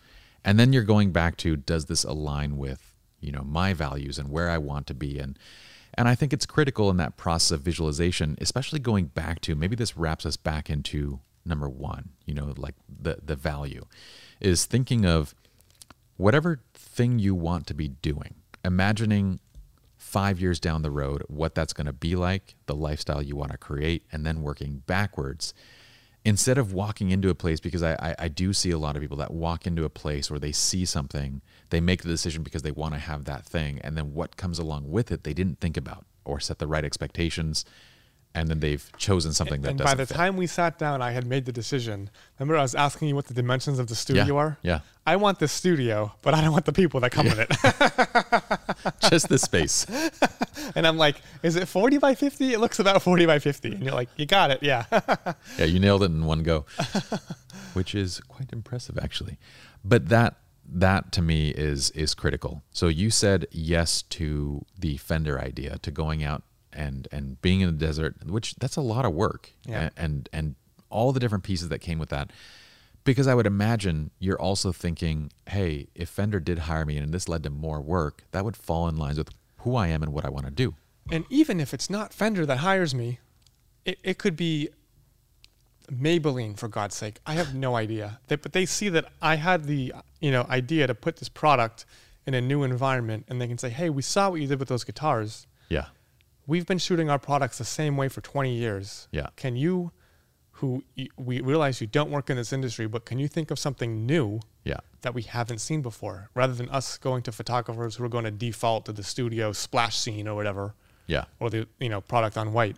[0.47, 4.31] and then you're going back to does this align with you know my values and
[4.31, 5.19] where I want to be?
[5.19, 5.39] And
[5.95, 9.77] and I think it's critical in that process of visualization, especially going back to maybe
[9.77, 13.87] this wraps us back into number one, you know, like the, the value
[14.41, 15.35] is thinking of
[16.17, 19.41] whatever thing you want to be doing, imagining
[19.97, 23.53] five years down the road what that's going to be like, the lifestyle you want
[23.53, 25.55] to create, and then working backwards
[26.27, 29.01] instead of walking into a place because I, I, I do see a lot of
[29.01, 31.41] people that walk into a place where they see something
[31.71, 34.59] they make the decision because they want to have that thing and then what comes
[34.59, 37.65] along with it they didn't think about or set the right expectations
[38.37, 40.15] and then they've chosen something that and doesn't by the fit.
[40.15, 42.11] time we sat down, I had made the decision.
[42.39, 44.59] Remember, I was asking you what the dimensions of the studio are.
[44.63, 44.81] yeah.
[45.07, 47.49] I want the studio, but I don't want the people that come with it.
[49.11, 49.87] just the space
[50.75, 52.53] and I'm like, is it 40 by 50?
[52.53, 53.71] It looks about 40 by 50.
[53.73, 54.63] And you're like, you got it.
[54.63, 54.85] Yeah.
[55.59, 56.67] yeah you nailed it in one go
[57.73, 59.39] which is quite impressive actually
[59.85, 60.35] but that
[60.69, 65.91] that to me is is critical so you said yes to the fender idea to
[65.91, 66.43] going out
[66.73, 69.83] and and being in the desert which that's a lot of work Yeah.
[69.83, 70.55] and, and and
[70.91, 72.31] all the different pieces that came with that
[73.05, 77.29] because i would imagine you're also thinking hey if fender did hire me and this
[77.29, 80.25] led to more work that would fall in lines with who i am and what
[80.25, 80.75] i want to do
[81.11, 83.21] and even if it's not Fender that hires me,
[83.85, 84.71] it, it could be
[85.89, 87.21] Maybelline for God's sake.
[87.25, 88.19] I have no idea.
[88.27, 91.87] They, but they see that I had the you know idea to put this product
[92.27, 94.69] in a new environment and they can say, hey, we saw what you did with
[94.69, 95.47] those guitars.
[95.69, 95.87] Yeah.
[96.47, 99.09] We've been shooting our products the same way for 20 years.
[99.11, 99.29] Yeah.
[99.37, 99.91] Can you,
[100.53, 100.85] who
[101.17, 104.41] we realize you don't work in this industry, but can you think of something new
[104.65, 104.79] Yeah.
[105.03, 108.31] that we haven't seen before rather than us going to photographers who are going to
[108.31, 110.75] default to the studio splash scene or whatever
[111.07, 111.25] Yeah.
[111.41, 112.77] or the you know product on white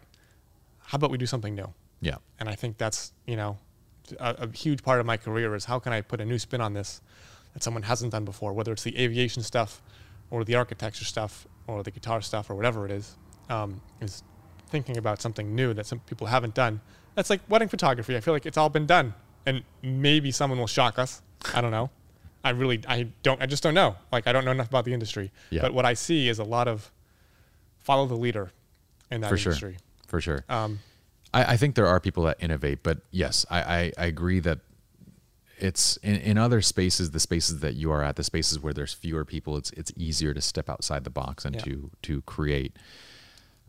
[0.81, 2.17] how about we do something new Yeah.
[2.41, 3.59] and i think that's you know
[4.19, 6.61] a, a huge part of my career is how can i put a new spin
[6.61, 7.01] on this
[7.55, 9.81] that someone hasn't done before whether it's the aviation stuff
[10.31, 13.17] or the architecture stuff or the guitar stuff or whatever it is
[13.49, 14.23] um, is
[14.69, 16.81] thinking about something new that some people haven't done
[17.15, 19.15] that's like wedding photography i feel like it's all been done
[19.47, 21.23] and maybe someone will shock us
[21.55, 21.89] i don't know
[22.45, 24.93] i really i don't i just don't know like i don't know enough about the
[24.93, 25.63] industry Yeah.
[25.63, 26.91] but what i see is a lot of
[27.79, 28.53] follow the leader
[29.11, 29.73] in that For sure.
[30.07, 30.45] For sure.
[30.51, 30.81] um,
[31.33, 34.59] I, I think there are people that innovate, but yes, I, I, I agree that
[35.59, 38.93] it's in, in other spaces, the spaces that you are at, the spaces where there's
[38.95, 41.63] fewer people, it's it's easier to step outside the box and Yeah.
[41.63, 42.77] to to create.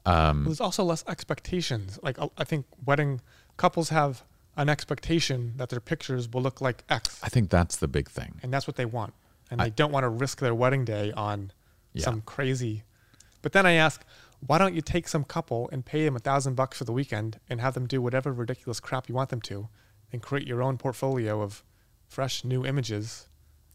[0.06, 2.00] Um, but there's also less expectations.
[2.02, 3.22] Like I- I think wedding
[3.58, 4.24] couples have
[4.58, 8.40] an expectation that their pictures will look like X, I think that's the big thing.
[8.44, 9.14] and that's what they want.
[9.52, 11.52] And I- they don't want to risk their wedding day on
[11.94, 12.04] Yeah.
[12.06, 12.84] some crazy.
[13.42, 14.04] But then I ask,
[14.46, 17.40] why don't you take some couple and pay them a thousand bucks for the weekend
[17.50, 19.70] and have them do whatever ridiculous crap you want them to,
[20.12, 21.64] and create your own portfolio of
[22.08, 23.29] fresh new images.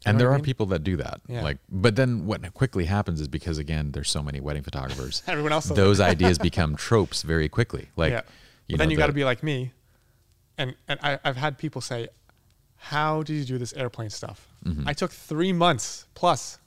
[0.07, 0.45] And there I are mean?
[0.45, 1.21] people that do that.
[1.29, 1.43] Yeah.
[1.43, 5.23] Like, but then what quickly happens is because again, there's so many wedding photographers.
[5.29, 7.89] Everyone else those ideas become tropes very quickly.
[7.97, 8.23] Like, yeah.
[8.67, 9.73] you but then know, you got to be like me,
[10.59, 12.09] and and I, I've had people say,
[12.77, 14.89] "How did you do this airplane stuff?" Mm-hmm.
[14.89, 16.59] I took three months plus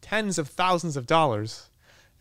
[0.00, 1.68] tens of thousands of dollars,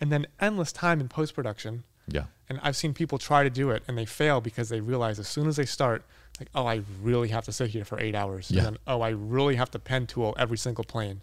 [0.02, 1.84] and then endless time in post production.
[2.08, 5.20] yeah, And I've seen people try to do it and they fail because they realize
[5.20, 6.04] as soon as they start,
[6.40, 8.52] like, oh, I really have to sit here for eight hours.
[8.52, 8.60] Yeah.
[8.60, 11.22] And then, oh, I really have to pen tool every single plane.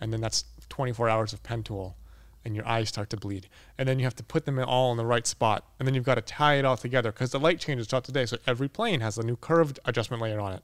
[0.00, 1.96] And then that's 24 hours of pen tool
[2.44, 3.48] and your eyes start to bleed.
[3.78, 5.64] And then you have to put them all in the right spot.
[5.78, 8.12] And then you've got to tie it all together because the light changes throughout the
[8.12, 8.26] day.
[8.26, 10.62] So every plane has a new curved adjustment layer on it.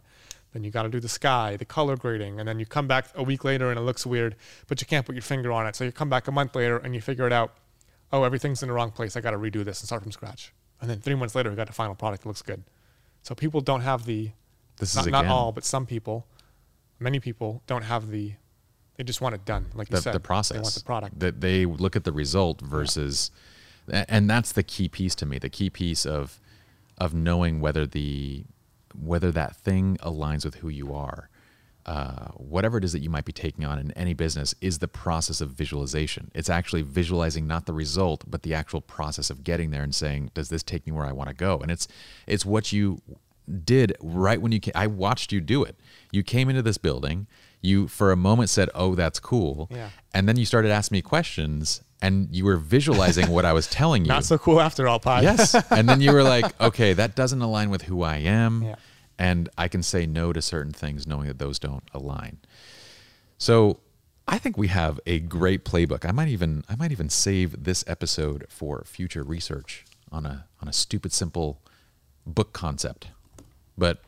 [0.52, 3.06] Then you got to do the sky, the color grading, and then you come back
[3.14, 4.34] a week later and it looks weird,
[4.66, 5.76] but you can't put your finger on it.
[5.76, 7.54] So you come back a month later and you figure it out
[8.12, 9.16] oh, everything's in the wrong place.
[9.16, 10.52] I got to redo this and start from scratch.
[10.80, 12.62] And then three months later, we got the final product that looks good.
[13.22, 14.30] So people don't have the,
[14.78, 16.26] this not, is not all, but some people,
[16.98, 18.32] many people don't have the,
[18.96, 19.66] they just want it done.
[19.74, 20.56] Like you said, the process.
[20.56, 21.18] They want the product.
[21.20, 23.30] That they look at the result versus,
[23.88, 25.38] a- and that's the key piece to me.
[25.38, 26.40] The key piece of
[26.96, 28.44] of knowing whether the
[29.00, 31.28] whether that thing aligns with who you are.
[31.88, 34.88] Uh, whatever it is that you might be taking on in any business is the
[34.88, 36.30] process of visualization.
[36.34, 40.30] It's actually visualizing not the result, but the actual process of getting there and saying,
[40.34, 41.88] "Does this take me where I want to go?" And it's
[42.26, 43.00] it's what you
[43.64, 44.72] did right when you came.
[44.74, 45.76] I watched you do it.
[46.12, 47.26] You came into this building.
[47.62, 49.88] You for a moment said, "Oh, that's cool," Yeah.
[50.12, 54.02] and then you started asking me questions, and you were visualizing what I was telling
[54.04, 54.08] you.
[54.08, 55.22] Not so cool after all, Pye.
[55.22, 55.54] Yes.
[55.70, 58.62] and then you were like, okay, that doesn't align with who I am.
[58.62, 58.74] Yeah.
[59.18, 62.38] And I can say no to certain things knowing that those don't align.
[63.36, 63.80] So
[64.26, 66.04] I think we have a great playbook.
[66.04, 70.68] I might even I might even save this episode for future research on a on
[70.68, 71.60] a stupid simple
[72.26, 73.08] book concept.
[73.76, 74.02] But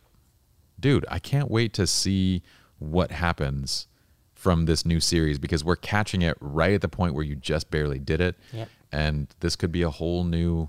[0.79, 2.43] dude, I can't wait to see
[2.79, 3.87] what happens
[4.35, 7.71] from this new series because we're catching it right at the point where you just
[7.71, 8.37] barely did it.
[8.53, 8.69] Yep.
[8.93, 10.69] And this could be a whole new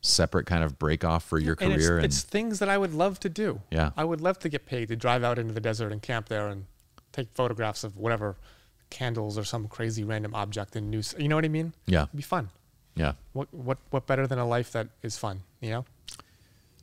[0.00, 1.96] separate kind of break off for your And it's, career.
[1.98, 3.60] And, it's things that I would love to do.
[3.70, 3.90] Yeah.
[3.96, 6.48] I would love to get paid to drive out into the desert and camp there
[6.48, 6.64] and
[7.12, 8.36] take photographs of whatever
[8.88, 11.14] candles or some crazy random object in news.
[11.18, 11.74] You know what I mean?
[11.86, 12.02] yeah.
[12.04, 12.50] It'd be fun.
[12.96, 13.12] Yeah.
[13.32, 15.42] What what what better than a life that is fun?
[15.60, 15.84] You know.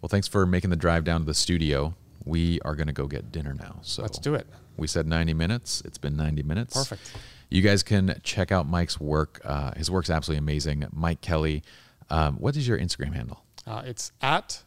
[0.02, 1.96] Well, thanks for making the drive down to the studio.
[2.24, 3.80] We are going to go get dinner now.
[3.82, 4.48] So Let's do it.
[4.78, 5.82] We said 90 minutes.
[5.86, 6.76] It's been 90 minutes.
[6.76, 7.12] Perfect.
[7.50, 9.42] You guys can check out Mike's work.
[9.44, 10.86] Uh, his work's absolutely amazing.
[10.94, 11.64] Mike Kelley.
[12.10, 13.44] Um, what is your Instagram handle?
[13.66, 14.64] Uh, it's at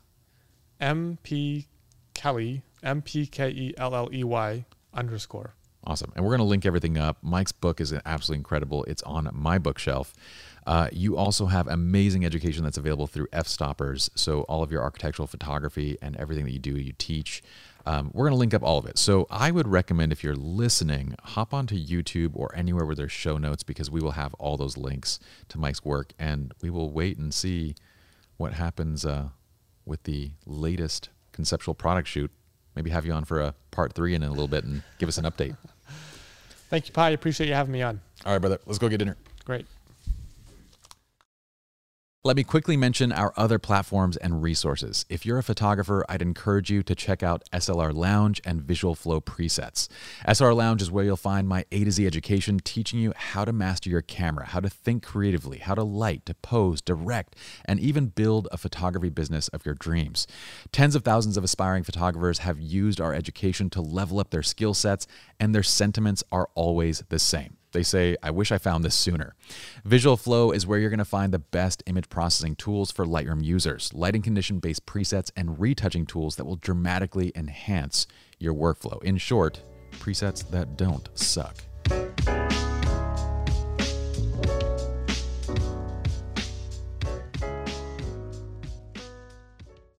[0.81, 1.67] mp
[2.15, 4.65] Kelly m p k e l l e y
[4.95, 5.55] underscore.
[5.85, 6.13] Awesome.
[6.15, 7.17] And we're going to link everything up.
[7.23, 8.85] Mike's book is absolutely incredible.
[8.85, 10.13] It's on my bookshelf.
[10.67, 14.11] Uh, you also have amazing education that's available through Fstoppers.
[14.15, 17.43] So, all of your architectural photography and everything that you do, you teach.
[17.91, 18.99] Um, we're going to link up all of it.
[18.99, 23.37] So, I would recommend if you're listening, hop onto YouTube or anywhere where there's show
[23.37, 25.19] notes because we will have all those links
[25.49, 27.75] to Mike's work and we will wait and see
[28.37, 29.31] what happens uh,
[29.85, 32.31] with the latest conceptual product shoot.
[32.77, 35.19] Maybe have you on for a part three in a little bit and give us
[35.19, 35.57] an update.
[36.71, 37.11] Thank you, Pye.
[37.11, 38.01] Appreciate you having me on.
[38.25, 38.61] All right, brother.
[38.67, 39.17] Let's go get dinner.
[39.45, 39.67] Great.
[42.23, 45.07] Let me quickly mention our other platforms and resources.
[45.09, 49.23] If you're a photographer, I'd encourage you to check out SLR Lounge and Visual Flow
[49.23, 49.89] presets.
[50.29, 53.55] SLR Lounge is where you'll find my A to Z education teaching you how to
[53.55, 58.09] master your camera, how to think creatively, how to light, to pose, direct, and even
[58.09, 60.27] build a photography business of your dreams.
[60.73, 64.75] Tens of thousands of aspiring photographers have used our education to level up their skill
[64.75, 65.07] sets,
[65.41, 67.57] and their sentiments are always the same.
[67.73, 69.35] They say, I wish I found this sooner.
[69.85, 73.45] Visual Flow is where you're going to find the best image processing tools for Lightroom
[73.45, 78.07] users, lighting condition based presets, and retouching tools that will dramatically enhance
[78.39, 79.03] your workflow.
[79.03, 81.57] In short, presets that don't suck.